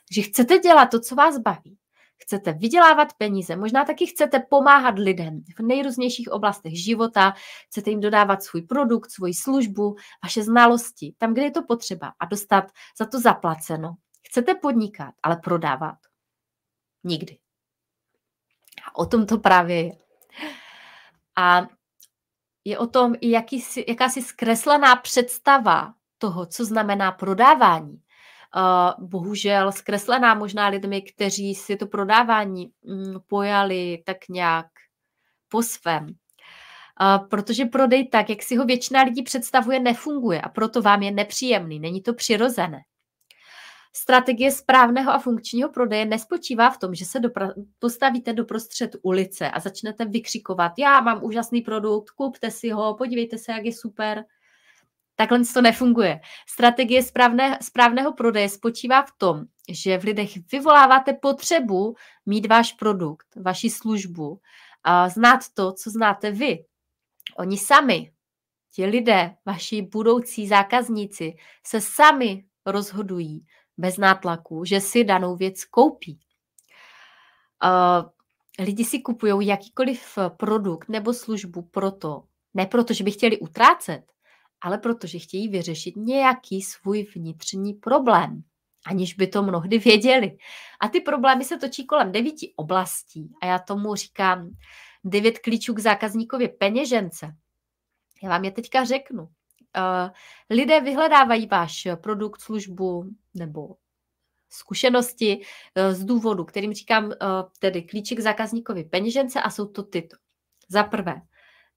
Takže 0.09 0.21
chcete 0.21 0.59
dělat 0.59 0.85
to, 0.85 0.99
co 0.99 1.15
vás 1.15 1.37
baví. 1.37 1.77
Chcete 2.21 2.53
vydělávat 2.53 3.13
peníze, 3.17 3.55
možná 3.55 3.85
taky 3.85 4.05
chcete 4.05 4.39
pomáhat 4.49 4.99
lidem 4.99 5.43
v 5.57 5.61
nejrůznějších 5.61 6.31
oblastech 6.31 6.83
života, 6.83 7.33
chcete 7.67 7.89
jim 7.89 7.99
dodávat 7.99 8.43
svůj 8.43 8.61
produkt, 8.61 9.11
svoji 9.11 9.33
službu, 9.33 9.95
vaše 10.23 10.43
znalosti, 10.43 11.15
tam, 11.17 11.33
kde 11.33 11.41
je 11.41 11.51
to 11.51 11.63
potřeba 11.63 12.13
a 12.19 12.25
dostat 12.25 12.71
za 12.99 13.05
to 13.05 13.19
zaplaceno. 13.19 13.95
Chcete 14.27 14.55
podnikat, 14.55 15.13
ale 15.23 15.37
prodávat? 15.37 15.97
Nikdy. 17.03 17.37
O 18.99 19.05
tom 19.05 19.25
to 19.25 19.37
právě 19.37 19.83
je. 19.83 19.91
A 21.35 21.67
je 22.65 22.77
o 22.77 22.87
tom 22.87 23.15
i 23.21 23.29
jakýsi, 23.29 23.85
jakási 23.87 24.21
zkreslená 24.21 24.95
představa 24.95 25.93
toho, 26.17 26.45
co 26.45 26.65
znamená 26.65 27.11
prodávání. 27.11 28.01
Bohužel 28.99 29.71
zkreslená 29.71 30.35
možná 30.35 30.67
lidmi, 30.67 31.01
kteří 31.01 31.55
si 31.55 31.75
to 31.75 31.87
prodávání 31.87 32.71
um, 32.81 33.21
pojali 33.27 34.03
tak 34.05 34.17
nějak 34.29 34.67
po 35.49 35.63
svém. 35.63 36.07
Protože 37.29 37.65
prodej 37.65 38.07
tak, 38.07 38.29
jak 38.29 38.43
si 38.43 38.55
ho 38.55 38.65
většina 38.65 39.01
lidí 39.01 39.23
představuje, 39.23 39.79
nefunguje 39.79 40.41
a 40.41 40.49
proto 40.49 40.81
vám 40.81 41.03
je 41.03 41.11
nepříjemný, 41.11 41.79
není 41.79 42.01
to 42.01 42.13
přirozené. 42.13 42.81
Strategie 44.01 44.51
správného 44.51 45.11
a 45.11 45.19
funkčního 45.19 45.69
prodeje 45.69 46.05
nespočívá 46.05 46.69
v 46.69 46.77
tom, 46.77 46.95
že 46.95 47.05
se 47.05 47.19
dopra- 47.19 47.53
postavíte 47.79 48.33
do 48.33 48.45
prostřed 48.45 48.95
ulice 49.01 49.51
a 49.51 49.59
začnete 49.59 50.05
vykřikovat, 50.05 50.71
já 50.77 51.01
mám 51.01 51.23
úžasný 51.23 51.61
produkt, 51.61 52.09
kupte 52.09 52.51
si 52.51 52.69
ho, 52.69 52.95
podívejte 52.95 53.37
se, 53.37 53.51
jak 53.51 53.65
je 53.65 53.73
super. 53.73 54.25
Takhle 55.15 55.39
to 55.53 55.61
nefunguje. 55.61 56.19
Strategie 56.47 57.03
správné, 57.03 57.59
správného 57.61 58.13
prodeje 58.13 58.49
spočívá 58.49 59.01
v 59.01 59.11
tom, 59.17 59.45
že 59.69 59.97
v 59.97 60.03
lidech 60.03 60.51
vyvoláváte 60.51 61.13
potřebu 61.13 61.95
mít 62.25 62.45
váš 62.45 62.73
produkt, 62.73 63.27
vaši 63.35 63.69
službu, 63.69 64.39
a 64.83 65.09
znát 65.09 65.39
to, 65.53 65.73
co 65.73 65.89
znáte 65.89 66.31
vy. 66.31 66.65
Oni 67.37 67.57
sami, 67.57 68.11
ti 68.75 68.85
lidé, 68.85 69.35
vaši 69.45 69.81
budoucí 69.81 70.47
zákazníci, 70.47 71.33
se 71.67 71.81
sami 71.81 72.43
rozhodují, 72.65 73.45
bez 73.79 73.97
nátlaku, 73.97 74.65
že 74.65 74.81
si 74.81 75.03
danou 75.03 75.35
věc 75.35 75.65
koupí. 75.65 76.19
Uh, 77.63 78.09
lidi 78.65 78.85
si 78.85 78.99
kupují 78.99 79.47
jakýkoliv 79.47 80.17
produkt 80.37 80.89
nebo 80.89 81.13
službu 81.13 81.61
proto, 81.61 82.23
ne 82.53 82.65
proto, 82.65 82.93
že 82.93 83.03
by 83.03 83.11
chtěli 83.11 83.39
utrácet, 83.39 84.03
ale 84.61 84.77
proto, 84.77 85.07
že 85.07 85.19
chtějí 85.19 85.47
vyřešit 85.47 85.95
nějaký 85.95 86.61
svůj 86.61 87.03
vnitřní 87.15 87.73
problém, 87.73 88.43
aniž 88.85 89.13
by 89.13 89.27
to 89.27 89.43
mnohdy 89.43 89.77
věděli. 89.77 90.37
A 90.81 90.87
ty 90.87 91.01
problémy 91.01 91.45
se 91.45 91.57
točí 91.57 91.85
kolem 91.85 92.11
devíti 92.11 92.53
oblastí 92.55 93.31
a 93.41 93.45
já 93.45 93.59
tomu 93.59 93.95
říkám 93.95 94.49
devět 95.03 95.39
klíčů 95.39 95.73
k 95.73 95.79
zákazníkově 95.79 96.49
peněžence. 96.49 97.35
Já 98.23 98.29
vám 98.29 98.45
je 98.45 98.51
teďka 98.51 98.83
řeknu. 98.83 99.29
Uh, 99.77 100.11
lidé 100.49 100.81
vyhledávají 100.81 101.47
váš 101.47 101.87
produkt, 102.01 102.41
službu 102.41 103.05
nebo 103.33 103.75
zkušenosti 104.49 105.37
uh, 105.37 105.93
z 105.93 106.03
důvodu, 106.05 106.43
kterým 106.43 106.73
říkám 106.73 107.05
uh, 107.05 107.13
tedy 107.59 107.81
klíček 107.81 108.19
zákazníkovi 108.19 108.83
peněžence 108.83 109.41
a 109.41 109.49
jsou 109.49 109.65
to 109.65 109.83
tyto. 109.83 110.17
Za 110.69 110.83
prvé, 110.83 111.21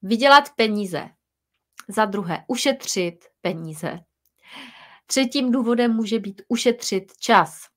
vydělat 0.01 0.43
peníze. 0.55 1.09
Za 1.87 2.05
druhé, 2.05 2.43
ušetřit 2.47 3.25
peníze. 3.41 3.99
Třetím 5.05 5.51
důvodem 5.51 5.95
může 5.95 6.19
být 6.19 6.41
ušetřit 6.47 7.17
čas. 7.17 7.67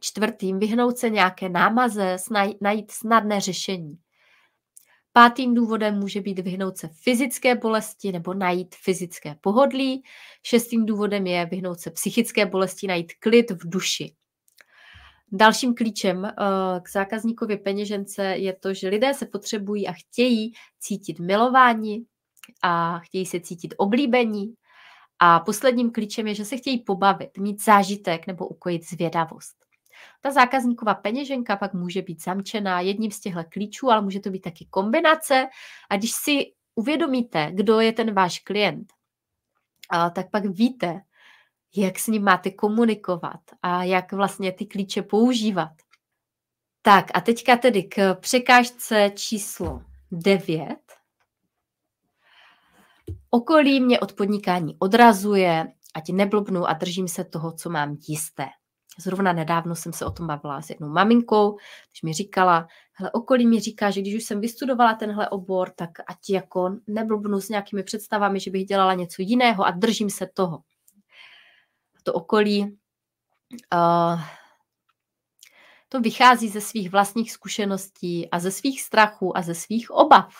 Čtvrtým, 0.00 0.58
vyhnout 0.58 0.98
se 0.98 1.10
nějaké 1.10 1.48
námaze, 1.48 2.16
najít 2.60 2.90
snadné 2.90 3.40
řešení. 3.40 3.98
Pátým 5.16 5.54
důvodem 5.54 5.98
může 5.98 6.20
být 6.20 6.38
vyhnout 6.38 6.76
se 6.78 6.88
fyzické 6.88 7.54
bolesti 7.54 8.12
nebo 8.12 8.34
najít 8.34 8.74
fyzické 8.74 9.36
pohodlí. 9.40 10.02
Šestým 10.42 10.86
důvodem 10.86 11.26
je 11.26 11.46
vyhnout 11.46 11.80
se 11.80 11.90
psychické 11.90 12.46
bolesti, 12.46 12.86
najít 12.86 13.12
klid 13.20 13.50
v 13.50 13.68
duši. 13.68 14.14
Dalším 15.32 15.74
klíčem 15.74 16.24
eh, 16.24 16.32
k 16.82 16.90
zákazníkově 16.90 17.58
peněžence 17.58 18.24
je 18.24 18.52
to, 18.52 18.74
že 18.74 18.88
lidé 18.88 19.14
se 19.14 19.26
potřebují 19.26 19.88
a 19.88 19.92
chtějí 19.92 20.52
cítit 20.78 21.18
milování 21.18 22.06
a 22.62 22.98
chtějí 22.98 23.26
se 23.26 23.40
cítit 23.40 23.74
oblíbení. 23.76 24.54
A 25.18 25.40
posledním 25.40 25.92
klíčem 25.92 26.26
je, 26.26 26.34
že 26.34 26.44
se 26.44 26.56
chtějí 26.56 26.82
pobavit, 26.82 27.38
mít 27.38 27.64
zážitek 27.64 28.26
nebo 28.26 28.48
ukojit 28.48 28.88
zvědavost. 28.88 29.65
Ta 30.20 30.30
zákazníková 30.30 30.94
peněženka 30.94 31.56
pak 31.56 31.74
může 31.74 32.02
být 32.02 32.22
zamčená 32.22 32.80
jedním 32.80 33.10
z 33.10 33.20
těchto 33.20 33.44
klíčů, 33.48 33.90
ale 33.90 34.02
může 34.02 34.20
to 34.20 34.30
být 34.30 34.40
taky 34.40 34.66
kombinace. 34.70 35.48
A 35.90 35.96
když 35.96 36.12
si 36.12 36.52
uvědomíte, 36.74 37.50
kdo 37.54 37.80
je 37.80 37.92
ten 37.92 38.14
váš 38.14 38.38
klient, 38.38 38.92
tak 40.12 40.30
pak 40.30 40.44
víte, 40.44 41.00
jak 41.76 41.98
s 41.98 42.06
ním 42.06 42.24
máte 42.24 42.50
komunikovat 42.50 43.40
a 43.62 43.82
jak 43.82 44.12
vlastně 44.12 44.52
ty 44.52 44.66
klíče 44.66 45.02
používat. 45.02 45.72
Tak 46.82 47.06
a 47.14 47.20
teďka 47.20 47.56
tedy 47.56 47.82
k 47.82 48.14
překážce 48.14 49.10
číslo 49.14 49.82
9. 50.12 50.76
Okolí 53.30 53.80
mě 53.80 54.00
od 54.00 54.12
podnikání 54.12 54.76
odrazuje, 54.78 55.66
ať 55.94 56.08
neblbnu 56.08 56.66
a 56.66 56.72
držím 56.72 57.08
se 57.08 57.24
toho, 57.24 57.52
co 57.52 57.70
mám 57.70 57.96
jisté. 58.08 58.46
Zrovna 58.98 59.32
nedávno 59.32 59.74
jsem 59.74 59.92
se 59.92 60.04
o 60.04 60.10
tom 60.10 60.26
bavila 60.26 60.62
s 60.62 60.70
jednou 60.70 60.88
maminkou, 60.88 61.56
když 61.90 62.02
mi 62.02 62.12
říkala, 62.12 62.68
hele, 62.92 63.10
okolí 63.10 63.46
mi 63.46 63.60
říká, 63.60 63.90
že 63.90 64.00
když 64.00 64.14
už 64.14 64.24
jsem 64.24 64.40
vystudovala 64.40 64.94
tenhle 64.94 65.28
obor, 65.28 65.70
tak 65.70 65.90
ať 66.06 66.30
jako 66.30 66.76
neblbnu 66.86 67.40
s 67.40 67.48
nějakými 67.48 67.82
představami, 67.82 68.40
že 68.40 68.50
bych 68.50 68.64
dělala 68.64 68.94
něco 68.94 69.22
jiného 69.22 69.64
a 69.64 69.70
držím 69.70 70.10
se 70.10 70.26
toho. 70.34 70.62
To 72.02 72.12
okolí 72.12 72.78
uh, 73.74 74.20
to 75.88 76.00
vychází 76.00 76.48
ze 76.48 76.60
svých 76.60 76.90
vlastních 76.90 77.32
zkušeností 77.32 78.30
a 78.30 78.38
ze 78.38 78.50
svých 78.50 78.82
strachů 78.82 79.36
a 79.36 79.42
ze 79.42 79.54
svých 79.54 79.90
obav. 79.90 80.34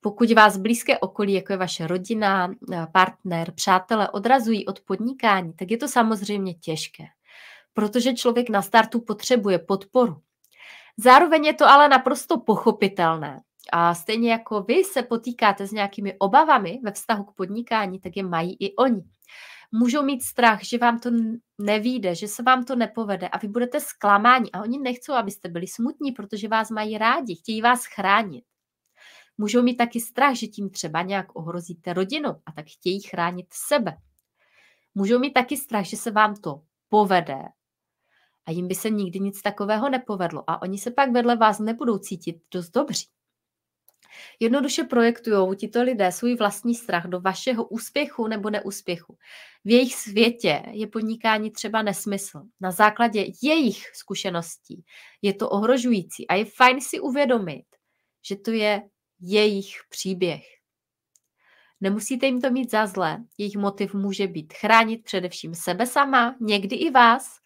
Pokud 0.00 0.32
vás 0.32 0.56
blízké 0.56 0.98
okolí, 0.98 1.32
jako 1.32 1.52
je 1.52 1.56
vaše 1.56 1.86
rodina, 1.86 2.54
partner, 2.92 3.52
přátelé, 3.52 4.08
odrazují 4.08 4.66
od 4.66 4.80
podnikání, 4.80 5.52
tak 5.52 5.70
je 5.70 5.76
to 5.76 5.88
samozřejmě 5.88 6.54
těžké, 6.54 7.04
protože 7.74 8.14
člověk 8.14 8.50
na 8.50 8.62
startu 8.62 9.00
potřebuje 9.00 9.58
podporu. 9.58 10.22
Zároveň 10.96 11.44
je 11.44 11.54
to 11.54 11.66
ale 11.66 11.88
naprosto 11.88 12.40
pochopitelné. 12.40 13.40
A 13.72 13.94
stejně 13.94 14.30
jako 14.32 14.62
vy 14.62 14.84
se 14.84 15.02
potýkáte 15.02 15.66
s 15.66 15.72
nějakými 15.72 16.14
obavami 16.18 16.80
ve 16.84 16.92
vztahu 16.92 17.24
k 17.24 17.34
podnikání, 17.34 18.00
tak 18.00 18.16
je 18.16 18.22
mají 18.22 18.56
i 18.60 18.76
oni. 18.76 19.02
Můžou 19.72 20.02
mít 20.02 20.22
strach, 20.22 20.62
že 20.62 20.78
vám 20.78 20.98
to 20.98 21.10
nevíde, 21.58 22.14
že 22.14 22.28
se 22.28 22.42
vám 22.42 22.64
to 22.64 22.76
nepovede 22.76 23.28
a 23.28 23.38
vy 23.38 23.48
budete 23.48 23.80
zklamáni 23.80 24.50
a 24.50 24.60
oni 24.60 24.78
nechcou, 24.78 25.12
abyste 25.12 25.48
byli 25.48 25.66
smutní, 25.66 26.12
protože 26.12 26.48
vás 26.48 26.70
mají 26.70 26.98
rádi, 26.98 27.34
chtějí 27.34 27.62
vás 27.62 27.84
chránit. 27.86 28.44
Můžou 29.38 29.62
mít 29.62 29.76
taky 29.76 30.00
strach, 30.00 30.34
že 30.34 30.46
tím 30.46 30.70
třeba 30.70 31.02
nějak 31.02 31.36
ohrozíte 31.36 31.92
rodinu 31.92 32.28
a 32.46 32.52
tak 32.52 32.66
chtějí 32.66 33.00
chránit 33.00 33.46
sebe. 33.52 33.96
Můžou 34.94 35.18
mít 35.18 35.32
taky 35.32 35.56
strach, 35.56 35.84
že 35.84 35.96
se 35.96 36.10
vám 36.10 36.36
to 36.36 36.62
povede 36.88 37.38
a 38.48 38.50
jim 38.50 38.68
by 38.68 38.74
se 38.74 38.90
nikdy 38.90 39.20
nic 39.20 39.42
takového 39.42 39.88
nepovedlo 39.88 40.44
a 40.46 40.62
oni 40.62 40.78
se 40.78 40.90
pak 40.90 41.12
vedle 41.12 41.36
vás 41.36 41.58
nebudou 41.58 41.98
cítit 41.98 42.36
dost 42.54 42.70
dobří. 42.70 43.06
Jednoduše 44.40 44.84
projektují 44.84 45.56
tito 45.56 45.82
lidé 45.82 46.12
svůj 46.12 46.36
vlastní 46.36 46.74
strach 46.74 47.06
do 47.06 47.20
vašeho 47.20 47.64
úspěchu 47.64 48.26
nebo 48.26 48.50
neúspěchu. 48.50 49.16
V 49.64 49.70
jejich 49.70 49.94
světě 49.94 50.62
je 50.70 50.86
podnikání 50.86 51.50
třeba 51.50 51.82
nesmysl. 51.82 52.42
Na 52.60 52.70
základě 52.70 53.26
jejich 53.42 53.86
zkušeností 53.94 54.84
je 55.22 55.34
to 55.34 55.50
ohrožující 55.50 56.28
a 56.28 56.34
je 56.34 56.44
fajn 56.44 56.80
si 56.80 57.00
uvědomit, 57.00 57.64
že 58.28 58.36
to 58.36 58.50
je 58.50 58.82
jejich 59.20 59.74
příběh. 59.88 60.42
Nemusíte 61.80 62.26
jim 62.26 62.40
to 62.40 62.50
mít 62.50 62.70
za 62.70 62.86
zlé. 62.86 63.24
Jejich 63.38 63.56
motiv 63.56 63.94
může 63.94 64.26
být 64.26 64.52
chránit 64.52 65.04
především 65.04 65.54
sebe 65.54 65.86
sama, 65.86 66.36
někdy 66.40 66.76
i 66.76 66.90
vás, 66.90 67.38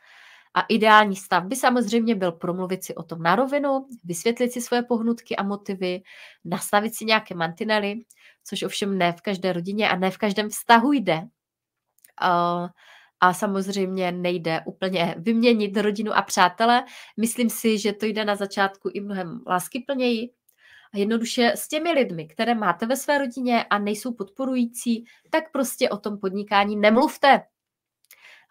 a 0.54 0.60
ideální 0.68 1.16
stav 1.16 1.44
by 1.44 1.56
samozřejmě 1.56 2.14
byl 2.14 2.32
promluvit 2.32 2.84
si 2.84 2.94
o 2.94 3.02
tom 3.02 3.22
na 3.22 3.36
rovinu, 3.36 3.86
vysvětlit 4.04 4.52
si 4.52 4.60
svoje 4.60 4.82
pohnutky 4.82 5.36
a 5.36 5.42
motivy, 5.42 6.02
nastavit 6.44 6.94
si 6.94 7.04
nějaké 7.04 7.34
mantinely, 7.34 7.94
což 8.44 8.62
ovšem 8.62 8.98
ne 8.98 9.12
v 9.12 9.20
každé 9.20 9.52
rodině 9.52 9.88
a 9.88 9.96
ne 9.96 10.10
v 10.10 10.18
každém 10.18 10.48
vztahu 10.48 10.92
jde. 10.92 11.22
A 13.20 13.32
samozřejmě 13.32 14.12
nejde 14.12 14.60
úplně 14.66 15.14
vyměnit 15.18 15.76
rodinu 15.76 16.12
a 16.12 16.22
přátele. 16.22 16.84
Myslím 17.16 17.50
si, 17.50 17.78
že 17.78 17.92
to 17.92 18.06
jde 18.06 18.24
na 18.24 18.36
začátku 18.36 18.90
i 18.94 19.00
mnohem 19.00 19.40
láskyplněji. 19.46 20.30
A 20.94 20.98
jednoduše 20.98 21.52
s 21.56 21.68
těmi 21.68 21.92
lidmi, 21.92 22.26
které 22.26 22.54
máte 22.54 22.86
ve 22.86 22.96
své 22.96 23.18
rodině 23.18 23.64
a 23.64 23.78
nejsou 23.78 24.14
podporující, 24.14 25.04
tak 25.30 25.52
prostě 25.52 25.90
o 25.90 25.96
tom 25.96 26.18
podnikání 26.18 26.76
nemluvte. 26.76 27.42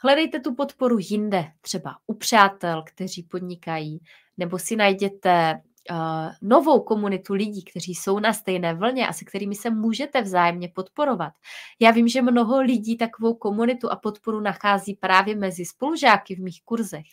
Hledejte 0.04 0.40
tu 0.40 0.56
podporu 0.56 0.98
jinde, 1.00 1.46
třeba 1.62 1.96
u 2.08 2.14
přátel, 2.14 2.84
kteří 2.88 3.24
podnikají, 3.24 4.00
nebo 4.38 4.60
si 4.60 4.76
najděte 4.76 5.62
uh, 5.92 5.98
novou 6.42 6.80
komunitu 6.80 7.34
lidí, 7.34 7.64
kteří 7.64 7.96
jsou 7.96 8.20
na 8.20 8.34
stejné 8.34 8.74
vlně 8.74 9.08
a 9.08 9.14
se 9.14 9.26
kterými 9.26 9.56
se 9.56 9.70
můžete 9.70 10.22
vzájemně 10.22 10.70
podporovat. 10.76 11.34
Já 11.80 11.92
vím, 11.92 12.08
že 12.08 12.22
mnoho 12.22 12.62
lidí 12.62 12.98
takovou 12.98 13.34
komunitu 13.34 13.92
a 13.92 13.96
podporu 13.96 14.40
nachází 14.40 14.94
právě 14.94 15.36
mezi 15.36 15.66
spolužáky 15.66 16.36
v 16.36 16.40
mých 16.40 16.62
kurzech. 16.66 17.06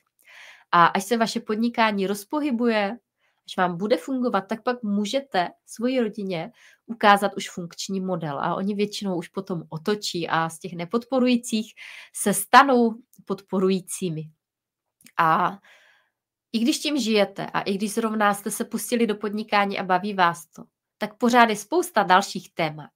A 0.73 0.87
až 0.87 1.05
se 1.05 1.17
vaše 1.17 1.41
podnikání 1.41 2.07
rozpohybuje, 2.07 2.97
až 3.49 3.57
vám 3.57 3.77
bude 3.77 3.97
fungovat, 3.97 4.41
tak 4.41 4.63
pak 4.63 4.83
můžete 4.83 5.49
svoji 5.67 6.01
rodině 6.01 6.53
ukázat 6.87 7.33
už 7.37 7.51
funkční 7.51 8.01
model 8.01 8.39
a 8.41 8.55
oni 8.55 8.75
většinou 8.75 9.19
už 9.19 9.29
potom 9.29 9.63
otočí 9.69 10.29
a 10.29 10.49
z 10.49 10.59
těch 10.59 10.73
nepodporujících 10.73 11.73
se 12.17 12.35
stanou 12.35 12.95
podporujícími. 13.25 14.23
A 15.19 15.59
i 16.53 16.59
když 16.59 16.79
tím 16.79 16.99
žijete 16.99 17.47
a 17.47 17.61
i 17.61 17.75
když 17.75 17.93
zrovna 17.93 18.35
jste 18.35 18.51
se 18.51 18.65
pustili 18.65 19.07
do 19.07 19.15
podnikání 19.15 19.79
a 19.79 19.85
baví 19.85 20.15
vás 20.15 20.47
to, 20.47 20.65
tak 20.99 21.19
pořád 21.19 21.51
je 21.51 21.57
spousta 21.57 22.03
dalších 22.03 22.55
témat, 22.55 22.91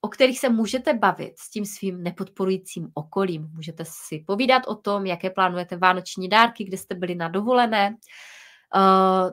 o 0.00 0.08
kterých 0.08 0.40
se 0.40 0.48
můžete 0.48 0.94
bavit 0.94 1.38
s 1.38 1.50
tím 1.50 1.64
svým 1.64 2.02
nepodporujícím 2.02 2.88
okolím. 2.94 3.48
Můžete 3.54 3.84
si 3.86 4.24
povídat 4.26 4.62
o 4.66 4.74
tom, 4.74 5.06
jaké 5.06 5.30
plánujete 5.30 5.76
vánoční 5.76 6.28
dárky, 6.28 6.64
kde 6.64 6.76
jste 6.76 6.94
byli 6.94 7.14
na 7.14 7.28
dovolené, 7.28 7.96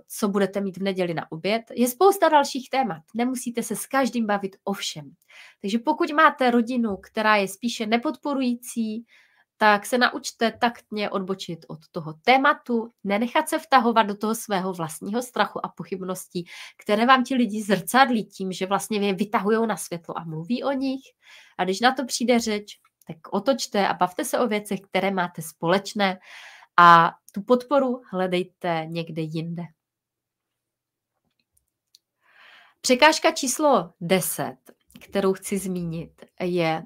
co 0.07 0.27
budete 0.27 0.61
mít 0.61 0.77
v 0.77 0.83
neděli 0.83 1.13
na 1.13 1.31
oběd. 1.31 1.61
Je 1.73 1.87
spousta 1.87 2.29
dalších 2.29 2.69
témat. 2.69 3.01
Nemusíte 3.15 3.63
se 3.63 3.75
s 3.75 3.85
každým 3.85 4.25
bavit 4.25 4.55
o 4.63 4.73
všem. 4.73 5.11
Takže 5.61 5.79
pokud 5.79 6.11
máte 6.11 6.51
rodinu, 6.51 6.97
která 6.97 7.35
je 7.35 7.47
spíše 7.47 7.85
nepodporující, 7.85 9.05
tak 9.57 9.85
se 9.85 9.97
naučte 9.97 10.51
taktně 10.51 11.09
odbočit 11.09 11.59
od 11.67 11.79
toho 11.91 12.13
tématu, 12.13 12.89
nenechat 13.03 13.49
se 13.49 13.59
vtahovat 13.59 14.07
do 14.07 14.17
toho 14.17 14.35
svého 14.35 14.73
vlastního 14.73 15.21
strachu 15.21 15.65
a 15.65 15.69
pochybností, 15.69 16.45
které 16.83 17.05
vám 17.05 17.23
ti 17.23 17.35
lidi 17.35 17.63
zrcadlí 17.63 18.25
tím, 18.25 18.51
že 18.51 18.65
vlastně 18.65 19.07
je 19.07 19.13
vytahují 19.13 19.67
na 19.67 19.77
světlo 19.77 20.17
a 20.17 20.23
mluví 20.23 20.63
o 20.63 20.71
nich. 20.71 21.01
A 21.57 21.63
když 21.63 21.79
na 21.79 21.91
to 21.91 22.05
přijde 22.05 22.39
řeč, 22.39 22.79
tak 23.07 23.17
otočte 23.31 23.87
a 23.87 23.93
bavte 23.93 24.25
se 24.25 24.39
o 24.39 24.47
věcech, 24.47 24.79
které 24.81 25.11
máte 25.11 25.41
společné 25.41 26.19
a 26.77 27.11
tu 27.35 27.41
podporu 27.41 28.01
hledejte 28.11 28.85
někde 28.87 29.21
jinde. 29.21 29.63
Překážka 32.81 33.31
číslo 33.31 33.93
10, 34.01 34.55
kterou 35.01 35.33
chci 35.33 35.57
zmínit, 35.57 36.25
je 36.41 36.83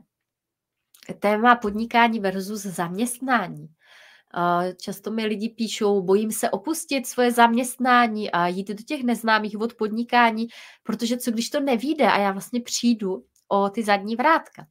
téma 1.19 1.55
podnikání 1.55 2.19
versus 2.19 2.61
zaměstnání. 2.61 3.67
Často 4.81 5.11
mi 5.11 5.25
lidi 5.25 5.49
píšou, 5.49 6.01
bojím 6.01 6.31
se 6.31 6.49
opustit 6.49 7.07
svoje 7.07 7.31
zaměstnání 7.31 8.31
a 8.31 8.47
jít 8.47 8.67
do 8.67 8.83
těch 8.83 9.03
neznámých 9.03 9.59
od 9.59 9.73
podnikání, 9.73 10.47
protože 10.83 11.17
co 11.17 11.31
když 11.31 11.49
to 11.49 11.59
nevíde 11.59 12.11
a 12.11 12.19
já 12.19 12.31
vlastně 12.31 12.61
přijdu 12.61 13.25
o 13.47 13.69
ty 13.69 13.83
zadní 13.83 14.15
vrátka. 14.15 14.67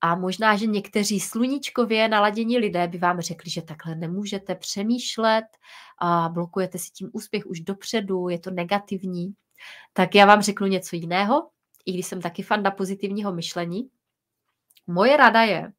A 0.00 0.14
možná, 0.14 0.56
že 0.56 0.66
někteří 0.66 1.20
sluníčkově 1.20 2.08
naladění 2.08 2.58
lidé 2.58 2.88
by 2.88 2.98
vám 2.98 3.20
řekli, 3.20 3.50
že 3.50 3.62
takhle 3.62 3.94
nemůžete 3.94 4.54
přemýšlet 4.54 5.44
a 5.98 6.28
blokujete 6.28 6.78
si 6.78 6.90
tím 6.90 7.10
úspěch 7.12 7.46
už 7.46 7.60
dopředu, 7.60 8.28
je 8.28 8.38
to 8.38 8.50
negativní. 8.50 9.34
Tak 9.92 10.14
já 10.14 10.26
vám 10.26 10.42
řeknu 10.42 10.66
něco 10.66 10.96
jiného, 10.96 11.50
i 11.86 11.92
když 11.92 12.06
jsem 12.06 12.20
taky 12.20 12.42
fanda 12.42 12.70
pozitivního 12.70 13.32
myšlení. 13.32 13.90
Moje 14.86 15.16
rada 15.16 15.42
je, 15.42 15.72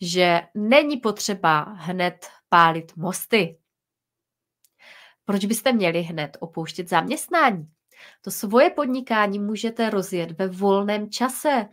že 0.00 0.40
není 0.54 0.96
potřeba 0.96 1.60
hned 1.60 2.26
pálit 2.48 2.96
mosty. 2.96 3.58
Proč 5.24 5.44
byste 5.44 5.72
měli 5.72 6.02
hned 6.02 6.36
opouštět 6.40 6.88
zaměstnání? 6.88 7.70
To 8.22 8.30
svoje 8.30 8.70
podnikání 8.70 9.38
můžete 9.38 9.90
rozjet 9.90 10.30
ve 10.30 10.48
volném 10.48 11.10
čase, 11.10 11.68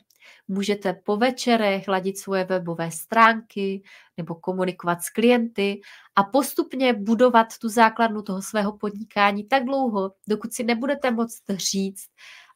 Můžete 0.48 0.94
po 0.94 1.18
večerech 1.18 1.88
ladit 1.88 2.18
svoje 2.18 2.44
webové 2.44 2.92
stránky 2.92 3.84
nebo 4.18 4.36
komunikovat 4.36 5.02
s 5.02 5.10
klienty 5.10 5.82
a 6.16 6.24
postupně 6.24 6.94
budovat 6.94 7.48
tu 7.62 7.70
základnu 7.70 8.22
toho 8.22 8.42
svého 8.42 8.78
podnikání 8.78 9.44
tak 9.44 9.66
dlouho, 9.66 10.12
dokud 10.28 10.54
si 10.54 10.64
nebudete 10.64 11.12
moct 11.12 11.44
říct, 11.50 12.10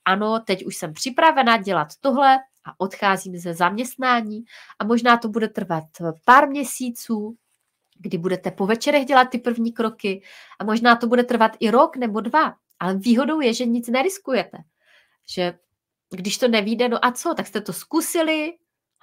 ano, 0.05 0.39
teď 0.39 0.65
už 0.65 0.75
jsem 0.75 0.93
připravena 0.93 1.57
dělat 1.57 1.87
tohle 1.99 2.37
a 2.65 2.73
odcházím 2.77 3.37
ze 3.37 3.53
zaměstnání 3.53 4.43
a 4.79 4.83
možná 4.83 5.17
to 5.17 5.29
bude 5.29 5.47
trvat 5.47 5.83
pár 6.25 6.49
měsíců, 6.49 7.35
kdy 7.99 8.17
budete 8.17 8.51
po 8.51 8.65
večerech 8.65 9.05
dělat 9.05 9.25
ty 9.25 9.37
první 9.37 9.73
kroky 9.73 10.23
a 10.59 10.63
možná 10.63 10.95
to 10.95 11.07
bude 11.07 11.23
trvat 11.23 11.51
i 11.59 11.71
rok 11.71 11.97
nebo 11.97 12.21
dva. 12.21 12.55
Ale 12.79 12.95
výhodou 12.95 13.41
je, 13.41 13.53
že 13.53 13.65
nic 13.65 13.87
neriskujete. 13.87 14.57
Že 15.29 15.53
když 16.15 16.37
to 16.37 16.47
nevíde, 16.47 16.89
no 16.89 17.05
a 17.05 17.11
co, 17.11 17.33
tak 17.33 17.47
jste 17.47 17.61
to 17.61 17.73
zkusili, 17.73 18.53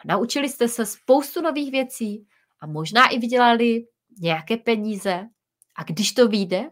naučili 0.04 0.48
jste 0.48 0.68
se 0.68 0.86
spoustu 0.86 1.42
nových 1.42 1.70
věcí 1.70 2.26
a 2.60 2.66
možná 2.66 3.08
i 3.08 3.18
vydělali 3.18 3.84
nějaké 4.20 4.56
peníze. 4.56 5.28
A 5.76 5.82
když 5.82 6.12
to 6.12 6.28
vyjde, 6.28 6.70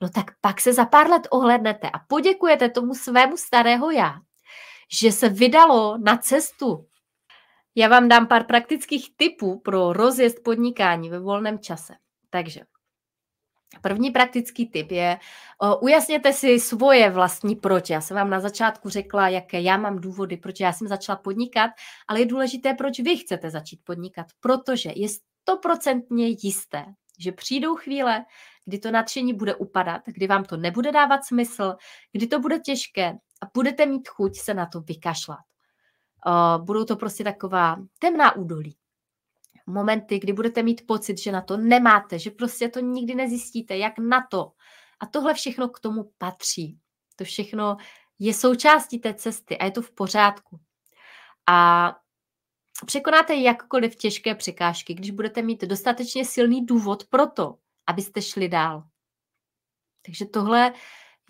no 0.00 0.08
tak 0.08 0.24
pak 0.40 0.60
se 0.60 0.72
za 0.72 0.84
pár 0.84 1.10
let 1.10 1.28
ohlednete 1.30 1.90
a 1.90 1.98
poděkujete 1.98 2.68
tomu 2.68 2.94
svému 2.94 3.36
starého 3.36 3.90
já, 3.90 4.20
že 5.00 5.12
se 5.12 5.28
vydalo 5.28 5.98
na 5.98 6.16
cestu. 6.16 6.86
Já 7.74 7.88
vám 7.88 8.08
dám 8.08 8.26
pár 8.26 8.44
praktických 8.44 9.16
tipů 9.16 9.60
pro 9.60 9.92
rozjezd 9.92 10.42
podnikání 10.44 11.10
ve 11.10 11.18
volném 11.18 11.58
čase. 11.58 11.94
Takže 12.30 12.60
První 13.80 14.10
praktický 14.10 14.70
tip 14.70 14.90
je, 14.90 15.18
ujasněte 15.80 16.32
si 16.32 16.60
svoje 16.60 17.10
vlastní 17.10 17.56
proč. 17.56 17.90
Já 17.90 18.00
jsem 18.00 18.14
vám 18.14 18.30
na 18.30 18.40
začátku 18.40 18.88
řekla, 18.88 19.28
jaké 19.28 19.60
já 19.60 19.76
mám 19.76 19.98
důvody, 19.98 20.36
proč 20.36 20.60
já 20.60 20.72
jsem 20.72 20.88
začala 20.88 21.16
podnikat, 21.16 21.70
ale 22.08 22.20
je 22.20 22.26
důležité, 22.26 22.74
proč 22.74 23.00
vy 23.00 23.16
chcete 23.16 23.50
začít 23.50 23.80
podnikat, 23.84 24.26
protože 24.40 24.92
je 24.96 25.08
stoprocentně 25.08 26.26
jisté, 26.28 26.84
že 27.18 27.32
přijdou 27.32 27.76
chvíle, 27.76 28.24
kdy 28.64 28.78
to 28.78 28.90
nadšení 28.90 29.34
bude 29.34 29.54
upadat, 29.54 30.02
kdy 30.06 30.26
vám 30.26 30.44
to 30.44 30.56
nebude 30.56 30.92
dávat 30.92 31.24
smysl, 31.24 31.76
kdy 32.12 32.26
to 32.26 32.40
bude 32.40 32.58
těžké 32.58 33.08
a 33.42 33.46
budete 33.54 33.86
mít 33.86 34.08
chuť 34.08 34.36
se 34.38 34.54
na 34.54 34.66
to 34.66 34.80
vykašlat. 34.80 35.44
Budou 36.58 36.84
to 36.84 36.96
prostě 36.96 37.24
taková 37.24 37.76
temná 37.98 38.36
údolí. 38.36 38.76
Momenty, 39.66 40.18
kdy 40.18 40.32
budete 40.32 40.62
mít 40.62 40.86
pocit, 40.86 41.18
že 41.18 41.32
na 41.32 41.40
to 41.40 41.56
nemáte, 41.56 42.18
že 42.18 42.30
prostě 42.30 42.68
to 42.68 42.80
nikdy 42.80 43.14
nezjistíte, 43.14 43.76
jak 43.76 43.98
na 43.98 44.26
to. 44.30 44.52
A 45.00 45.06
tohle 45.06 45.34
všechno 45.34 45.68
k 45.68 45.80
tomu 45.80 46.10
patří. 46.18 46.78
To 47.16 47.24
všechno 47.24 47.76
je 48.18 48.34
součástí 48.34 48.98
té 48.98 49.14
cesty 49.14 49.58
a 49.58 49.64
je 49.64 49.70
to 49.70 49.82
v 49.82 49.90
pořádku. 49.90 50.60
A 51.46 51.90
překonáte 52.86 53.34
jakkoliv 53.34 53.96
těžké 53.96 54.34
překážky, 54.34 54.94
když 54.94 55.10
budete 55.10 55.42
mít 55.42 55.62
dostatečně 55.62 56.24
silný 56.24 56.66
důvod 56.66 57.04
pro 57.06 57.26
to, 57.26 57.58
abyste 57.86 58.22
šli 58.22 58.48
dál. 58.48 58.84
Takže 60.06 60.26
tohle 60.26 60.72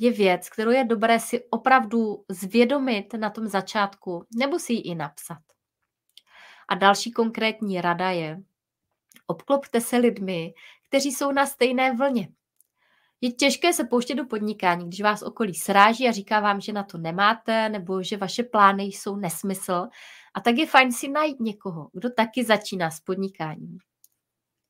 je 0.01 0.12
věc, 0.12 0.49
kterou 0.49 0.70
je 0.70 0.85
dobré 0.85 1.20
si 1.20 1.45
opravdu 1.51 2.24
zvědomit 2.30 3.14
na 3.14 3.30
tom 3.30 3.49
začátku, 3.49 4.26
nebo 4.37 4.59
si 4.59 4.72
ji 4.72 4.80
i 4.80 4.95
napsat. 4.95 5.53
A 6.68 6.74
další 6.74 7.12
konkrétní 7.12 7.80
rada 7.80 8.10
je, 8.10 8.42
obklopte 9.26 9.80
se 9.80 9.96
lidmi, 9.96 10.54
kteří 10.88 11.12
jsou 11.12 11.32
na 11.32 11.46
stejné 11.46 11.92
vlně. 11.96 12.28
Je 13.20 13.32
těžké 13.32 13.72
se 13.72 13.84
pouštět 13.84 14.14
do 14.14 14.24
podnikání, 14.24 14.86
když 14.86 15.00
vás 15.00 15.22
okolí 15.22 15.54
sráží 15.54 16.08
a 16.08 16.12
říká 16.12 16.40
vám, 16.40 16.60
že 16.60 16.72
na 16.72 16.82
to 16.82 16.98
nemáte, 16.98 17.68
nebo 17.68 18.02
že 18.02 18.16
vaše 18.16 18.42
plány 18.42 18.82
jsou 18.82 19.16
nesmysl. 19.16 19.88
A 20.34 20.40
tak 20.40 20.56
je 20.56 20.66
fajn 20.66 20.92
si 20.92 21.08
najít 21.08 21.40
někoho, 21.40 21.90
kdo 21.92 22.10
taky 22.10 22.44
začíná 22.44 22.90
s 22.90 23.00
podnikáním. 23.00 23.78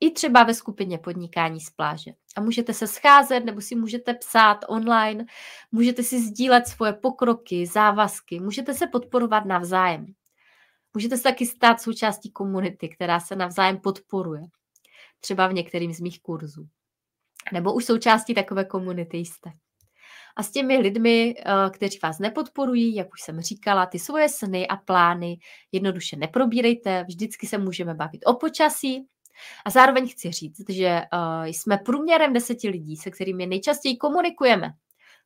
I 0.01 0.11
třeba 0.11 0.43
ve 0.43 0.55
skupině 0.55 0.99
podnikání 0.99 1.61
z 1.61 1.71
pláže. 1.71 2.11
A 2.37 2.41
můžete 2.41 2.75
se 2.75 2.87
scházet, 2.87 3.41
nebo 3.41 3.61
si 3.61 3.75
můžete 3.75 4.15
psát 4.15 4.65
online, 4.69 5.25
můžete 5.73 6.03
si 6.03 6.23
sdílet 6.23 6.67
svoje 6.67 6.93
pokroky, 6.93 7.67
závazky, 7.67 8.41
můžete 8.41 8.75
se 8.75 8.87
podporovat 8.87 9.45
navzájem. 9.45 10.07
Můžete 10.95 11.17
se 11.17 11.23
taky 11.23 11.47
stát 11.47 11.81
součástí 11.81 12.31
komunity, 12.31 12.89
která 12.89 13.21
se 13.21 13.37
navzájem 13.37 13.79
podporuje. 13.79 14.43
Třeba 15.21 15.47
v 15.47 15.53
některým 15.53 15.93
z 15.93 16.01
mých 16.01 16.21
kurzů. 16.23 16.69
Nebo 17.53 17.75
už 17.75 17.85
součástí 17.85 18.35
takové 18.35 18.65
komunity 18.65 19.17
jste. 19.17 19.51
A 20.37 20.43
s 20.43 20.51
těmi 20.51 20.79
lidmi, 20.79 21.35
eh, 21.39 21.71
kteří 21.71 21.99
vás 22.03 22.19
nepodporují, 22.19 22.95
jak 22.95 23.13
už 23.13 23.21
jsem 23.21 23.41
říkala, 23.41 23.87
ty 23.87 23.99
svoje 23.99 24.29
sny 24.29 24.69
a 24.69 24.77
plány 24.77 25.39
jednoduše 25.73 26.17
neprobírejte. 26.17 27.05
Vždycky 27.05 27.47
se 27.47 27.59
můžeme 27.59 27.95
bavit 27.95 28.21
o 28.27 28.35
počasí, 28.35 29.09
a 29.65 29.71
zároveň 29.71 30.09
chci 30.09 30.33
říct, 30.33 30.71
že 30.71 31.03
uh, 31.13 31.45
jsme 31.45 31.79
průměrem 31.79 32.33
deseti 32.33 32.69
lidí, 32.69 32.97
se 32.97 33.11
kterými 33.11 33.47
nejčastěji 33.47 33.97
komunikujeme. 33.97 34.71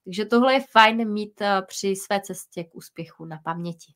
Takže 0.05 0.25
tohle 0.25 0.55
je 0.55 0.65
fajn 0.71 1.13
mít 1.13 1.41
uh, 1.41 1.47
při 1.67 1.97
své 1.97 2.21
cestě 2.21 2.65
k 2.65 2.75
úspěchu 2.75 3.25
na 3.25 3.39
paměti. 3.45 3.93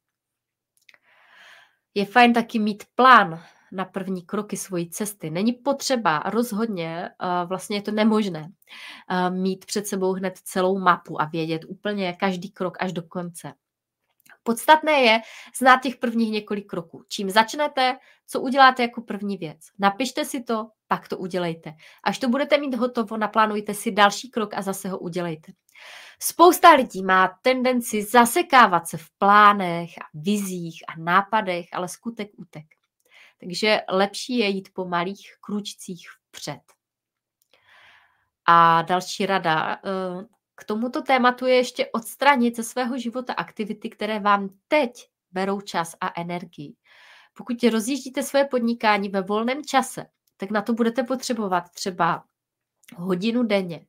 Je 1.94 2.04
fajn 2.06 2.32
taky 2.32 2.58
mít 2.58 2.84
plán 2.94 3.42
na 3.72 3.84
první 3.84 4.22
kroky 4.22 4.56
svojí 4.56 4.90
cesty. 4.90 5.30
Není 5.30 5.52
potřeba 5.52 6.18
rozhodně, 6.18 7.10
uh, 7.22 7.48
vlastně 7.48 7.76
je 7.76 7.82
to 7.82 7.90
nemožné, 7.90 8.40
uh, 8.40 9.34
mít 9.36 9.64
před 9.64 9.86
sebou 9.86 10.12
hned 10.12 10.38
celou 10.38 10.78
mapu 10.78 11.22
a 11.22 11.24
vědět 11.24 11.64
úplně 11.68 12.12
každý 12.12 12.50
krok 12.50 12.76
až 12.80 12.92
do 12.92 13.02
konce. 13.02 13.52
Podstatné 14.42 14.92
je 14.92 15.20
znát 15.58 15.82
těch 15.82 15.96
prvních 15.96 16.32
několik 16.32 16.66
kroků. 16.66 17.04
Čím 17.08 17.30
začnete, 17.30 17.98
co 18.26 18.40
uděláte 18.40 18.82
jako 18.82 19.00
první 19.00 19.36
věc. 19.36 19.58
Napište 19.78 20.24
si 20.24 20.42
to, 20.42 20.68
pak 20.88 21.08
to 21.08 21.18
udělejte. 21.18 21.74
Až 22.04 22.18
to 22.18 22.28
budete 22.28 22.58
mít 22.58 22.74
hotovo, 22.74 23.16
naplánujte 23.16 23.74
si 23.74 23.90
další 23.92 24.30
krok 24.30 24.54
a 24.54 24.62
zase 24.62 24.88
ho 24.88 24.98
udělejte. 24.98 25.52
Spousta 26.18 26.74
lidí 26.74 27.02
má 27.02 27.38
tendenci 27.42 28.02
zasekávat 28.02 28.88
se 28.88 28.96
v 28.96 29.06
plánech 29.18 29.90
a 29.98 30.04
vizích 30.14 30.84
a 30.88 30.92
nápadech, 31.00 31.66
ale 31.72 31.88
skutek 31.88 32.28
utek. 32.36 32.64
Takže 33.40 33.80
lepší 33.88 34.38
je 34.38 34.48
jít 34.48 34.68
po 34.72 34.84
malých 34.84 35.28
kručcích 35.40 36.08
vpřed. 36.10 36.60
A 38.46 38.82
další 38.82 39.26
rada, 39.26 39.74
eh, 39.74 40.24
k 40.54 40.64
tomuto 40.64 41.02
tématu 41.02 41.46
je 41.46 41.54
ještě 41.54 41.86
odstranit 41.92 42.56
ze 42.56 42.62
svého 42.62 42.98
života 42.98 43.32
aktivity, 43.32 43.90
které 43.90 44.20
vám 44.20 44.48
teď 44.68 45.08
berou 45.30 45.60
čas 45.60 45.94
a 46.00 46.20
energii. 46.20 46.74
Pokud 47.34 47.62
rozjíždíte 47.62 48.22
své 48.22 48.44
podnikání 48.44 49.08
ve 49.08 49.20
volném 49.22 49.64
čase, 49.64 50.06
tak 50.36 50.50
na 50.50 50.62
to 50.62 50.72
budete 50.72 51.02
potřebovat 51.02 51.70
třeba 51.70 52.24
hodinu 52.96 53.42
denně, 53.42 53.86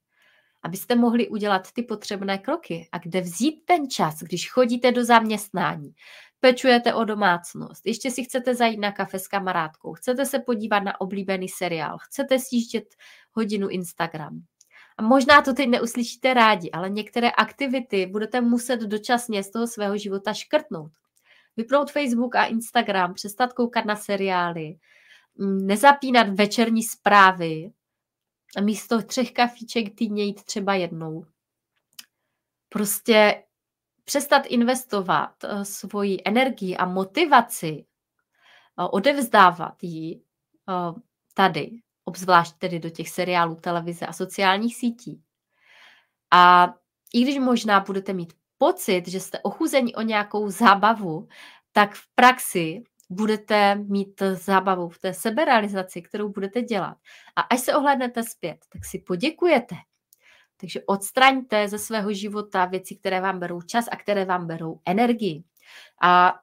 abyste 0.63 0.95
mohli 0.95 1.29
udělat 1.29 1.71
ty 1.71 1.83
potřebné 1.83 2.37
kroky. 2.37 2.89
A 2.91 2.97
kde 2.97 3.21
vzít 3.21 3.65
ten 3.65 3.89
čas, 3.89 4.19
když 4.19 4.51
chodíte 4.51 4.91
do 4.91 5.05
zaměstnání, 5.05 5.93
pečujete 6.39 6.93
o 6.93 7.03
domácnost, 7.03 7.85
ještě 7.85 8.11
si 8.11 8.23
chcete 8.23 8.55
zajít 8.55 8.79
na 8.79 8.91
kafe 8.91 9.19
s 9.19 9.27
kamarádkou, 9.27 9.93
chcete 9.93 10.25
se 10.25 10.39
podívat 10.39 10.79
na 10.79 11.01
oblíbený 11.01 11.49
seriál, 11.49 11.97
chcete 11.97 12.39
sjíždět 12.39 12.95
hodinu 13.31 13.67
Instagram. 13.69 14.43
A 14.97 15.01
možná 15.01 15.41
to 15.41 15.53
teď 15.53 15.69
neuslyšíte 15.69 16.33
rádi, 16.33 16.71
ale 16.71 16.89
některé 16.89 17.29
aktivity 17.31 18.05
budete 18.05 18.41
muset 18.41 18.79
dočasně 18.79 19.43
z 19.43 19.51
toho 19.51 19.67
svého 19.67 19.97
života 19.97 20.33
škrtnout. 20.33 20.91
Vypnout 21.57 21.91
Facebook 21.91 22.35
a 22.35 22.45
Instagram, 22.45 23.13
přestat 23.13 23.53
koukat 23.53 23.85
na 23.85 23.95
seriály, 23.95 24.77
mm, 25.37 25.67
nezapínat 25.67 26.29
večerní 26.29 26.83
zprávy, 26.83 27.71
a 28.57 28.61
místo 28.61 29.01
třech 29.01 29.31
kafíček 29.31 29.95
týdně 29.95 30.23
jít 30.23 30.43
třeba 30.43 30.73
jednou. 30.73 31.25
Prostě 32.69 33.43
přestat 34.03 34.45
investovat 34.45 35.43
eh, 35.43 35.65
svoji 35.65 36.17
energii 36.25 36.77
a 36.77 36.85
motivaci, 36.85 37.85
odevzdávat 38.91 39.83
ji 39.83 40.21
eh, 40.69 41.01
tady 41.33 41.71
obzvlášť 42.05 42.57
tedy 42.57 42.79
do 42.79 42.89
těch 42.89 43.09
seriálů, 43.09 43.55
televize 43.55 44.05
a 44.05 44.13
sociálních 44.13 44.75
sítí. 44.75 45.21
A 46.31 46.73
i 47.13 47.21
když 47.21 47.39
možná 47.39 47.79
budete 47.79 48.13
mít 48.13 48.33
pocit, 48.57 49.07
že 49.07 49.19
jste 49.19 49.39
ochuzeni 49.39 49.95
o 49.95 50.01
nějakou 50.01 50.49
zábavu, 50.49 51.27
tak 51.71 51.93
v 51.93 52.03
praxi 52.15 52.83
budete 53.09 53.75
mít 53.75 54.21
zábavu 54.33 54.89
v 54.89 54.99
té 54.99 55.13
seberealizaci, 55.13 56.01
kterou 56.01 56.29
budete 56.29 56.61
dělat. 56.61 56.97
A 57.35 57.41
až 57.41 57.59
se 57.59 57.75
ohlednete 57.75 58.23
zpět, 58.23 58.57
tak 58.73 58.85
si 58.85 58.99
poděkujete. 58.99 59.75
Takže 60.57 60.81
odstraňte 60.85 61.67
ze 61.67 61.79
svého 61.79 62.13
života 62.13 62.65
věci, 62.65 62.95
které 62.95 63.21
vám 63.21 63.39
berou 63.39 63.61
čas 63.61 63.85
a 63.91 63.95
které 63.95 64.25
vám 64.25 64.47
berou 64.47 64.79
energii. 64.85 65.43
A 66.01 66.33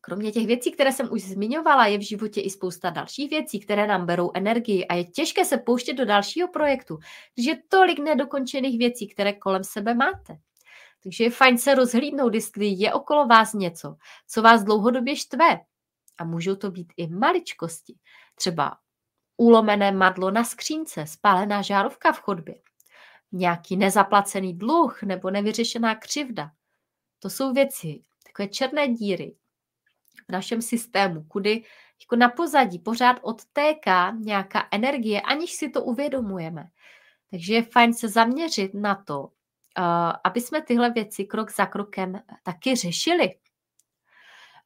Kromě 0.00 0.32
těch 0.32 0.46
věcí, 0.46 0.72
které 0.72 0.92
jsem 0.92 1.12
už 1.12 1.22
zmiňovala, 1.22 1.86
je 1.86 1.98
v 1.98 2.08
životě 2.08 2.40
i 2.40 2.50
spousta 2.50 2.90
dalších 2.90 3.30
věcí, 3.30 3.60
které 3.60 3.86
nám 3.86 4.06
berou 4.06 4.30
energii 4.34 4.86
a 4.86 4.94
je 4.94 5.04
těžké 5.04 5.44
se 5.44 5.58
pouštět 5.58 5.94
do 5.94 6.04
dalšího 6.04 6.48
projektu, 6.48 6.98
když 7.34 7.46
je 7.46 7.62
tolik 7.68 7.98
nedokončených 7.98 8.78
věcí, 8.78 9.08
které 9.08 9.32
kolem 9.32 9.64
sebe 9.64 9.94
máte. 9.94 10.38
Takže 11.02 11.24
je 11.24 11.30
fajn 11.30 11.58
se 11.58 11.74
rozhlídnout, 11.74 12.34
jestli 12.34 12.66
je 12.66 12.92
okolo 12.92 13.26
vás 13.26 13.52
něco, 13.52 13.96
co 14.28 14.42
vás 14.42 14.64
dlouhodobě 14.64 15.16
štve. 15.16 15.60
A 16.18 16.24
můžou 16.24 16.56
to 16.56 16.70
být 16.70 16.92
i 16.96 17.06
maličkosti. 17.06 17.94
Třeba 18.34 18.76
ulomené 19.36 19.92
madlo 19.92 20.30
na 20.30 20.44
skřínce, 20.44 21.06
spálená 21.06 21.62
žárovka 21.62 22.12
v 22.12 22.20
chodbě, 22.20 22.54
nějaký 23.32 23.76
nezaplacený 23.76 24.58
dluh 24.58 25.02
nebo 25.02 25.30
nevyřešená 25.30 25.94
křivda. 25.94 26.50
To 27.18 27.30
jsou 27.30 27.52
věci, 27.52 28.02
takové 28.26 28.48
černé 28.48 28.88
díry, 28.88 29.36
v 30.28 30.32
našem 30.32 30.62
systému, 30.62 31.24
kudy 31.24 31.64
jako 32.00 32.16
na 32.16 32.28
pozadí 32.28 32.78
pořád 32.78 33.16
odtéká 33.22 34.10
nějaká 34.10 34.68
energie, 34.70 35.20
aniž 35.20 35.52
si 35.52 35.68
to 35.68 35.82
uvědomujeme. 35.84 36.64
Takže 37.30 37.54
je 37.54 37.62
fajn 37.62 37.94
se 37.94 38.08
zaměřit 38.08 38.74
na 38.74 38.94
to, 38.94 39.28
aby 40.24 40.40
jsme 40.40 40.62
tyhle 40.62 40.90
věci 40.90 41.24
krok 41.24 41.52
za 41.52 41.66
krokem 41.66 42.22
taky 42.42 42.76
řešili. 42.76 43.34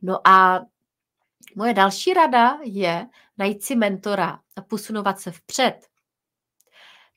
No 0.02 0.28
a 0.28 0.60
moje 1.56 1.74
další 1.74 2.14
rada 2.14 2.58
je 2.62 3.06
najít 3.38 3.62
si 3.62 3.76
mentora 3.76 4.40
a 4.56 4.62
posunovat 4.62 5.20
se 5.20 5.30
vpřed. 5.30 5.88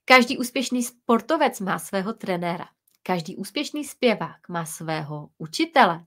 Každý 0.06 0.38
úspěšný 0.38 0.84
sportovec 0.84 1.60
má 1.60 1.80
svého 1.80 2.14
trenéra. 2.14 2.66
Každý 3.04 3.36
úspěšný 3.36 3.86
zpěvák 3.86 4.50
má 4.50 4.66
svého 4.66 5.30
učitele. 5.38 6.06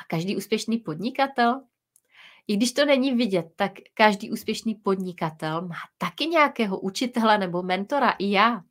A 0.00 0.04
každý 0.08 0.36
úspěšný 0.36 0.78
podnikatel 0.78 1.62
i 2.46 2.56
když 2.56 2.72
to 2.72 2.84
není 2.84 3.14
vidět, 3.14 3.46
tak 3.56 3.72
každý 3.94 4.30
úspěšný 4.30 4.74
podnikatel 4.74 5.62
má 5.68 5.76
taky 5.98 6.26
nějakého 6.26 6.80
učitele 6.80 7.38
nebo 7.38 7.62
mentora, 7.62 8.10
i 8.10 8.30
já. 8.30 8.62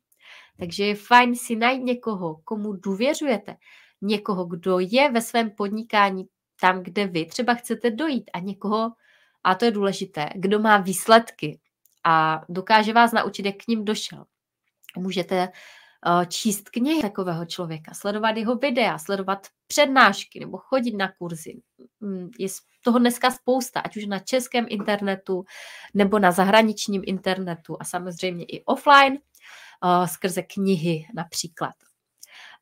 Takže 0.58 0.84
je 0.84 0.94
fajn 0.94 1.34
si 1.36 1.56
najít 1.56 1.84
někoho, 1.84 2.40
komu 2.44 2.72
důvěřujete, 2.72 3.56
někoho, 4.02 4.44
kdo 4.44 4.78
je 4.78 5.10
ve 5.10 5.20
svém 5.20 5.50
podnikání 5.50 6.24
tam, 6.60 6.82
kde 6.82 7.06
vy 7.06 7.26
třeba 7.26 7.54
chcete 7.54 7.90
dojít 7.90 8.30
a 8.32 8.38
někoho, 8.38 8.92
a 9.44 9.54
to 9.54 9.64
je 9.64 9.70
důležité, 9.70 10.30
kdo 10.34 10.58
má 10.58 10.76
výsledky 10.76 11.60
a 12.04 12.44
dokáže 12.48 12.92
vás 12.92 13.12
naučit, 13.12 13.46
jak 13.46 13.56
k 13.56 13.68
ním 13.68 13.84
došel. 13.84 14.24
Můžete 14.96 15.48
číst 16.28 16.70
knihy 16.70 17.02
takového 17.02 17.46
člověka, 17.46 17.94
sledovat 17.94 18.36
jeho 18.36 18.56
videa, 18.56 18.98
sledovat 18.98 19.46
přednášky 19.66 20.40
nebo 20.40 20.58
chodit 20.58 20.96
na 20.96 21.12
kurzy. 21.18 21.62
Mm, 22.00 22.30
je 22.38 22.48
toho 22.82 22.98
dneska 22.98 23.30
spousta, 23.30 23.80
ať 23.80 23.96
už 23.96 24.06
na 24.06 24.18
českém 24.18 24.66
internetu 24.68 25.44
nebo 25.94 26.18
na 26.18 26.32
zahraničním 26.32 27.02
internetu 27.06 27.76
a 27.80 27.84
samozřejmě 27.84 28.44
i 28.44 28.64
offline, 28.64 29.18
uh, 29.84 30.06
skrze 30.06 30.42
knihy 30.42 31.06
například. 31.14 31.74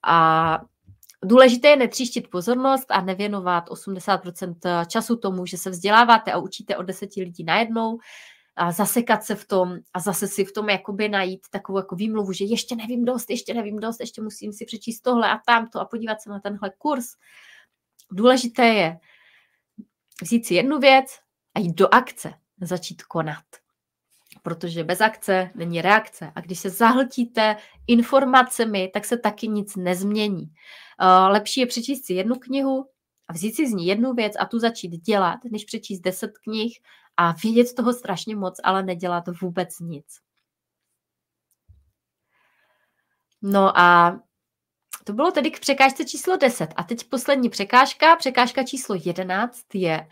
A 0.06 0.58
Důležité 1.24 1.68
je 1.68 1.76
netříštit 1.76 2.30
pozornost 2.30 2.90
a 2.90 3.00
nevěnovat 3.00 3.68
80% 3.68 4.86
času 4.86 5.16
tomu, 5.16 5.46
že 5.46 5.58
se 5.58 5.70
vzděláváte 5.70 6.32
a 6.32 6.38
učíte 6.38 6.76
o 6.76 6.82
deseti 6.82 7.22
lidí 7.22 7.44
najednou, 7.44 7.98
a 8.56 8.72
zasekat 8.72 9.24
se 9.24 9.34
v 9.34 9.46
tom 9.46 9.78
a 9.94 10.00
zase 10.00 10.28
si 10.28 10.44
v 10.44 10.52
tom 10.52 10.68
jakoby 10.68 11.08
najít 11.08 11.46
takovou 11.50 11.78
jako 11.78 11.96
výmluvu, 11.96 12.32
že 12.32 12.44
ještě 12.44 12.76
nevím 12.76 13.04
dost, 13.04 13.30
ještě 13.30 13.54
nevím 13.54 13.78
dost, 13.78 14.00
ještě 14.00 14.22
musím 14.22 14.52
si 14.52 14.64
přečíst 14.64 15.00
tohle 15.00 15.30
a 15.30 15.38
tamto 15.46 15.80
a 15.80 15.84
podívat 15.84 16.22
se 16.22 16.30
na 16.30 16.40
tenhle 16.40 16.70
kurz. 16.78 17.06
Důležité 18.10 18.66
je 18.66 18.98
vzít 20.22 20.46
si 20.46 20.54
jednu 20.54 20.78
věc 20.78 21.06
a 21.54 21.60
jít 21.60 21.74
do 21.74 21.94
akce, 21.94 22.34
začít 22.60 23.02
konat. 23.02 23.44
Protože 24.42 24.84
bez 24.84 25.00
akce 25.00 25.50
není 25.54 25.82
reakce. 25.82 26.32
A 26.34 26.40
když 26.40 26.58
se 26.58 26.70
zahltíte 26.70 27.56
informacemi, 27.86 28.90
tak 28.94 29.04
se 29.04 29.18
taky 29.18 29.48
nic 29.48 29.76
nezmění. 29.76 30.52
Lepší 31.28 31.60
je 31.60 31.66
přečíst 31.66 32.06
si 32.06 32.14
jednu 32.14 32.34
knihu 32.34 32.86
a 33.28 33.32
vzít 33.32 33.56
si 33.56 33.68
z 33.68 33.72
ní 33.72 33.86
jednu 33.86 34.14
věc 34.14 34.32
a 34.38 34.46
tu 34.46 34.58
začít 34.58 34.88
dělat, 34.88 35.38
než 35.50 35.64
přečíst 35.64 36.00
deset 36.00 36.38
knih 36.38 36.80
a 37.16 37.32
vědět 37.32 37.74
toho 37.74 37.92
strašně 37.92 38.36
moc, 38.36 38.60
ale 38.64 38.82
nedělat 38.82 39.24
vůbec 39.40 39.78
nic. 39.78 40.06
No 43.42 43.78
a 43.78 44.20
to 45.04 45.12
bylo 45.12 45.30
tedy 45.30 45.50
k 45.50 45.60
překážce 45.60 46.04
číslo 46.04 46.36
10. 46.36 46.74
A 46.76 46.82
teď 46.82 47.08
poslední 47.08 47.48
překážka, 47.48 48.16
překážka 48.16 48.62
číslo 48.62 48.96
11 49.04 49.74
je 49.74 50.08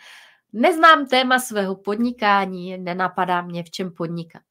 neznám 0.53 1.07
téma 1.07 1.39
svého 1.39 1.77
podnikání, 1.77 2.79
nenapadá 2.79 3.43
mě 3.43 3.63
v 3.63 3.71
čem 3.71 3.91
podnikat. 3.91 4.43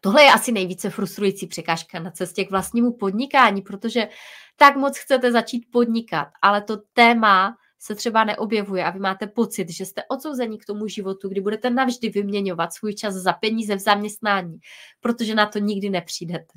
Tohle 0.00 0.22
je 0.22 0.32
asi 0.32 0.52
nejvíce 0.52 0.90
frustrující 0.90 1.46
překážka 1.46 1.98
na 1.98 2.10
cestě 2.10 2.44
k 2.44 2.50
vlastnímu 2.50 2.92
podnikání, 2.92 3.62
protože 3.62 4.08
tak 4.56 4.76
moc 4.76 4.98
chcete 4.98 5.32
začít 5.32 5.66
podnikat, 5.72 6.28
ale 6.42 6.62
to 6.62 6.76
téma 6.92 7.56
se 7.82 7.94
třeba 7.94 8.24
neobjevuje 8.24 8.84
a 8.84 8.90
vy 8.90 8.98
máte 8.98 9.26
pocit, 9.26 9.70
že 9.70 9.86
jste 9.86 10.02
odsouzeni 10.08 10.58
k 10.58 10.64
tomu 10.64 10.86
životu, 10.86 11.28
kdy 11.28 11.40
budete 11.40 11.70
navždy 11.70 12.08
vyměňovat 12.08 12.72
svůj 12.72 12.94
čas 12.94 13.14
za 13.14 13.32
peníze 13.32 13.76
v 13.76 13.78
zaměstnání, 13.78 14.58
protože 15.00 15.34
na 15.34 15.46
to 15.46 15.58
nikdy 15.58 15.90
nepřijdete. 15.90 16.52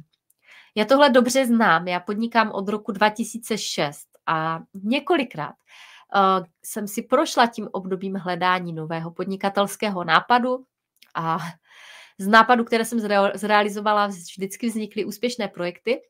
Já 0.76 0.86
tohle 0.86 1.10
dobře 1.10 1.46
znám, 1.46 1.88
já 1.88 2.00
podnikám 2.00 2.52
od 2.52 2.70
roku 2.70 2.92
2006 2.92 4.08
a 4.26 4.60
několikrát 4.74 5.54
uh, 6.16 6.46
jsem 6.66 6.88
si 6.88 7.02
prošla 7.02 7.48
tím 7.48 7.70
obdobím 7.72 8.16
hledání 8.16 8.74
nového 8.74 9.12
podnikatelského 9.12 10.04
nápadu 10.04 10.66
a 11.16 11.38
z 12.18 12.28
nápadu, 12.28 12.64
které 12.64 12.86
jsem 12.86 13.00
zrealizovala, 13.34 14.08
vždycky 14.08 14.68
vznikly 14.68 15.06
úspěšné 15.06 15.48
projekty 15.48 16.02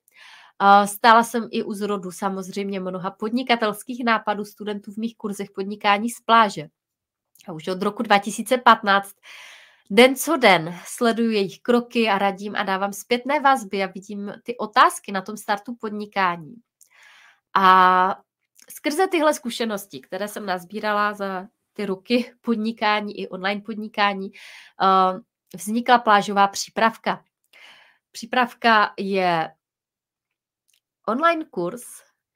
Stála 0.85 1.23
jsem 1.23 1.47
i 1.51 1.63
u 1.63 1.73
zrodu 1.73 2.11
samozřejmě 2.11 2.79
mnoha 2.79 3.11
podnikatelských 3.11 4.03
nápadů 4.05 4.45
studentů 4.45 4.91
v 4.91 4.97
mých 4.97 5.17
kurzech 5.17 5.51
podnikání 5.51 6.09
z 6.09 6.21
pláže. 6.21 6.67
A 7.47 7.51
už 7.51 7.67
od 7.67 7.81
roku 7.81 8.03
2015 8.03 9.15
den 9.89 10.15
co 10.15 10.37
den 10.37 10.79
sleduju 10.85 11.31
jejich 11.31 11.59
kroky 11.59 12.09
a 12.09 12.17
radím 12.17 12.55
a 12.55 12.63
dávám 12.63 12.93
zpětné 12.93 13.39
vazby 13.39 13.83
a 13.83 13.87
vidím 13.87 14.33
ty 14.43 14.57
otázky 14.57 15.11
na 15.11 15.21
tom 15.21 15.37
startu 15.37 15.75
podnikání. 15.75 16.55
A 17.55 18.17
skrze 18.69 19.07
tyhle 19.07 19.33
zkušenosti, 19.33 19.99
které 19.99 20.27
jsem 20.27 20.45
nazbírala 20.45 21.13
za 21.13 21.47
ty 21.73 21.85
roky 21.85 22.33
podnikání 22.41 23.19
i 23.19 23.27
online 23.27 23.61
podnikání, 23.61 24.31
vznikla 25.55 25.97
plážová 25.97 26.47
přípravka. 26.47 27.23
Přípravka 28.11 28.93
je 28.99 29.51
online 31.07 31.45
kurz, 31.51 31.83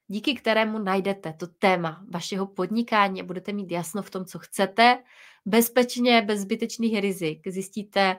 díky 0.08 0.36
kterému 0.36 0.80
najdete 0.80 1.34
to 1.34 1.48
téma 1.48 2.06
vašeho 2.10 2.48
podnikání 2.48 3.22
a 3.22 3.26
budete 3.26 3.54
mít 3.54 3.72
jasno 3.72 4.02
v 4.02 4.10
tom, 4.10 4.26
co 4.26 4.40
chcete, 4.40 5.04
bezpečně, 5.46 6.22
bez 6.22 6.40
zbytečných 6.40 7.00
rizik. 7.00 7.48
Zjistíte 7.48 8.18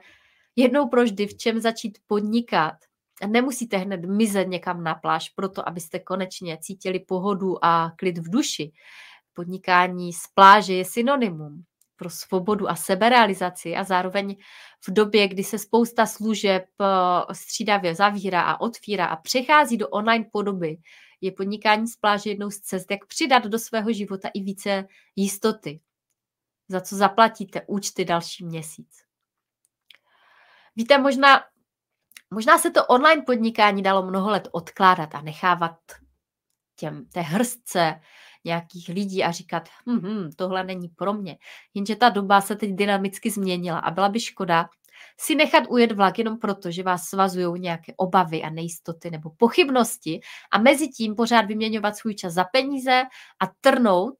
jednou 0.55 0.87
proždy, 0.87 1.27
v 1.27 1.37
čem 1.37 1.59
začít 1.59 1.97
podnikat. 2.07 2.73
A 3.21 3.27
nemusíte 3.27 3.77
hned 3.77 4.05
mizet 4.05 4.47
někam 4.47 4.83
na 4.83 4.95
pláž, 4.95 5.29
proto 5.29 5.69
abyste 5.69 5.99
konečně 5.99 6.57
cítili 6.61 6.99
pohodu 6.99 7.65
a 7.65 7.91
klid 7.97 8.17
v 8.17 8.29
duši. 8.29 8.71
Podnikání 9.33 10.13
z 10.13 10.27
pláže 10.33 10.73
je 10.73 10.85
synonymum 10.85 11.63
pro 11.99 12.09
svobodu 12.09 12.69
a 12.69 12.75
seberealizaci 12.75 13.75
a 13.75 13.83
zároveň 13.83 14.35
v 14.87 14.91
době, 14.91 15.27
kdy 15.27 15.43
se 15.43 15.57
spousta 15.57 16.05
služeb 16.05 16.65
eh, 16.81 16.85
střídavě 17.33 17.95
zavírá 17.95 18.41
a 18.41 18.61
otvírá 18.61 19.05
a 19.05 19.15
přechází 19.15 19.77
do 19.77 19.89
online 19.89 20.25
podoby, 20.31 20.77
je 21.21 21.31
podnikání 21.31 21.87
z 21.87 21.95
pláže 21.95 22.29
jednou 22.29 22.51
z 22.51 22.59
cest, 22.59 22.91
jak 22.91 23.05
přidat 23.05 23.43
do 23.43 23.59
svého 23.59 23.93
života 23.93 24.29
i 24.33 24.41
více 24.41 24.87
jistoty, 25.15 25.79
za 26.67 26.81
co 26.81 26.95
zaplatíte 26.95 27.61
účty 27.67 28.05
další 28.05 28.45
měsíc. 28.45 28.89
Víte, 30.75 30.97
možná, 30.97 31.43
možná 32.31 32.57
se 32.57 32.71
to 32.71 32.85
online 32.85 33.21
podnikání 33.21 33.83
dalo 33.83 34.03
mnoho 34.03 34.29
let 34.29 34.47
odkládat 34.51 35.15
a 35.15 35.21
nechávat 35.21 35.79
těm, 36.75 37.05
té 37.05 37.21
hrstce 37.21 38.01
nějakých 38.45 38.89
lidí 38.89 39.23
a 39.23 39.31
říkat, 39.31 39.69
hm, 39.89 39.99
hm, 39.99 40.29
tohle 40.35 40.63
není 40.63 40.89
pro 40.89 41.13
mě. 41.13 41.37
Jenže 41.73 41.95
ta 41.95 42.09
doba 42.09 42.41
se 42.41 42.55
teď 42.55 42.71
dynamicky 42.71 43.31
změnila 43.31 43.79
a 43.79 43.91
byla 43.91 44.09
by 44.09 44.19
škoda 44.19 44.69
si 45.19 45.35
nechat 45.35 45.63
ujet 45.69 45.91
vlak 45.91 46.17
jenom 46.17 46.39
proto, 46.39 46.71
že 46.71 46.83
vás 46.83 47.03
svazují 47.03 47.61
nějaké 47.61 47.93
obavy 47.97 48.43
a 48.43 48.49
nejistoty 48.49 49.11
nebo 49.11 49.29
pochybnosti 49.29 50.19
a 50.51 50.57
mezi 50.57 50.87
tím 50.87 51.15
pořád 51.15 51.41
vyměňovat 51.41 51.97
svůj 51.97 52.15
čas 52.15 52.33
za 52.33 52.43
peníze 52.43 53.03
a 53.39 53.47
trnout, 53.61 54.17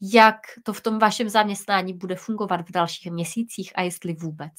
jak 0.00 0.36
to 0.62 0.72
v 0.72 0.80
tom 0.80 0.98
vašem 0.98 1.28
zaměstnání 1.28 1.94
bude 1.94 2.16
fungovat 2.16 2.68
v 2.68 2.72
dalších 2.72 3.12
měsících 3.12 3.72
a 3.74 3.82
jestli 3.82 4.12
vůbec. 4.12 4.52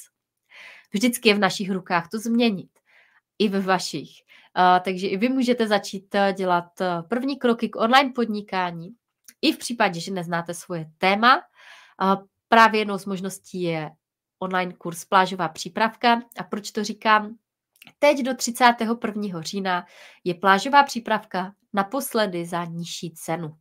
Vždycky 0.93 1.29
je 1.29 1.35
v 1.35 1.39
našich 1.39 1.71
rukách 1.71 2.09
to 2.09 2.19
změnit. 2.19 2.69
I 3.39 3.49
ve 3.49 3.59
vašich. 3.59 4.09
Takže 4.83 5.07
i 5.07 5.17
vy 5.17 5.29
můžete 5.29 5.67
začít 5.67 6.15
eh, 6.15 6.33
dělat 6.33 6.81
eh, 6.81 7.03
první 7.09 7.39
kroky 7.39 7.69
k 7.69 7.75
online 7.75 8.11
podnikání, 8.15 8.89
i 9.41 9.51
v 9.51 9.57
případě, 9.57 9.99
že 9.99 10.11
neznáte 10.11 10.53
svoje 10.53 10.85
téma. 10.97 11.41
Právě 12.47 12.81
jednou 12.81 12.97
z 12.97 13.05
možností 13.05 13.61
je 13.61 13.91
online 14.39 14.73
kurz 14.73 15.05
Plážová 15.05 15.49
přípravka. 15.49 16.21
A 16.39 16.43
proč 16.43 16.71
to 16.71 16.83
říkám? 16.83 17.35
Teď 17.99 18.23
do 18.23 18.35
31. 18.35 19.41
října 19.41 19.85
je 20.23 20.33
plážová 20.35 20.83
přípravka 20.83 21.53
naposledy 21.73 22.45
za 22.45 22.65
nižší 22.65 23.11
cenu. 23.11 23.55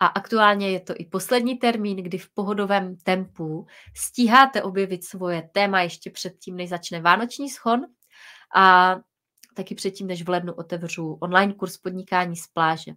A 0.00 0.06
aktuálně 0.06 0.70
je 0.70 0.80
to 0.80 0.94
i 0.96 1.04
poslední 1.04 1.56
termín, 1.56 1.96
kdy 1.96 2.18
v 2.18 2.34
pohodovém 2.34 2.96
tempu 2.96 3.66
stíháte 3.96 4.62
objevit 4.62 5.04
svoje 5.04 5.50
téma 5.52 5.80
ještě 5.80 6.10
předtím, 6.10 6.56
než 6.56 6.68
začne 6.68 7.00
vánoční 7.00 7.50
schon. 7.50 7.80
A 8.54 8.96
taky 9.54 9.74
předtím, 9.74 10.06
než 10.06 10.22
v 10.22 10.28
lednu 10.28 10.52
otevřu 10.52 11.18
online 11.20 11.52
kurz 11.52 11.76
podnikání 11.76 12.36
z 12.36 12.46
pláže. 12.46 12.92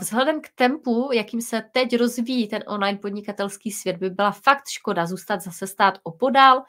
Vzhledem 0.00 0.40
k 0.40 0.48
tempu, 0.54 1.10
jakým 1.12 1.40
se 1.40 1.62
teď 1.72 1.96
rozvíjí 1.96 2.48
ten 2.48 2.64
online 2.66 2.98
podnikatelský 2.98 3.72
svět, 3.72 3.96
by 3.96 4.10
byla 4.10 4.30
fakt 4.30 4.68
škoda 4.68 5.06
zůstat 5.06 5.40
zase 5.40 5.66
stát 5.66 5.98
opodál 6.02 6.62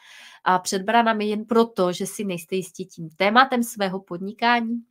a 0.43 0.59
před 0.59 0.81
branami 0.81 1.25
jen 1.25 1.45
proto, 1.45 1.91
že 1.91 2.05
si 2.05 2.23
nejste 2.23 2.55
jistí 2.55 2.85
tím 2.85 3.09
tématem 3.09 3.63
svého 3.63 3.99
podnikání. 3.99 4.81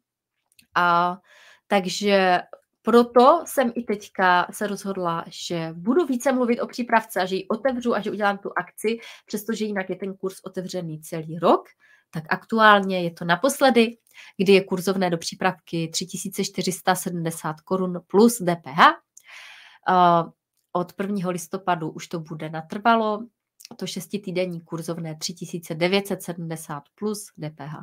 A 0.75 1.19
takže 1.67 2.41
proto 2.83 3.43
jsem 3.47 3.73
i 3.75 3.83
teďka 3.83 4.47
se 4.51 4.67
rozhodla, 4.67 5.25
že 5.27 5.69
budu 5.73 6.07
více 6.07 6.33
mluvit 6.33 6.61
o 6.61 6.67
přípravce 6.67 7.21
a 7.21 7.27
že 7.27 7.37
ji 7.37 7.49
otevřu 7.49 7.95
a 7.95 8.01
že 8.01 8.11
udělám 8.11 8.39
tu 8.39 8.51
akci, 8.57 8.99
přestože 9.27 9.65
jinak 9.65 9.91
je 9.91 9.97
ten 9.97 10.15
kurz 10.15 10.41
otevřený 10.45 11.01
celý 11.01 11.39
rok 11.39 11.69
tak 12.11 12.25
aktuálně 12.29 13.03
je 13.03 13.11
to 13.11 13.25
naposledy, 13.25 13.97
kdy 14.37 14.53
je 14.53 14.65
kurzovné 14.65 15.11
do 15.11 15.19
přípravky 15.19 15.89
3470 15.89 17.61
korun 17.61 18.01
plus 18.07 18.39
DPH. 18.39 18.81
Od 20.73 20.93
1. 21.01 21.31
listopadu 21.31 21.91
už 21.91 22.09
to 22.09 22.21
bude 22.21 22.51
natrvalo, 22.51 23.27
to 23.77 23.87
šestitýdenní 23.87 24.61
kurzovné 24.61 25.17
3970 25.17 26.83
plus 26.95 27.27
DPH. 27.27 27.75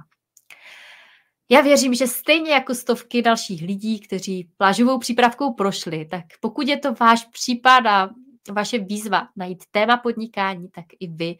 Já 1.50 1.62
věřím, 1.62 1.94
že 1.94 2.08
stejně 2.08 2.52
jako 2.52 2.76
stovky 2.76 3.22
dalších 3.22 3.62
lidí, 3.62 4.00
kteří 4.00 4.50
plážovou 4.58 5.00
přípravkou 5.00 5.54
prošli, 5.54 6.06
tak 6.06 6.26
pokud 6.40 6.68
je 6.68 6.78
to 6.78 6.94
váš 6.94 7.26
případ 7.26 7.86
a 7.86 8.10
vaše 8.52 8.78
výzva 8.80 9.28
najít 9.36 9.64
téma 9.72 9.98
podnikání, 9.98 10.70
tak 10.70 10.86
i 11.00 11.08
vy 11.08 11.36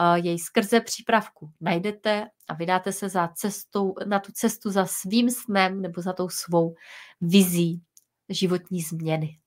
uh, 0.00 0.14
jej 0.14 0.38
skrze 0.38 0.80
přípravku 0.80 1.50
najdete 1.60 2.26
a 2.48 2.54
vydáte 2.54 2.92
se 2.92 3.08
za 3.08 3.28
cestou, 3.28 3.94
na 4.06 4.20
tu 4.20 4.32
cestu 4.32 4.70
za 4.70 4.86
svým 4.86 5.30
snem 5.30 5.82
nebo 5.82 6.02
za 6.02 6.12
tou 6.12 6.28
svou 6.28 6.74
vizí 7.20 7.82
životní 8.28 8.80
změny. 8.80 9.38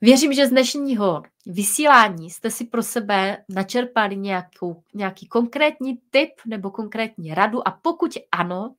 Věřím, 0.00 0.32
že 0.32 0.46
z 0.46 0.50
dnešního 0.50 1.22
vysílání 1.46 2.30
jste 2.30 2.50
si 2.50 2.64
pro 2.64 2.82
sebe 2.82 3.44
načerpali 3.48 4.16
nějakou, 4.16 4.82
nějaký 4.94 5.28
konkrétní 5.28 5.96
tip 6.10 6.30
nebo 6.46 6.70
konkrétní 6.70 7.34
radu 7.34 7.68
a 7.68 7.70
pokud 7.70 8.10
ano, 8.32 8.74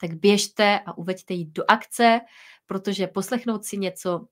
tak 0.00 0.14
běžte 0.14 0.80
a 0.86 0.98
uveďte 0.98 1.34
ji 1.34 1.44
do 1.44 1.64
akce, 1.68 2.20
protože 2.66 3.06
poslechnout 3.06 3.64
si 3.64 3.76
něco 3.78 4.26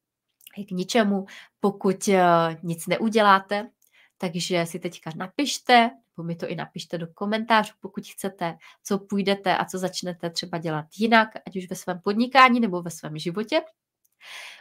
je 0.59 0.64
k 0.64 0.70
ničemu, 0.70 1.26
pokud 1.61 2.09
uh, 2.09 2.14
nic 2.62 2.86
neuděláte. 2.86 3.70
Takže 4.18 4.66
si 4.66 4.78
teďka 4.78 5.11
napište, 5.16 5.90
nebo 6.16 6.26
mi 6.26 6.36
to 6.36 6.48
i 6.48 6.54
napište 6.54 6.98
do 6.98 7.07
komentářů, 7.14 7.72
pokud 7.80 8.07
chcete, 8.07 8.57
co 8.82 8.98
půjdete 8.98 9.57
a 9.57 9.64
co 9.64 9.78
začnete 9.78 10.30
třeba 10.30 10.59
dělat 10.59 10.86
jinak, 10.98 11.28
ať 11.46 11.57
už 11.57 11.68
ve 11.70 11.76
svém 11.76 12.00
podnikání 12.00 12.61
nebo 12.61 12.82
ve 12.82 12.90
svém 12.90 13.18
životě. 13.18 13.62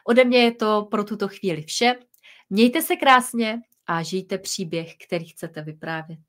Ode 0.05 0.25
mě 0.25 0.37
je 0.37 0.51
to 0.51 0.87
pro 0.91 1.03
tuto 1.03 1.27
chvíli 1.27 1.61
vše. 1.61 1.95
Mějte 2.49 2.81
se 2.81 2.95
krásně 2.95 3.61
a 3.87 4.03
žijte 4.03 4.37
příběh, 4.37 4.93
který 5.07 5.25
chcete 5.25 5.61
vyprávět. 5.61 6.19